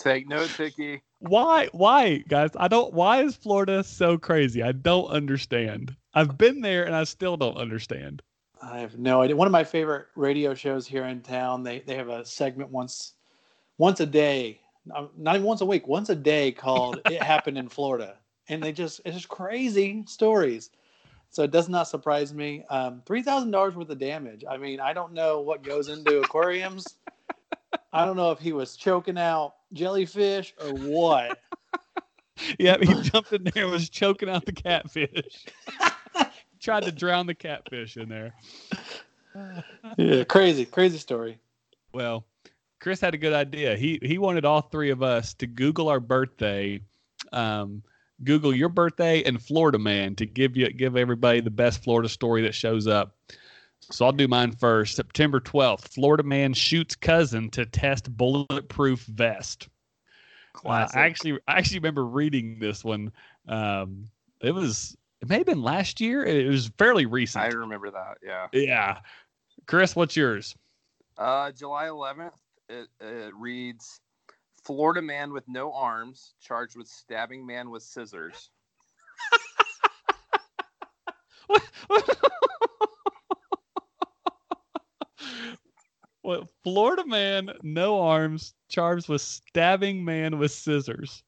Take 0.07 0.29
note, 0.29 0.51
Ticky. 0.51 1.03
why 1.19 1.69
why 1.73 2.19
guys 2.29 2.51
i 2.57 2.69
don't 2.69 2.93
why 2.93 3.23
is 3.23 3.35
florida 3.35 3.83
so 3.83 4.17
crazy 4.17 4.63
i 4.63 4.71
don't 4.71 5.09
understand 5.09 5.97
i've 6.15 6.39
been 6.39 6.61
there 6.61 6.85
and 6.85 6.95
i 6.95 7.03
still 7.03 7.37
don't 7.37 7.57
understand 7.57 8.23
I 8.63 8.79
have 8.79 8.99
no 8.99 9.21
idea. 9.21 9.37
One 9.37 9.47
of 9.47 9.53
my 9.53 9.65
favorite 9.65 10.07
radio 10.15 10.55
shows 10.55 10.87
here 10.87 11.05
in 11.05 11.21
town. 11.21 11.63
They 11.63 11.81
they 11.81 11.97
have 11.97 12.09
a 12.09 12.25
segment 12.25 12.71
once 12.71 13.13
once 13.79 14.01
a 14.01 14.07
day, 14.07 14.61
um, 14.95 15.11
not 15.17 15.35
even 15.35 15.47
once 15.47 15.61
a 15.61 15.67
week, 15.67 15.87
once 15.87 16.09
a 16.09 16.17
day 16.17 16.53
called 16.53 17.01
"It 17.05 17.23
Happened 17.35 17.59
in 17.59 17.69
Florida," 17.69 18.17
and 18.49 18.63
they 18.63 18.73
just 18.73 19.01
it's 19.05 19.15
just 19.17 19.29
crazy 19.29 20.05
stories. 20.07 20.71
So 21.29 21.43
it 21.43 21.51
does 21.51 21.69
not 21.69 21.89
surprise 21.89 22.33
me. 22.33 22.65
Um, 22.71 23.03
Three 23.05 23.23
thousand 23.23 23.51
dollars 23.51 23.75
worth 23.75 23.91
of 23.91 23.99
damage. 23.99 24.45
I 24.49 24.57
mean, 24.57 24.81
I 24.81 24.95
don't 24.95 25.13
know 25.13 25.41
what 25.43 25.63
goes 25.63 25.89
into 25.89 26.21
aquariums. 26.21 26.95
I 27.93 28.05
don't 28.07 28.17
know 28.17 28.31
if 28.31 28.39
he 28.39 28.53
was 28.53 28.77
choking 28.77 29.19
out 29.19 29.56
jellyfish 29.73 30.55
or 30.61 30.69
what. 30.75 31.39
yeah 32.59 32.77
he 32.81 32.93
jumped 33.03 33.33
in 33.33 33.45
there 33.45 33.65
and 33.65 33.73
was 33.73 33.89
choking 33.89 34.29
out 34.29 34.45
the 34.45 34.53
catfish 34.53 35.47
tried 36.61 36.83
to 36.85 36.93
drown 36.93 37.27
the 37.27 37.35
catfish 37.35 37.97
in 37.97 38.09
there 38.09 38.35
Yeah, 39.97 40.25
crazy, 40.25 40.65
crazy 40.67 40.99
story. 40.99 41.39
well 41.95 42.27
chris 42.79 43.01
had 43.01 43.15
a 43.15 43.19
good 43.19 43.33
idea 43.33 43.75
he 43.77 43.99
he 44.03 44.19
wanted 44.19 44.45
all 44.45 44.61
three 44.61 44.91
of 44.91 45.03
us 45.03 45.33
to 45.35 45.47
google 45.47 45.89
our 45.89 46.01
birthday 46.01 46.79
um 47.33 47.83
google 48.23 48.55
your 48.55 48.69
birthday 48.69 49.23
and 49.25 49.43
florida 49.43 49.79
man 49.79 50.15
to 50.15 50.27
give 50.27 50.57
you 50.59 50.71
give 50.71 50.95
everybody 50.97 51.41
the 51.41 51.51
best 51.51 51.83
florida 51.83 52.09
story 52.09 52.43
that 52.43 52.55
shows 52.55 52.87
up 52.87 53.17
so 53.81 54.05
i'll 54.07 54.13
do 54.13 54.27
mine 54.29 54.53
first 54.53 54.97
september 54.97 55.41
12th 55.41 55.89
florida 55.89 56.23
man 56.23 56.53
shoots 56.53 56.95
cousin 56.97 57.49
to 57.51 57.65
test 57.67 58.15
bulletproof 58.17 59.01
vest 59.05 59.69
Uh, 59.69 60.59
Classic. 60.61 60.97
I 60.97 61.07
actually, 61.07 61.39
I 61.47 61.59
actually 61.59 61.81
remember 61.81 62.07
reading 62.07 62.59
this 62.59 62.83
one. 62.83 63.13
Um, 63.47 64.07
it 64.41 64.53
was 64.53 64.97
it 65.21 65.29
may 65.29 65.37
have 65.37 65.47
been 65.47 65.61
last 65.63 66.01
year. 66.01 66.25
It 66.25 66.49
was 66.49 66.71
fairly 66.79 67.05
recent. 67.05 67.45
I 67.45 67.49
remember 67.49 67.91
that. 67.91 68.17
Yeah. 68.23 68.47
yeah. 68.53 68.99
Chris, 69.67 69.95
what's 69.95 70.17
yours? 70.17 70.57
Uh, 71.19 71.53
July 71.53 71.87
11th, 71.89 72.33
it, 72.71 72.89
it 73.01 73.35
reads 73.39 74.01
Florida 74.65 75.03
man 75.03 75.33
with 75.33 75.45
no 75.47 75.73
arms 75.75 76.33
charged 76.41 76.75
with 76.77 76.89
stabbing 76.89 77.45
man 77.47 77.69
with 77.71 77.83
scissors. 77.83 78.49
what 81.47 81.63
Florida 86.63 87.07
man, 87.07 87.51
no 87.63 88.01
arms, 88.01 88.55
charged 88.69 89.09
with 89.09 89.21
stabbing 89.21 90.05
man 90.05 90.39
with 90.39 90.53
scissors. 90.53 91.23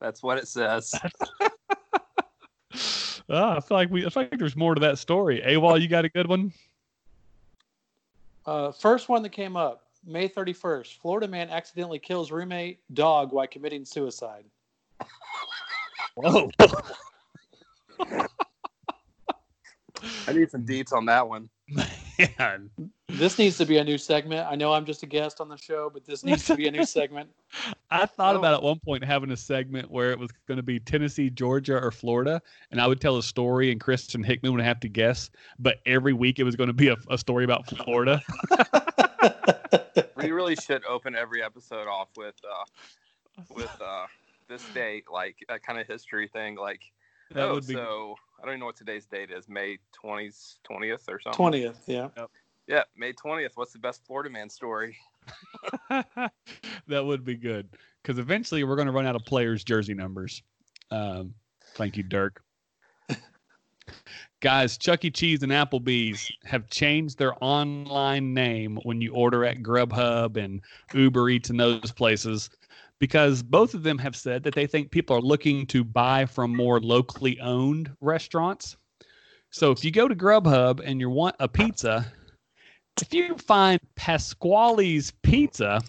That's 0.00 0.22
what 0.22 0.38
it 0.38 0.48
says. 0.48 0.94
oh, 1.40 1.50
I 3.28 3.60
feel 3.60 3.76
like 3.76 3.90
we 3.90 4.06
I 4.06 4.10
feel 4.10 4.24
like 4.24 4.38
there's 4.38 4.56
more 4.56 4.74
to 4.74 4.80
that 4.80 4.98
story. 4.98 5.42
AWOL, 5.44 5.80
you 5.80 5.88
got 5.88 6.04
a 6.04 6.08
good 6.08 6.28
one? 6.28 6.52
Uh, 8.46 8.70
first 8.72 9.08
one 9.08 9.22
that 9.22 9.30
came 9.30 9.56
up, 9.56 9.86
May 10.06 10.28
31st. 10.28 10.98
Florida 10.98 11.26
man 11.26 11.48
accidentally 11.48 11.98
kills 11.98 12.30
roommate 12.30 12.80
dog 12.92 13.32
while 13.32 13.46
committing 13.46 13.84
suicide. 13.84 14.44
Whoa. 16.14 16.50
I 20.26 20.32
need 20.32 20.50
some 20.50 20.64
deets 20.66 20.92
on 20.92 21.06
that 21.06 21.26
one. 21.26 21.48
Man. 22.38 22.70
This 23.16 23.38
needs 23.38 23.56
to 23.58 23.64
be 23.66 23.78
a 23.78 23.84
new 23.84 23.96
segment. 23.96 24.46
I 24.50 24.56
know 24.56 24.72
I'm 24.72 24.84
just 24.84 25.02
a 25.02 25.06
guest 25.06 25.40
on 25.40 25.48
the 25.48 25.56
show, 25.56 25.88
but 25.92 26.04
this 26.04 26.24
needs 26.24 26.44
to 26.46 26.56
be 26.56 26.66
a 26.66 26.70
new 26.70 26.84
segment. 26.86 27.30
I 27.90 28.06
thought 28.06 28.34
Oh. 28.34 28.38
about 28.40 28.54
at 28.54 28.62
one 28.62 28.80
point 28.80 29.04
having 29.04 29.30
a 29.30 29.36
segment 29.36 29.90
where 29.90 30.10
it 30.10 30.18
was 30.18 30.30
going 30.48 30.56
to 30.56 30.62
be 30.62 30.80
Tennessee, 30.80 31.30
Georgia, 31.30 31.78
or 31.80 31.90
Florida, 31.90 32.42
and 32.70 32.80
I 32.80 32.86
would 32.86 33.00
tell 33.00 33.16
a 33.16 33.22
story, 33.22 33.70
and 33.70 33.80
Kristen 33.80 34.22
Hickman 34.24 34.52
would 34.52 34.64
have 34.64 34.80
to 34.80 34.88
guess. 34.88 35.30
But 35.58 35.78
every 35.86 36.12
week 36.12 36.38
it 36.38 36.44
was 36.44 36.56
going 36.56 36.66
to 36.68 36.74
be 36.74 36.88
a, 36.88 36.96
a 37.08 37.16
story 37.18 37.44
about 37.44 37.66
Florida. 37.68 38.20
We 40.16 40.30
really 40.30 40.56
should 40.56 40.84
open 40.86 41.14
every 41.14 41.42
episode 41.42 41.86
off 41.86 42.08
with 42.16 42.34
uh, 42.44 43.42
with 43.54 43.70
uh, 43.80 44.06
this 44.48 44.64
date, 44.72 45.04
like 45.12 45.36
a 45.50 45.58
kind 45.58 45.78
of 45.78 45.86
history 45.86 46.28
thing. 46.28 46.56
Like, 46.56 46.80
That 47.32 47.48
oh, 47.48 47.54
would 47.54 47.66
be 47.66 47.74
so 47.74 48.16
I 48.38 48.42
don't 48.46 48.52
even 48.52 48.60
know 48.60 48.66
what 48.66 48.76
today's 48.76 49.04
date 49.06 49.30
is. 49.30 49.48
May 49.48 49.78
20th, 50.02 50.56
20th 50.68 51.08
or 51.08 51.20
something. 51.20 51.44
20th, 51.44 51.76
yeah. 51.86 52.08
Yeah, 52.66 52.82
May 52.96 53.12
20th. 53.12 53.52
What's 53.56 53.72
the 53.72 53.78
best 53.78 54.06
Florida 54.06 54.30
man 54.30 54.48
story? 54.48 54.96
that 55.90 56.30
would 56.88 57.24
be 57.24 57.36
good 57.36 57.68
because 58.02 58.18
eventually 58.18 58.64
we're 58.64 58.76
going 58.76 58.86
to 58.86 58.92
run 58.92 59.06
out 59.06 59.16
of 59.16 59.24
players' 59.24 59.64
jersey 59.64 59.94
numbers. 59.94 60.42
Um, 60.90 61.34
thank 61.74 61.96
you, 61.96 62.02
Dirk. 62.02 62.42
Guys, 64.40 64.78
Chuck 64.78 65.04
E. 65.04 65.10
Cheese 65.10 65.42
and 65.42 65.52
Applebee's 65.52 66.30
have 66.44 66.68
changed 66.70 67.18
their 67.18 67.32
online 67.42 68.32
name 68.32 68.78
when 68.82 69.00
you 69.00 69.12
order 69.12 69.44
at 69.44 69.62
Grubhub 69.62 70.36
and 70.36 70.60
Uber 70.94 71.28
Eats 71.30 71.50
and 71.50 71.60
those 71.60 71.92
places 71.92 72.50
because 72.98 73.42
both 73.42 73.74
of 73.74 73.82
them 73.82 73.98
have 73.98 74.16
said 74.16 74.42
that 74.42 74.54
they 74.54 74.66
think 74.66 74.90
people 74.90 75.16
are 75.16 75.22
looking 75.22 75.66
to 75.66 75.84
buy 75.84 76.24
from 76.24 76.54
more 76.54 76.80
locally 76.80 77.38
owned 77.40 77.90
restaurants. 78.00 78.76
So 79.50 79.70
if 79.70 79.84
you 79.84 79.90
go 79.90 80.08
to 80.08 80.14
Grubhub 80.14 80.80
and 80.84 81.00
you 81.00 81.10
want 81.10 81.36
a 81.38 81.48
pizza, 81.48 82.10
if 83.00 83.12
you 83.12 83.36
find 83.36 83.80
Pasquale's 83.96 85.12
Pizza, 85.22 85.80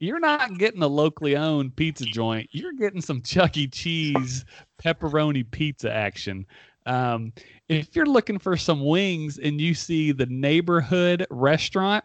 you're 0.00 0.20
not 0.20 0.58
getting 0.58 0.82
a 0.82 0.88
locally 0.88 1.36
owned 1.36 1.76
pizza 1.76 2.04
joint. 2.04 2.48
You're 2.52 2.72
getting 2.72 3.00
some 3.00 3.22
Chuck 3.22 3.56
E. 3.56 3.66
Cheese 3.66 4.44
pepperoni 4.82 5.50
pizza 5.50 5.92
action. 5.92 6.46
Um, 6.86 7.32
if 7.68 7.96
you're 7.96 8.06
looking 8.06 8.38
for 8.38 8.56
some 8.56 8.84
wings 8.84 9.38
and 9.38 9.60
you 9.60 9.74
see 9.74 10.12
the 10.12 10.26
neighborhood 10.26 11.26
restaurant, 11.30 12.04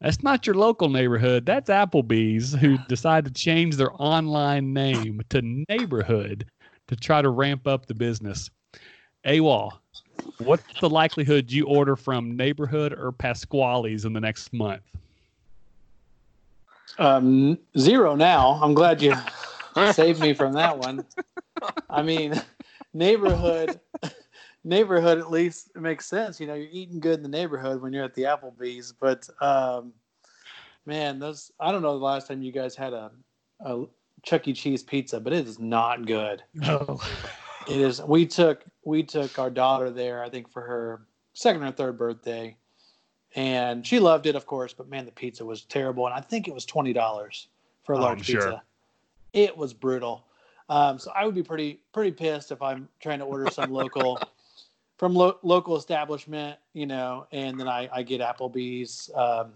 that's 0.00 0.22
not 0.22 0.46
your 0.46 0.56
local 0.56 0.88
neighborhood. 0.88 1.44
That's 1.44 1.68
Applebee's 1.68 2.54
who 2.54 2.78
decided 2.88 3.34
to 3.34 3.40
change 3.40 3.76
their 3.76 3.90
online 4.00 4.72
name 4.72 5.20
to 5.28 5.42
Neighborhood 5.68 6.46
to 6.88 6.96
try 6.96 7.20
to 7.20 7.28
ramp 7.28 7.66
up 7.66 7.84
the 7.84 7.94
business. 7.94 8.48
AWOL, 9.26 9.72
what's 10.38 10.80
the 10.80 10.88
likelihood 10.88 11.50
you 11.50 11.66
order 11.66 11.96
from 11.96 12.36
Neighborhood 12.36 12.92
or 12.92 13.12
Pasquale's 13.12 14.04
in 14.04 14.12
the 14.12 14.20
next 14.20 14.52
month? 14.52 14.82
Um, 16.98 17.58
zero 17.78 18.14
now. 18.14 18.60
I'm 18.62 18.74
glad 18.74 19.00
you 19.00 19.14
saved 19.92 20.20
me 20.20 20.34
from 20.34 20.52
that 20.54 20.78
one. 20.78 21.04
I 21.88 22.02
mean, 22.02 22.40
neighborhood, 22.92 23.80
neighborhood 24.64 25.18
at 25.18 25.30
least 25.30 25.74
makes 25.76 26.06
sense. 26.06 26.40
You 26.40 26.46
know, 26.46 26.54
you're 26.54 26.68
eating 26.70 27.00
good 27.00 27.14
in 27.14 27.22
the 27.22 27.28
neighborhood 27.28 27.80
when 27.80 27.92
you're 27.92 28.04
at 28.04 28.14
the 28.14 28.22
Applebee's. 28.22 28.92
But 28.92 29.28
um, 29.40 29.92
man, 30.86 31.18
those 31.18 31.52
I 31.60 31.72
don't 31.72 31.82
know 31.82 31.98
the 31.98 32.04
last 32.04 32.28
time 32.28 32.42
you 32.42 32.52
guys 32.52 32.74
had 32.76 32.92
a, 32.92 33.10
a 33.64 33.84
Chuck 34.22 34.48
E. 34.48 34.52
Cheese 34.52 34.82
pizza, 34.82 35.20
but 35.20 35.32
it 35.32 35.46
is 35.46 35.58
not 35.58 36.06
good. 36.06 36.42
No. 36.54 37.00
It 37.68 37.76
is. 37.80 38.00
We 38.02 38.26
took 38.26 38.64
we 38.84 39.02
took 39.02 39.38
our 39.38 39.50
daughter 39.50 39.90
there. 39.90 40.22
I 40.24 40.28
think 40.30 40.50
for 40.50 40.62
her 40.62 41.02
second 41.34 41.62
or 41.62 41.72
third 41.72 41.98
birthday, 41.98 42.56
and 43.34 43.86
she 43.86 43.98
loved 43.98 44.26
it, 44.26 44.34
of 44.34 44.46
course. 44.46 44.72
But 44.72 44.88
man, 44.88 45.04
the 45.04 45.12
pizza 45.12 45.44
was 45.44 45.62
terrible, 45.64 46.06
and 46.06 46.14
I 46.14 46.20
think 46.20 46.48
it 46.48 46.54
was 46.54 46.64
twenty 46.64 46.92
dollars 46.92 47.48
for 47.84 47.94
a 47.94 47.98
Oh, 47.98 48.00
large 48.02 48.18
pizza. 48.26 48.32
sure. 48.40 48.62
It 49.32 49.56
was 49.56 49.72
brutal. 49.72 50.24
Um, 50.68 50.98
so 50.98 51.10
I 51.14 51.24
would 51.26 51.34
be 51.34 51.42
pretty 51.42 51.80
pretty 51.92 52.12
pissed 52.12 52.50
if 52.52 52.62
I'm 52.62 52.88
trying 53.00 53.18
to 53.18 53.24
order 53.24 53.50
some 53.50 53.70
local 53.72 54.18
from 54.96 55.14
lo- 55.14 55.38
local 55.42 55.76
establishment, 55.76 56.58
you 56.74 56.86
know, 56.86 57.26
and 57.32 57.58
then 57.58 57.68
I, 57.68 57.88
I 57.92 58.02
get 58.02 58.20
Applebee's 58.20 59.10
um, 59.14 59.52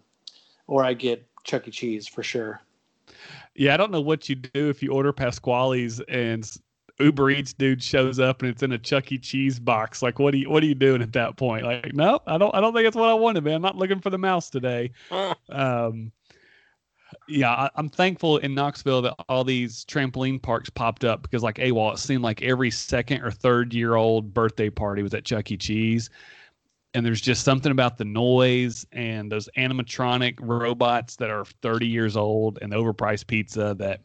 or 0.67 0.85
I 0.85 0.95
get 0.95 1.25
Chuck 1.45 1.69
E. 1.69 1.71
Cheese 1.71 2.07
for 2.09 2.23
sure. 2.23 2.61
Yeah, 3.55 3.75
I 3.75 3.77
don't 3.77 3.91
know 3.93 4.01
what 4.01 4.29
you 4.29 4.35
do 4.37 4.71
if 4.71 4.83
you 4.83 4.91
order 4.93 5.13
Pasquale's 5.13 6.01
and 6.09 6.51
Uber 7.01 7.31
Eats 7.31 7.53
dude 7.53 7.83
shows 7.83 8.21
up 8.21 8.43
and 8.43 8.51
it's 8.51 8.63
in 8.63 8.73
a 8.73 8.79
Chuck 8.79 9.11
E. 9.11 9.19
Cheese 9.19 9.59
box. 9.59 10.03
Like, 10.03 10.19
what 10.19 10.35
are 10.35 10.37
you 10.37 10.49
what 10.49 10.63
are 10.63 10.67
you 10.67 10.75
doing 10.75 11.03
at 11.03 11.13
that 11.15 11.37
point? 11.37 11.65
Like, 11.65 11.93
no, 11.95 12.21
I 12.27 12.39
don't 12.39 12.55
I 12.55 12.61
don't 12.61 12.73
think 12.73 12.87
it's 12.87 12.97
what 12.97 13.09
I 13.09 13.15
wanted, 13.15 13.45
man. 13.45 13.55
I'm 13.55 13.63
not 13.63 13.77
looking 13.77 14.01
for 14.01 14.11
the 14.11 14.19
mouse 14.19 14.51
today. 14.51 14.93
Um, 15.49 16.13
yeah, 17.29 17.51
I, 17.51 17.71
I'm 17.77 17.89
thankful 17.89 18.39
in 18.39 18.55
Knoxville 18.55 19.03
that 19.03 19.15
all 19.29 19.45
these 19.45 19.85
trampoline 19.85 20.41
parks 20.41 20.71
popped 20.71 21.05
up 21.05 21.23
because, 21.23 21.43
like 21.43 21.57
AWOL, 21.57 21.95
it 21.95 21.99
seemed 21.99 22.23
like 22.23 22.43
every 22.43 22.71
second 22.71 23.23
or 23.23 23.31
third 23.31 23.73
year 23.73 23.95
old 23.95 24.35
birthday 24.35 24.71
party 24.71 25.03
was 25.03 25.15
at 25.15 25.25
Chuck 25.25 25.51
E. 25.51 25.57
Cheese. 25.57 26.11
And 26.93 27.05
there's 27.05 27.21
just 27.21 27.45
something 27.45 27.73
about 27.73 27.99
the 27.99 28.05
noise 28.05 28.87
and 28.93 29.31
those 29.31 29.49
animatronic 29.57 30.37
robots 30.41 31.17
that 31.17 31.29
are 31.29 31.45
30 31.45 31.89
years 31.89 32.17
old 32.17 32.59
and 32.63 32.73
overpriced 32.73 33.27
pizza 33.27 33.75
that, 33.79 34.03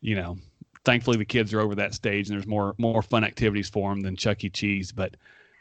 you 0.00 0.16
know, 0.16 0.36
thankfully 0.84 1.16
the 1.16 1.24
kids 1.24 1.52
are 1.54 1.60
over 1.60 1.74
that 1.76 1.94
stage 1.94 2.28
and 2.28 2.36
there's 2.36 2.46
more 2.46 2.74
more 2.78 3.02
fun 3.02 3.24
activities 3.24 3.68
for 3.68 3.90
them 3.90 4.00
than 4.00 4.16
Chuck 4.16 4.44
E. 4.44 4.50
Cheese. 4.50 4.92
But 4.92 5.16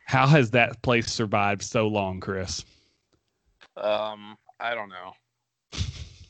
how 0.06 0.28
has 0.28 0.52
that 0.52 0.82
place 0.82 1.12
survived 1.12 1.62
so 1.62 1.88
long, 1.88 2.20
Chris? 2.20 2.66
Um, 3.78 4.38
I 4.60 4.76
don't 4.76 4.90
know. 4.90 5.14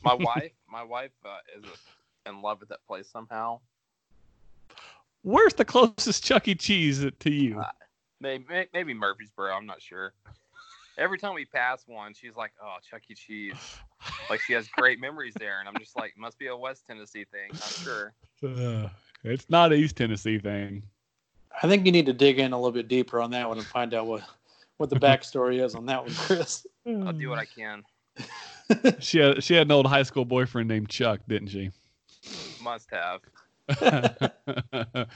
My 0.04 0.14
wife, 0.14 0.52
my 0.68 0.82
wife 0.82 1.12
uh, 1.24 1.38
is 1.56 1.64
in 2.26 2.42
love 2.42 2.58
with 2.60 2.68
that 2.70 2.84
place 2.88 3.08
somehow. 3.08 3.60
Where's 5.22 5.54
the 5.54 5.64
closest 5.64 6.24
Chuck 6.24 6.48
E. 6.48 6.56
Cheese 6.56 7.06
to 7.20 7.30
you? 7.30 7.60
Uh, 7.60 7.70
Maybe, 8.20 8.44
maybe 8.72 8.94
Murfreesboro. 8.94 9.52
I'm 9.52 9.66
not 9.66 9.82
sure. 9.82 10.12
Every 10.98 11.18
time 11.18 11.34
we 11.34 11.44
pass 11.44 11.84
one, 11.86 12.14
she's 12.14 12.36
like, 12.36 12.52
"Oh, 12.62 12.76
Chuck 12.88 13.02
E. 13.08 13.14
Cheese." 13.14 13.54
Like 14.28 14.40
she 14.40 14.52
has 14.54 14.66
great 14.66 15.00
memories 15.00 15.32
there, 15.38 15.60
and 15.60 15.68
I'm 15.68 15.76
just 15.78 15.96
like, 15.96 16.14
"Must 16.16 16.36
be 16.36 16.48
a 16.48 16.56
West 16.56 16.84
Tennessee 16.88 17.24
thing." 17.24 17.50
Not 17.52 17.62
sure. 17.62 18.14
Uh, 18.42 18.88
it's 19.22 19.48
not 19.48 19.72
an 19.72 19.78
East 19.78 19.96
Tennessee 19.96 20.40
thing. 20.40 20.82
I 21.62 21.68
think 21.68 21.86
you 21.86 21.92
need 21.92 22.06
to 22.06 22.12
dig 22.12 22.40
in 22.40 22.52
a 22.52 22.56
little 22.56 22.72
bit 22.72 22.88
deeper 22.88 23.20
on 23.20 23.30
that 23.30 23.48
one 23.48 23.58
and 23.58 23.66
find 23.66 23.94
out 23.94 24.06
what 24.06 24.22
what 24.78 24.90
the 24.90 24.96
backstory 24.96 25.64
is 25.64 25.76
on 25.76 25.86
that 25.86 26.04
one, 26.04 26.14
Chris. 26.14 26.66
I'll 26.86 27.12
do 27.12 27.28
what 27.28 27.38
I 27.38 27.44
can. 27.44 27.84
She 29.00 29.18
had 29.18 29.44
she 29.44 29.54
had 29.54 29.66
an 29.66 29.72
old 29.72 29.86
high 29.86 30.02
school 30.02 30.24
boyfriend 30.24 30.66
named 30.66 30.88
Chuck, 30.88 31.20
didn't 31.28 31.48
she? 31.48 31.70
Must 32.62 32.88
have. 32.90 33.20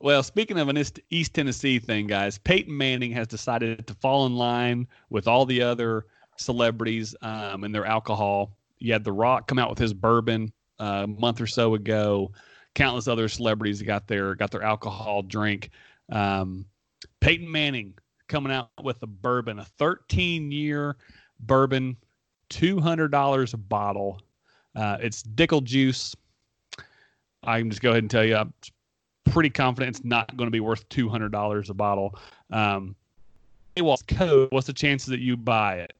well, 0.00 0.22
speaking 0.22 0.58
of 0.58 0.68
an 0.68 0.82
East, 1.10 1.34
Tennessee 1.34 1.78
thing, 1.78 2.06
guys, 2.06 2.38
Peyton 2.38 2.76
Manning 2.76 3.12
has 3.12 3.26
decided 3.26 3.86
to 3.86 3.94
fall 3.94 4.26
in 4.26 4.34
line 4.34 4.88
with 5.10 5.28
all 5.28 5.44
the 5.44 5.60
other 5.60 6.06
celebrities 6.38 7.14
um, 7.20 7.64
and 7.64 7.74
their 7.74 7.84
alcohol. 7.84 8.56
You 8.78 8.94
had 8.94 9.04
The 9.04 9.12
Rock 9.12 9.46
come 9.46 9.58
out 9.58 9.68
with 9.68 9.78
his 9.78 9.92
bourbon 9.92 10.52
uh, 10.78 11.02
a 11.04 11.06
month 11.06 11.40
or 11.40 11.46
so 11.46 11.74
ago. 11.74 12.32
Countless 12.74 13.08
other 13.08 13.28
celebrities 13.28 13.82
got 13.82 14.06
their 14.06 14.34
got 14.34 14.50
their 14.50 14.62
alcohol 14.62 15.22
drink. 15.22 15.70
Um, 16.10 16.64
Peyton 17.20 17.50
Manning 17.50 17.94
coming 18.28 18.52
out 18.52 18.70
with 18.82 19.02
a 19.02 19.06
bourbon, 19.06 19.58
a 19.58 19.64
13 19.64 20.50
year 20.50 20.96
bourbon, 21.40 21.96
$200 22.48 23.52
a 23.52 23.56
bottle. 23.56 24.22
Uh, 24.74 24.96
it's 25.00 25.22
Dickel 25.22 25.62
juice. 25.62 26.14
I 27.42 27.58
can 27.58 27.70
just 27.70 27.82
go 27.82 27.90
ahead 27.90 28.02
and 28.02 28.10
tell 28.10 28.24
you, 28.24 28.36
I'm 28.36 28.54
pretty 29.30 29.50
confident 29.50 29.96
it's 29.96 30.04
not 30.04 30.36
going 30.36 30.46
to 30.46 30.52
be 30.52 30.60
worth 30.60 30.88
two 30.88 31.08
hundred 31.08 31.32
dollars 31.32 31.70
a 31.70 31.74
bottle. 31.74 32.18
Um, 32.50 32.94
hey, 33.74 33.82
well, 33.82 33.98
code. 34.08 34.48
What's 34.50 34.66
the 34.66 34.72
chances 34.72 35.08
that 35.08 35.20
you 35.20 35.36
buy 35.36 35.76
it? 35.76 35.92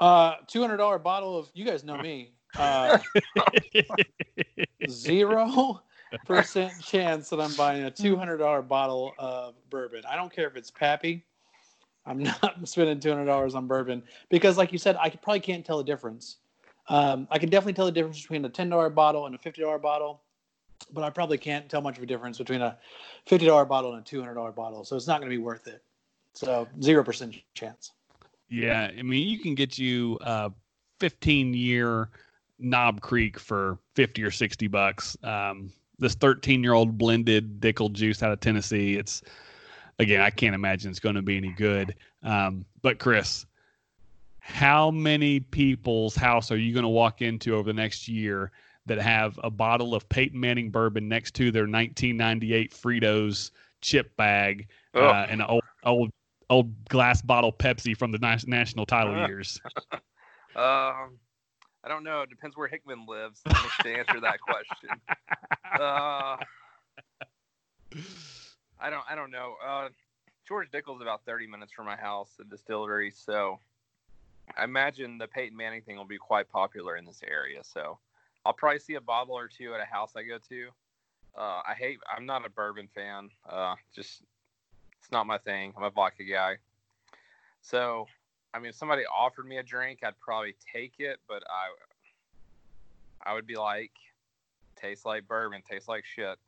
Uh, 0.00 0.34
two 0.46 0.60
hundred 0.60 0.78
dollar 0.78 0.98
bottle 0.98 1.38
of 1.38 1.48
you 1.54 1.64
guys 1.64 1.84
know 1.84 1.96
me. 1.98 2.32
Uh, 2.58 2.98
zero 4.90 5.82
percent 6.26 6.72
chance 6.82 7.30
that 7.30 7.40
I'm 7.40 7.54
buying 7.54 7.84
a 7.84 7.90
two 7.90 8.16
hundred 8.16 8.38
dollar 8.38 8.62
bottle 8.62 9.14
of 9.18 9.54
bourbon. 9.70 10.02
I 10.08 10.16
don't 10.16 10.34
care 10.34 10.46
if 10.46 10.56
it's 10.56 10.70
Pappy. 10.70 11.24
I'm 12.04 12.22
not 12.22 12.56
spending 12.68 13.00
two 13.00 13.10
hundred 13.10 13.26
dollars 13.26 13.54
on 13.54 13.66
bourbon 13.66 14.02
because, 14.28 14.58
like 14.58 14.72
you 14.72 14.78
said, 14.78 14.96
I 14.96 15.10
probably 15.10 15.40
can't 15.40 15.64
tell 15.64 15.78
the 15.78 15.84
difference. 15.84 16.38
Um, 16.88 17.28
I 17.30 17.38
can 17.38 17.48
definitely 17.48 17.74
tell 17.74 17.86
the 17.86 17.92
difference 17.92 18.20
between 18.20 18.44
a 18.44 18.48
ten 18.48 18.68
dollar 18.68 18.90
bottle 18.90 19.26
and 19.26 19.34
a 19.34 19.38
fifty 19.38 19.62
dollar 19.62 19.78
bottle, 19.78 20.22
but 20.92 21.04
I 21.04 21.10
probably 21.10 21.38
can't 21.38 21.68
tell 21.68 21.80
much 21.80 21.96
of 21.96 22.02
a 22.02 22.06
difference 22.06 22.38
between 22.38 22.62
a 22.62 22.78
fifty 23.26 23.46
dollar 23.46 23.64
bottle 23.64 23.92
and 23.92 24.02
a 24.02 24.04
two 24.04 24.20
hundred 24.20 24.34
dollar 24.34 24.52
bottle. 24.52 24.84
So 24.84 24.96
it's 24.96 25.06
not 25.06 25.20
going 25.20 25.30
to 25.30 25.36
be 25.36 25.42
worth 25.42 25.66
it. 25.66 25.82
So 26.34 26.68
zero 26.80 27.04
percent 27.04 27.36
chance. 27.54 27.92
Yeah, 28.48 28.90
I 28.96 29.02
mean, 29.02 29.28
you 29.28 29.38
can 29.38 29.54
get 29.54 29.78
you 29.78 30.18
a 30.20 30.52
15 31.00 31.54
year 31.54 32.10
Knob 32.58 33.00
Creek 33.00 33.38
for 33.38 33.78
50 33.94 34.22
or 34.22 34.30
60 34.30 34.68
bucks. 34.68 35.16
Um, 35.24 35.72
this 35.98 36.14
13 36.14 36.62
year 36.62 36.74
old 36.74 36.98
blended 36.98 37.60
Dickel 37.60 37.92
juice 37.92 38.22
out 38.22 38.30
of 38.30 38.40
Tennessee. 38.40 38.96
It's 38.96 39.22
again, 39.98 40.20
I 40.20 40.30
can't 40.30 40.54
imagine 40.54 40.90
it's 40.90 41.00
going 41.00 41.14
to 41.14 41.22
be 41.22 41.36
any 41.36 41.52
good. 41.52 41.94
Um, 42.22 42.64
but 42.82 42.98
Chris, 42.98 43.46
how 44.38 44.90
many 44.90 45.40
people's 45.40 46.14
house 46.14 46.50
are 46.50 46.58
you 46.58 46.74
going 46.74 46.82
to 46.82 46.88
walk 46.88 47.22
into 47.22 47.54
over 47.54 47.64
the 47.64 47.72
next 47.72 48.06
year 48.06 48.52
that 48.86 48.98
have 48.98 49.38
a 49.42 49.50
bottle 49.50 49.94
of 49.94 50.08
Peyton 50.08 50.38
Manning 50.38 50.70
bourbon 50.70 51.08
next 51.08 51.34
to 51.36 51.50
their 51.50 51.62
1998 51.62 52.72
Fritos 52.72 53.50
chip 53.80 54.16
bag 54.16 54.68
uh, 54.94 55.26
and 55.28 55.40
an 55.40 55.46
old 55.48 55.62
old 55.84 56.10
old 56.50 56.88
glass 56.88 57.22
bottle 57.22 57.52
Pepsi 57.52 57.96
from 57.96 58.12
the 58.12 58.18
national 58.46 58.86
title 58.86 59.14
Uh. 59.14 59.26
years? 59.26 59.60
Um, 60.54 61.16
I 61.82 61.88
don't 61.88 62.04
know. 62.04 62.20
It 62.20 62.28
depends 62.28 62.58
where 62.58 62.68
Hickman 62.68 63.06
lives 63.08 63.40
to 63.80 63.88
answer 63.98 64.20
that 64.20 64.38
question. 64.38 64.90
Uh, 65.80 66.36
I 68.78 68.90
don't. 68.90 69.02
I 69.08 69.14
don't 69.14 69.30
know. 69.30 69.54
Uh, 69.66 69.88
George 70.46 70.70
Dickel's 70.70 71.00
about 71.00 71.24
30 71.24 71.46
minutes 71.46 71.72
from 71.72 71.86
my 71.86 71.96
house, 71.96 72.32
the 72.36 72.44
distillery. 72.44 73.10
So 73.10 73.60
I 74.54 74.64
imagine 74.64 75.16
the 75.16 75.26
Peyton 75.26 75.56
Manning 75.56 75.80
thing 75.80 75.96
will 75.96 76.04
be 76.04 76.18
quite 76.18 76.50
popular 76.50 76.96
in 76.96 77.06
this 77.06 77.22
area. 77.26 77.60
So 77.64 77.98
I'll 78.44 78.52
probably 78.52 78.80
see 78.80 78.94
a 78.94 79.00
bottle 79.00 79.34
or 79.34 79.48
two 79.48 79.74
at 79.74 79.80
a 79.80 79.84
house 79.84 80.12
I 80.16 80.22
go 80.22 80.38
to. 80.48 80.68
Uh, 81.36 81.62
I 81.66 81.74
hate. 81.76 81.98
I'm 82.14 82.26
not 82.26 82.44
a 82.44 82.50
bourbon 82.50 82.88
fan. 82.94 83.30
Uh, 83.48 83.74
just 83.94 84.22
it's 84.98 85.10
not 85.10 85.26
my 85.26 85.38
thing. 85.38 85.72
I'm 85.76 85.84
a 85.84 85.90
vodka 85.90 86.24
guy. 86.24 86.56
So 87.62 88.06
I 88.54 88.58
mean, 88.58 88.70
if 88.70 88.74
somebody 88.74 89.02
offered 89.06 89.46
me 89.46 89.58
a 89.58 89.62
drink, 89.62 90.00
I'd 90.04 90.18
probably 90.20 90.54
take 90.72 90.94
it, 90.98 91.18
but 91.26 91.42
I, 91.48 93.30
I 93.30 93.34
would 93.34 93.46
be 93.46 93.56
like, 93.56 93.92
tastes 94.76 95.06
like 95.06 95.26
bourbon, 95.26 95.62
tastes 95.68 95.88
like 95.88 96.04
shit. 96.04 96.38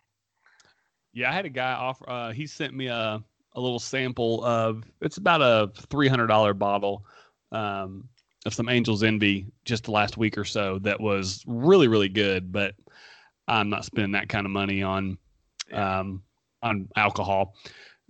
Yeah, 1.14 1.30
I 1.30 1.32
had 1.32 1.46
a 1.46 1.50
guy 1.50 1.72
offer. 1.72 2.08
Uh, 2.08 2.32
he 2.32 2.46
sent 2.46 2.74
me 2.74 2.88
a 2.88 3.22
a 3.56 3.60
little 3.60 3.78
sample 3.78 4.44
of. 4.44 4.84
It's 5.00 5.16
about 5.16 5.40
a 5.40 5.70
three 5.88 6.08
hundred 6.08 6.26
dollar 6.26 6.52
bottle 6.52 7.06
um, 7.52 8.08
of 8.44 8.52
some 8.54 8.68
Angels 8.68 9.02
Envy 9.02 9.46
just 9.64 9.84
the 9.84 9.90
last 9.90 10.16
week 10.16 10.36
or 10.36 10.44
so. 10.44 10.78
That 10.80 11.00
was 11.00 11.42
really 11.46 11.88
really 11.88 12.08
good, 12.08 12.52
but 12.52 12.74
I'm 13.48 13.68
not 13.70 13.84
spending 13.84 14.12
that 14.12 14.28
kind 14.28 14.46
of 14.46 14.52
money 14.52 14.82
on 14.82 15.18
um, 15.72 16.22
on 16.62 16.88
alcohol. 16.96 17.54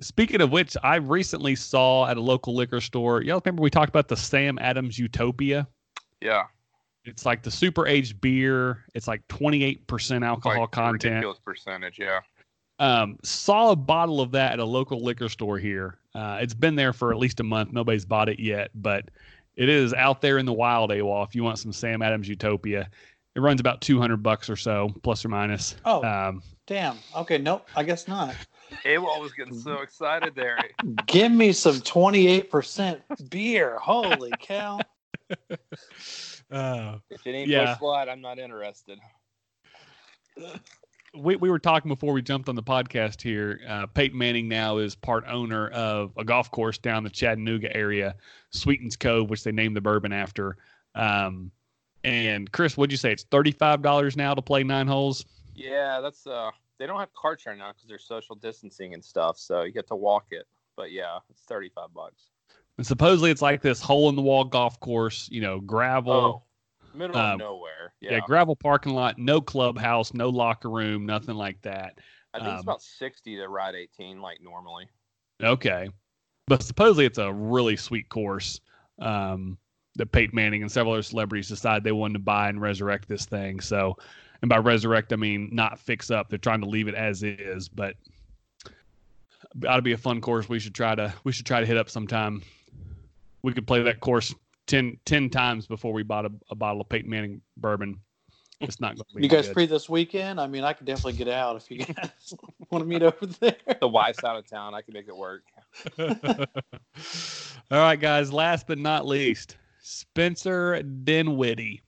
Speaking 0.01 0.41
of 0.41 0.51
which, 0.51 0.77
I 0.83 0.97
recently 0.97 1.55
saw 1.55 2.07
at 2.09 2.17
a 2.17 2.21
local 2.21 2.55
liquor 2.55 2.81
store. 2.81 3.23
Y'all 3.23 3.41
remember 3.45 3.63
we 3.63 3.71
talked 3.71 3.89
about 3.91 4.09
the 4.09 4.17
Sam 4.17 4.59
Adams 4.61 4.99
Utopia? 4.99 5.69
Yeah, 6.21 6.45
It's 7.05 7.25
like 7.25 7.43
the 7.45 7.51
super 7.51 7.87
aged 7.87 8.21
beer. 8.21 8.85
It's 8.95 9.07
like 9.07 9.27
28% 9.29 10.25
alcohol 10.27 10.63
like 10.63 10.71
content. 10.73 11.05
ridiculous 11.05 11.39
percentage. 11.39 11.99
Yeah, 12.01 12.21
Um, 12.81 13.19
saw 13.23 13.71
a 13.71 13.77
bottle 13.77 14.21
of 14.21 14.33
that 14.33 14.55
at 14.55 14.59
a 14.59 14.65
local 14.65 15.01
liquor 15.01 15.29
store 15.29 15.59
here. 15.59 15.99
Uh, 16.13 16.39
it's 16.41 16.55
been 16.55 16.75
there 16.75 16.93
for 16.93 17.13
at 17.13 17.19
least 17.19 17.39
a 17.41 17.45
month. 17.45 17.73
Nobody's 17.73 18.05
bought 18.05 18.29
it 18.29 18.41
yet, 18.41 18.71
but 18.75 19.09
it 19.57 19.69
is 19.69 19.95
out 19.95 20.21
there 20.21 20.39
in 20.39 20.47
the 20.47 20.53
wild, 20.53 20.91
AWOL. 20.91 21.27
If 21.27 21.35
you 21.35 21.45
want 21.45 21.59
some 21.59 21.73
Sam 21.73 22.03
Adams 22.03 22.29
Utopia, 22.29 22.89
it 23.35 23.41
runs 23.41 23.61
about 23.61 23.81
200 23.81 24.23
bucks 24.23 24.49
or 24.49 24.57
so, 24.57 24.93
plus 25.03 25.25
or 25.25 25.29
minus. 25.29 25.77
Oh, 25.85 26.03
Um, 26.05 26.43
damn. 26.67 26.97
Okay, 27.17 27.39
nope. 27.39 27.67
I 27.75 27.83
guess 27.83 28.07
not. 28.09 28.35
AWOL 28.85 29.21
was 29.21 29.33
getting 29.33 29.55
so 29.55 29.81
excited 29.81 30.35
there. 30.35 30.59
Give 31.07 31.31
me 31.31 31.53
some 31.53 31.77
28% 31.77 33.31
beer. 33.31 33.79
Holy 33.81 34.33
cow. 34.41 34.81
uh, 36.51 36.99
If 37.11 37.27
it 37.27 37.31
ain't 37.31 37.49
Yeah. 37.49 37.75
Busch 37.75 37.83
Light, 37.83 38.09
I'm 38.09 38.21
not 38.21 38.39
interested. 38.39 38.99
We, 41.17 41.37
we 41.37 41.51
were 41.51 41.59
talking 41.59 41.89
before 41.89 42.13
we 42.13 42.23
jumped 42.23 42.49
on 42.49 42.55
the 42.55 42.63
podcast 42.63 43.23
here. 43.23 43.61
Uh, 43.69 43.87
Peyton 43.87 44.19
Manning 44.19 44.49
now 44.49 44.79
is 44.79 44.95
part 44.95 45.25
owner 45.29 45.69
of 45.69 46.13
a 46.17 46.25
golf 46.25 46.51
course 46.51 46.79
down 46.79 47.05
the 47.05 47.11
Chattanooga 47.11 47.75
area, 47.75 48.15
Sweetens 48.51 48.97
Cove, 48.97 49.31
which 49.31 49.45
they 49.45 49.53
named 49.53 49.77
the 49.77 49.81
bourbon 49.81 50.13
after. 50.13 50.57
Um, 50.95 51.51
and 52.03 52.51
Chris, 52.53 52.77
what'd 52.77 52.93
you 52.93 52.99
say? 52.99 53.13
It's 53.13 53.25
$35 53.25 54.17
now 54.17 54.35
to 54.35 54.43
play 54.43 54.63
nine 54.63 54.87
holes? 54.87 55.25
Yeah, 55.55 56.01
that's 56.01 56.27
uh, 56.27 56.51
they 56.79 56.87
don't 56.87 56.99
have 56.99 57.13
carts 57.15 57.47
right 57.47 57.57
now 57.57 57.73
because 57.73 57.89
they're 57.89 57.99
social 57.99 58.35
distancing 58.35 58.93
and 58.95 59.05
stuff, 59.05 59.39
so 59.39 59.63
you 59.63 59.73
get 59.73 59.87
to 59.89 59.97
walk 59.97 60.27
it. 60.31 60.47
But 60.77 60.91
yeah, 60.91 61.19
it's 61.31 61.43
35 61.43 61.95
bucks. 61.95 62.25
And 62.77 62.87
supposedly 62.87 63.31
it's 63.31 63.43
like 63.43 63.63
this 63.63 63.81
hole 63.81 64.09
in 64.09 64.17
the 64.17 64.23
wall 64.23 64.45
golf 64.45 64.81
course, 64.81 65.29
you 65.31 65.41
know, 65.41 65.61
gravel. 65.61 66.47
Middle 66.95 67.17
of 67.17 67.39
nowhere. 67.39 67.95
yeah. 68.01 68.13
Yeah, 68.13 68.21
gravel 68.27 68.57
parking 68.57 68.95
lot, 68.95 69.19
no 69.19 69.41
clubhouse, 69.41 70.15
no 70.15 70.29
locker 70.29 70.71
room, 70.71 71.07
nothing 71.07 71.35
like 71.35 71.61
that. 71.63 71.99
I 72.33 72.39
think 72.39 72.49
um, 72.51 72.55
it's 72.55 72.63
about 72.63 72.83
60 72.83 73.37
to 73.37 73.49
ride 73.49 73.75
18, 73.75 74.21
like 74.21 74.41
normally. 74.41 74.89
Okay. 75.43 75.89
But 76.47 76.63
supposedly 76.63 77.07
it's 77.07 77.19
a 77.19 77.33
really 77.33 77.77
sweet 77.77 78.09
course 78.09 78.61
um, 78.99 79.57
that 79.97 80.13
Peyton 80.13 80.35
Manning 80.35 80.63
and 80.63 80.71
several 80.71 80.95
other 80.95 81.03
celebrities 81.03 81.49
decided 81.49 81.85
they 81.85 81.93
wanted 81.93 82.15
to 82.15 82.19
buy 82.21 82.49
and 82.49 82.61
resurrect 82.61 83.09
this 83.09 83.25
thing. 83.25 83.61
So, 83.61 83.97
and 84.43 84.49
by 84.49 84.59
resurrect, 84.59 85.13
I 85.13 85.17
mean 85.17 85.49
not 85.53 85.79
fix 85.79 86.11
up. 86.11 86.29
They're 86.29 86.39
trying 86.39 86.61
to 86.61 86.69
leave 86.69 86.89
it 86.89 86.95
as 86.95 87.23
is, 87.23 87.69
but 87.69 87.95
ought 89.67 89.77
to 89.77 89.83
be 89.83 89.93
a 89.93 89.99
fun 89.99 90.21
course. 90.21 90.49
We 90.49 90.59
should 90.59 90.75
try 90.75 90.95
to 90.95 91.15
we 91.25 91.33
should 91.33 91.47
try 91.47 91.61
to 91.61 91.67
hit 91.67 91.77
up 91.77 91.89
sometime. 91.89 92.43
We 93.43 93.53
could 93.53 93.67
play 93.67 93.83
that 93.83 94.01
course 94.01 94.35
10, 94.67 94.99
10 95.05 95.31
times 95.31 95.67
before 95.67 95.93
we 95.93 96.03
bought 96.03 96.27
a, 96.27 96.33
a 96.51 96.55
bottle 96.55 96.81
of 96.81 96.89
Peyton 96.89 97.11
Manning 97.11 97.41
bourbon. 97.57 98.01
It's 98.61 98.81
not 98.81 98.97
going 98.97 99.05
to 99.09 99.15
be. 99.17 99.23
You 99.23 99.29
guys 99.29 99.47
good. 99.47 99.55
free 99.55 99.67
this 99.67 99.89
weekend? 99.89 100.41
I 100.41 100.47
mean, 100.47 100.65
I 100.65 100.73
could 100.73 100.87
definitely 100.87 101.15
get 101.15 101.29
out 101.29 101.57
if 101.57 101.71
you 101.71 101.85
guys 101.85 102.35
want 102.71 102.83
to 102.83 102.85
meet 102.85 103.03
over 103.03 103.27
there. 103.27 103.57
The 103.81 103.89
wife's 103.89 104.23
out 104.25 104.37
of 104.37 104.47
town. 104.49 104.75
I 104.75 104.81
can 104.81 104.95
make 104.95 105.09
it 105.09 105.17
work. 105.17 105.43
All 107.71 107.79
right, 107.79 108.01
guys. 108.01 108.33
Last 108.33 108.67
but 108.67 108.79
not 108.79 109.07
least, 109.07 109.57
Spencer 109.83 110.83
Dinwiddie, 110.83 111.83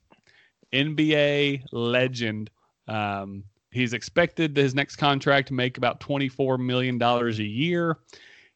NBA 0.73 1.65
legend. 1.73 2.51
Um, 2.89 3.45
he's 3.71 3.93
expected 3.93 4.57
his 4.57 4.75
next 4.75 4.97
contract 4.97 5.49
to 5.49 5.55
make 5.55 5.79
about 5.79 6.01
$24 6.01 6.59
million 6.59 7.01
a 7.01 7.31
year. 7.31 7.99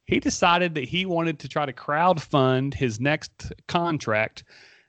He 0.05 0.19
decided 0.19 0.75
that 0.75 0.83
he 0.85 1.05
wanted 1.05 1.39
to 1.39 1.47
try 1.47 1.65
to 1.65 1.73
crowd 1.73 2.21
fund 2.21 2.73
his 2.73 2.99
next 2.99 3.53
contract 3.67 4.43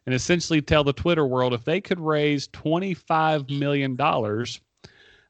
and 0.07 0.15
essentially 0.15 0.61
tell 0.61 0.85
the 0.85 0.93
Twitter 0.93 1.27
world 1.27 1.55
if 1.55 1.65
they 1.65 1.81
could 1.81 2.01
raise 2.01 2.49
$25 2.49 3.51
million, 3.59 3.97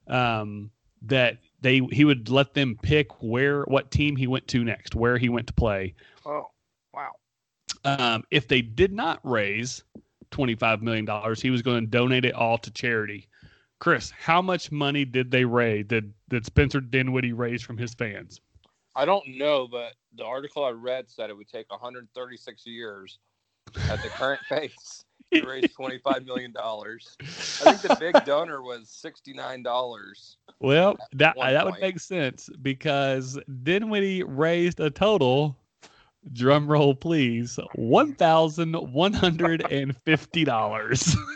um, 0.09 0.71
that 1.03 1.39
they 1.61 1.81
he 1.91 2.05
would 2.05 2.29
let 2.29 2.55
them 2.55 2.79
pick 2.83 3.23
where 3.23 3.63
what 3.65 3.91
team 3.91 4.17
he 4.17 4.27
went 4.27 4.47
to 4.49 4.65
next, 4.65 4.95
where 4.95 5.19
he 5.19 5.29
went 5.29 5.47
to 5.49 5.53
play. 5.53 5.95
Oh, 6.25 6.47
wow. 6.95 7.11
Um, 7.85 8.25
if 8.31 8.49
they 8.49 8.63
did 8.63 8.93
not 8.93 9.21
raise 9.25 9.83
$25 10.31 10.83
million, 10.83 11.07
he 11.37 11.51
was 11.51 11.63
going 11.63 11.85
to 11.85 11.91
donate 11.91 12.25
it 12.25 12.35
all 12.35 12.59
to 12.59 12.71
charity. 12.71 13.29
Chris, 13.79 14.13
how 14.13 14.41
much 14.41 14.71
money 14.71 15.05
did 15.05 15.31
they 15.31 15.45
raise? 15.45 15.87
Did, 15.87 16.13
did 16.29 16.47
Spencer 16.47 16.81
Dinwiddie 16.81 17.33
raise 17.33 17.63
from 17.63 17.77
his 17.77 17.95
fans? 17.95 18.41
I 18.95 19.05
don't 19.05 19.27
know, 19.39 19.67
but 19.69 19.95
the 20.17 20.25
article 20.25 20.65
I 20.65 20.71
read 20.71 21.09
said 21.09 21.31
it 21.31 21.37
would 21.37 21.49
take 21.49 21.71
136 21.71 22.67
years 22.67 23.19
at 23.89 24.03
the 24.03 24.09
current 24.11 24.41
pace 24.49 25.05
to 25.33 25.47
raise 25.47 25.73
25 25.73 26.27
million 26.27 26.53
dollars. 26.53 27.17
I 27.21 27.75
think 27.75 27.81
the 27.81 27.97
big 27.99 28.25
donor 28.25 28.63
was 28.63 28.89
69 28.91 29.63
dollars. 29.63 30.37
Well, 30.61 30.97
that 31.13 31.37
one 31.37 31.53
that 31.53 31.65
would 31.65 31.81
make 31.81 31.99
sense 31.99 32.51
because 32.61 33.39
Dinwiddie 33.63 34.25
raised 34.25 34.79
a 34.81 34.91
total, 34.91 35.57
drum 36.33 36.67
roll 36.69 36.95
please, 36.95 37.59
one 37.75 38.15
thousand 38.15 38.75
one 38.75 39.13
hundred 39.13 39.65
and 39.73 39.97
fifty 40.05 40.45
dollars. 40.45 41.17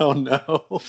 Oh 0.00 0.12
no. 0.12 0.80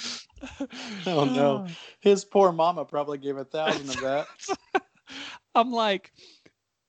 Oh 1.06 1.26
no, 1.26 1.68
his 2.00 2.26
poor 2.26 2.52
mama 2.52 2.86
probably 2.86 3.18
gave 3.18 3.38
a 3.38 3.46
thousand 3.46 3.90
of 3.90 4.02
that. 4.02 4.28
I'm 5.56 5.72
like, 5.72 6.12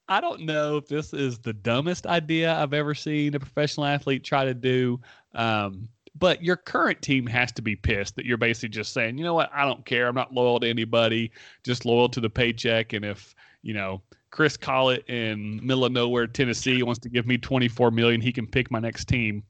I 0.08 0.20
don't 0.20 0.42
know 0.42 0.76
if 0.76 0.88
this 0.88 1.14
is 1.14 1.38
the 1.38 1.52
dumbest 1.52 2.06
idea 2.06 2.54
I've 2.54 2.74
ever 2.74 2.94
seen 2.94 3.34
a 3.34 3.40
professional 3.40 3.86
athlete 3.86 4.24
try 4.24 4.44
to 4.44 4.54
do. 4.54 5.00
Um, 5.34 5.88
but 6.18 6.42
your 6.42 6.56
current 6.56 7.00
team 7.00 7.26
has 7.26 7.52
to 7.52 7.62
be 7.62 7.76
pissed 7.76 8.16
that 8.16 8.26
you're 8.26 8.36
basically 8.36 8.70
just 8.70 8.92
saying, 8.92 9.16
you 9.16 9.24
know 9.24 9.34
what, 9.34 9.50
I 9.54 9.64
don't 9.64 9.86
care. 9.86 10.08
I'm 10.08 10.14
not 10.14 10.34
loyal 10.34 10.60
to 10.60 10.68
anybody, 10.68 11.30
just 11.64 11.84
loyal 11.84 12.08
to 12.10 12.20
the 12.20 12.28
paycheck. 12.28 12.92
And 12.92 13.04
if, 13.04 13.34
you 13.62 13.72
know, 13.72 14.02
Chris 14.30 14.56
Collett 14.56 15.08
in 15.08 15.64
middle 15.64 15.84
of 15.84 15.92
nowhere, 15.92 16.26
Tennessee 16.26 16.82
wants 16.82 17.00
to 17.00 17.08
give 17.08 17.26
me 17.26 17.38
24 17.38 17.90
million, 17.90 18.20
he 18.20 18.32
can 18.32 18.46
pick 18.46 18.70
my 18.70 18.80
next 18.80 19.06
team. 19.06 19.42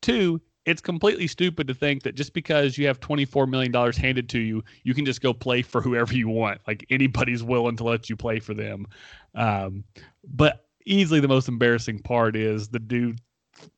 Two, 0.00 0.40
it's 0.64 0.80
completely 0.82 1.26
stupid 1.26 1.66
to 1.68 1.74
think 1.74 2.02
that 2.02 2.14
just 2.14 2.32
because 2.32 2.76
you 2.76 2.86
have 2.86 3.00
$24 3.00 3.48
million 3.48 3.72
handed 3.92 4.28
to 4.30 4.38
you, 4.38 4.62
you 4.82 4.94
can 4.94 5.04
just 5.04 5.22
go 5.22 5.32
play 5.32 5.62
for 5.62 5.80
whoever 5.80 6.14
you 6.14 6.28
want. 6.28 6.60
Like 6.66 6.84
anybody's 6.90 7.42
willing 7.42 7.76
to 7.76 7.84
let 7.84 8.10
you 8.10 8.16
play 8.16 8.38
for 8.38 8.54
them. 8.54 8.86
Um, 9.34 9.84
but 10.24 10.66
easily 10.84 11.20
the 11.20 11.28
most 11.28 11.48
embarrassing 11.48 12.00
part 12.00 12.36
is 12.36 12.68
the 12.68 12.78
dude 12.78 13.20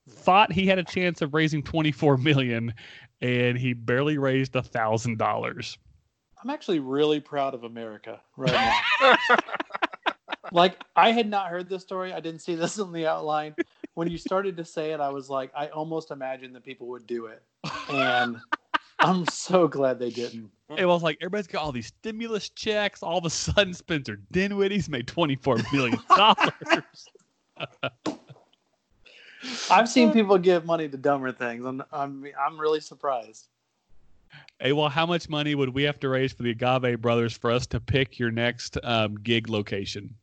thought 0.09 0.53
he 0.53 0.67
had 0.67 0.79
a 0.79 0.85
chance 0.85 1.23
of 1.23 1.35
raising 1.35 1.63
24 1.63 2.17
million 2.17 2.75
and 3.21 3.57
he 3.59 3.73
barely 3.73 4.19
raised 4.19 4.57
a 4.57 4.63
thousand 4.63 5.19
dollars. 5.19 5.79
I'm 6.43 6.51
actually 6.51 6.79
really 6.79 7.21
proud 7.21 7.55
of 7.55 7.65
America 7.65 8.21
right 8.37 8.81
now. 9.03 9.17
like 10.53 10.83
I 10.97 11.13
had 11.13 11.29
not 11.29 11.49
heard 11.49 11.69
this 11.69 11.83
story. 11.83 12.13
I 12.13 12.21
didn't 12.21 12.41
see 12.41 12.55
this 12.55 12.79
in 12.79 12.93
the 12.93 13.07
outline. 13.07 13.55
When 14.01 14.11
you 14.11 14.17
started 14.17 14.57
to 14.57 14.65
say 14.65 14.93
it, 14.93 15.01
I 15.01 15.11
was 15.11 15.29
like, 15.29 15.53
I 15.55 15.67
almost 15.67 16.11
imagined 16.11 16.55
that 16.55 16.65
people 16.65 16.87
would 16.87 17.07
do 17.07 17.27
it. 17.27 17.43
And 17.91 18.39
I'm 18.99 19.27
so 19.27 19.69
glad 19.69 19.99
they 19.99 20.09
didn't. 20.09 20.51
It 20.75 20.87
was 20.87 21.03
like 21.03 21.19
everybody's 21.21 21.47
got 21.47 21.63
all 21.63 21.71
these 21.71 21.89
stimulus 21.89 22.49
checks. 22.49 23.03
All 23.03 23.19
of 23.19 23.27
a 23.27 23.31
sudden, 23.31 23.75
Spencer 23.75 24.19
Dinwiddie's 24.33 24.89
made 24.89 25.07
twenty-four 25.07 25.59
million 25.71 25.99
dollars. 26.17 27.11
I've 29.71 29.87
seen 29.87 30.13
people 30.13 30.39
give 30.39 30.65
money 30.65 30.89
to 30.89 30.97
dumber 30.97 31.31
things, 31.31 31.67
and 31.67 31.83
I'm 31.93 32.25
I'm 32.43 32.59
really 32.59 32.81
surprised. 32.81 33.49
hey, 34.61 34.73
well, 34.73 34.89
how 34.89 35.05
much 35.05 35.29
money 35.29 35.55
would 35.55 35.75
we 35.75 35.83
have 35.83 36.01
to 36.01 36.09
raise 36.09 36.33
for 36.33 36.43
the 36.43 36.53
Agave 36.53 37.03
brothers 37.03 37.37
for 37.37 37.51
us 37.51 37.67
to 37.67 37.79
pick 37.79 38.19
your 38.19 38.31
next 38.31 38.79
um, 38.83 39.17
gig 39.17 39.51
location? 39.51 40.15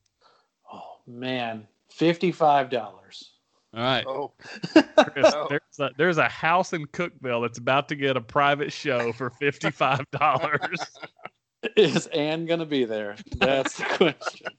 Oh 0.74 0.98
man, 1.06 1.68
fifty-five 1.90 2.72
dollars. 2.72 3.34
All 3.76 3.84
right, 3.84 4.06
Oh, 4.08 4.32
Chris, 4.42 4.84
Oh. 5.36 5.48
there's, 5.50 5.80
a, 5.80 5.90
there's 5.98 6.18
a 6.18 6.28
house 6.30 6.74
in 6.74 6.86
Cookeville 6.88 7.42
that's 7.42 7.58
about 7.60 7.90
to 7.90 7.96
get 7.96 8.16
a 8.18 8.22
private 8.22 8.72
show 8.72 9.12
for 9.14 9.30
fifty-five 9.30 10.10
dollars. 10.12 10.80
Is 11.76 12.08
Anne 12.08 12.46
gonna 12.46 12.66
be 12.66 12.86
there? 12.86 13.16
That's 13.36 13.78
the 13.78 13.84
question. 13.84 14.48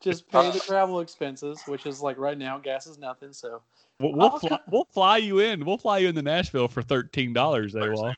Just 0.00 0.28
pay 0.30 0.50
the 0.50 0.58
travel 0.60 1.00
expenses, 1.00 1.60
which 1.66 1.84
is 1.86 2.00
like 2.00 2.18
right 2.18 2.38
now, 2.38 2.58
gas 2.58 2.86
is 2.86 2.98
nothing. 2.98 3.32
So 3.32 3.62
We'll, 4.00 4.14
we'll, 4.14 4.30
oh, 4.32 4.38
fly, 4.38 4.58
we'll 4.70 4.88
fly 4.94 5.16
you 5.18 5.40
in. 5.40 5.64
We'll 5.64 5.76
fly 5.76 5.98
you 5.98 6.08
into 6.08 6.22
Nashville 6.22 6.68
for 6.68 6.80
thirteen 6.82 7.34
dollars. 7.34 7.74
They 7.74 7.88
will. 7.88 8.14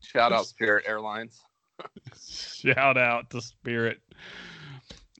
shout 0.00 0.32
out 0.32 0.46
Spirit 0.46 0.84
Airlines. 0.86 1.42
Shout 2.26 2.96
out 2.96 3.28
to 3.30 3.42
Spirit. 3.42 4.00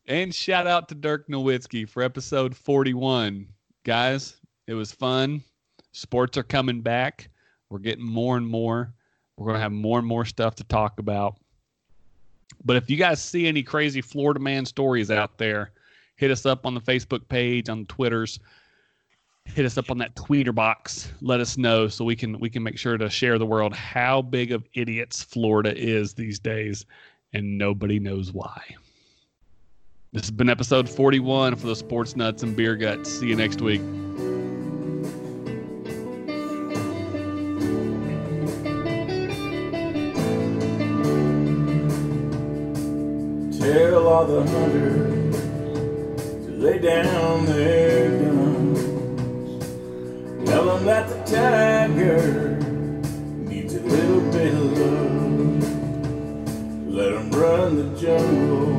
And 0.09 0.33
shout 0.33 0.69
out 0.69 0.89
to 0.89 0.95
Dirk 0.95 1.27
Nowitzki 1.27 1.89
for 1.89 2.01
episode 2.01 2.57
41. 2.57 3.49
Guys, 3.83 4.37
it 4.69 4.75
was 4.75 4.93
fun. 4.93 5.43
Sports 5.91 6.39
are 6.39 6.45
coming 6.45 6.81
back. 6.81 7.29
We're 7.71 7.81
getting 7.81 8.05
more 8.05 8.37
and 8.37 8.47
more. 8.47 8.95
We're 9.37 9.47
going 9.47 9.57
to 9.57 9.63
have 9.63 9.73
more 9.73 9.99
and 9.99 10.07
more 10.07 10.25
stuff 10.25 10.55
to 10.57 10.65
talk 10.65 11.01
about. 11.01 11.39
But 12.65 12.77
if 12.77 12.89
you 12.89 12.97
guys 12.97 13.21
see 13.21 13.49
any 13.49 13.65
crazy 13.65 14.01
Florida 14.01 14.39
man 14.39 14.65
stories 14.65 15.11
out 15.11 15.39
there, 15.39 15.73
hit 16.15 16.31
us 16.31 16.47
up 16.47 16.67
on 16.67 16.75
the 16.75 16.81
Facebook 16.81 17.29
page, 17.29 17.69
on 17.69 17.81
the 17.81 17.87
Twitters. 17.87 18.39
Hit 19.45 19.65
us 19.65 19.77
up 19.77 19.91
on 19.91 19.99
that 19.99 20.15
tweeter 20.15 20.55
box. 20.55 21.11
Let 21.21 21.41
us 21.41 21.59
know 21.59 21.89
so 21.89 22.05
we 22.05 22.15
can 22.15 22.39
we 22.39 22.51
can 22.51 22.63
make 22.63 22.79
sure 22.79 22.97
to 22.97 23.11
share 23.11 23.39
the 23.39 23.47
world 23.47 23.75
how 23.75 24.23
big 24.23 24.53
of 24.53 24.69
idiots 24.75 25.23
Florida 25.23 25.77
is 25.77 26.15
these 26.15 26.39
days 26.39 26.87
and 27.33 27.59
nobody 27.59 27.99
knows 27.99 28.33
why. 28.33 28.63
This 30.17 30.25
has 30.25 30.31
been 30.31 30.49
episode 30.49 30.89
41 30.89 31.57
for 31.57 31.67
the 31.67 31.77
Sports 31.77 32.17
Nuts 32.17 32.43
and 32.43 32.57
Beer 32.57 32.75
Guts. 32.75 33.21
See 33.21 33.27
you 33.27 33.37
next 33.37 33.61
week. 33.61 33.83
Tell 43.61 44.09
all 44.09 44.25
the 44.25 44.41
hunters 44.51 45.37
to 46.47 46.51
lay 46.51 46.79
down 46.79 47.45
their 47.45 48.09
guns. 48.23 48.79
Tell 50.49 50.65
them 50.65 50.87
that 50.87 51.11
the 51.11 51.19
tiger 51.31 52.59
needs 53.51 53.75
a 53.75 53.81
little 53.81 54.23
bit 54.33 54.55
of 54.55 54.79
love. 54.79 55.69
Let 56.89 57.11
them 57.13 57.31
run 57.33 57.77
the 57.77 58.01
jungle. 58.01 58.76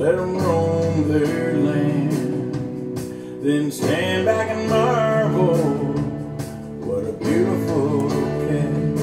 Let 0.00 0.16
them 0.16 0.34
roam 0.38 1.08
their 1.12 1.52
land. 1.58 2.96
Then 3.44 3.70
stand 3.70 4.24
back 4.24 4.48
and 4.48 4.66
marvel. 4.66 5.58
What 6.86 7.04
a 7.04 7.12
beautiful 7.12 8.08
cat. 8.48 8.96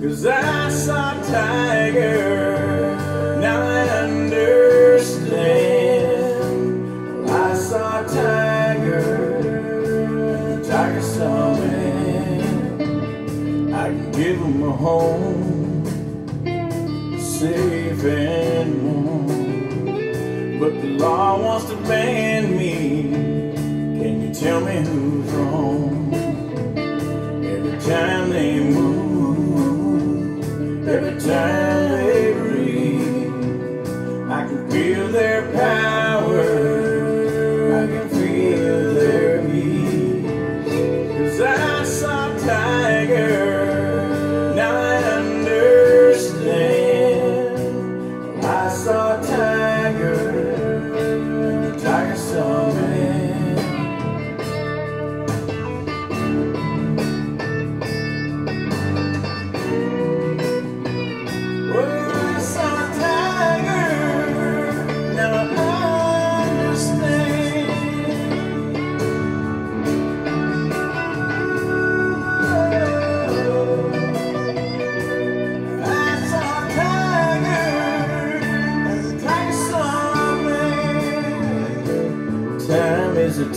Cause 0.00 0.26
I 0.26 0.68
saw 0.70 1.20
tiger, 1.24 2.96
now 3.40 3.62
I 3.62 3.88
understand. 4.04 5.32
I 7.28 7.54
saw 7.56 8.04
tiger, 8.04 9.42
tiger 10.68 11.02
saw 11.02 11.56
me. 11.56 12.42
I 13.74 13.88
can 13.88 14.12
give 14.12 14.38
him 14.38 14.62
a 14.62 14.70
home, 14.70 15.84
safe 17.18 18.04
and. 18.04 18.53
But 20.64 20.80
the 20.80 20.88
law 20.96 21.38
wants 21.38 21.66
to 21.68 21.76
ban 21.76 22.56
me. 22.56 23.02
Can 24.00 24.22
you 24.22 24.32
tell 24.32 24.62
me 24.62 24.76
who's 24.76 25.30
wrong? 25.32 26.14
Every 27.44 27.78
time 27.80 28.23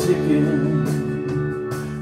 ticking, 0.07 0.85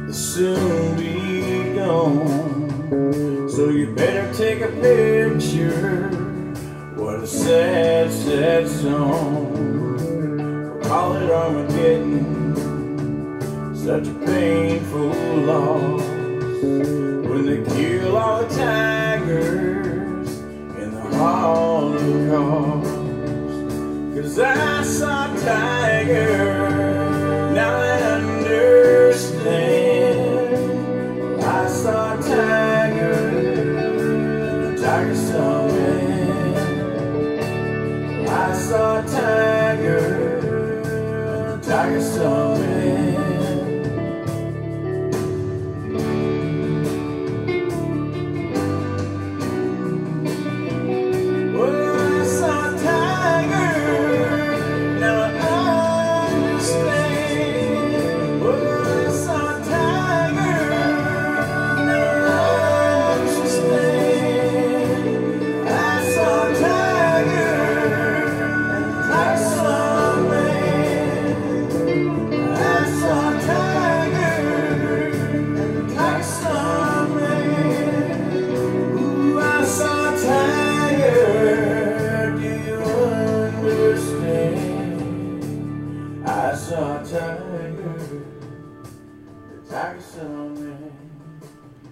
will 0.05 0.13
soon 0.13 0.95
be 0.95 1.73
gone. 1.73 3.49
So 3.49 3.69
you 3.69 3.95
better 3.95 4.31
take 4.31 4.61
a 4.61 4.67
picture. 4.67 6.04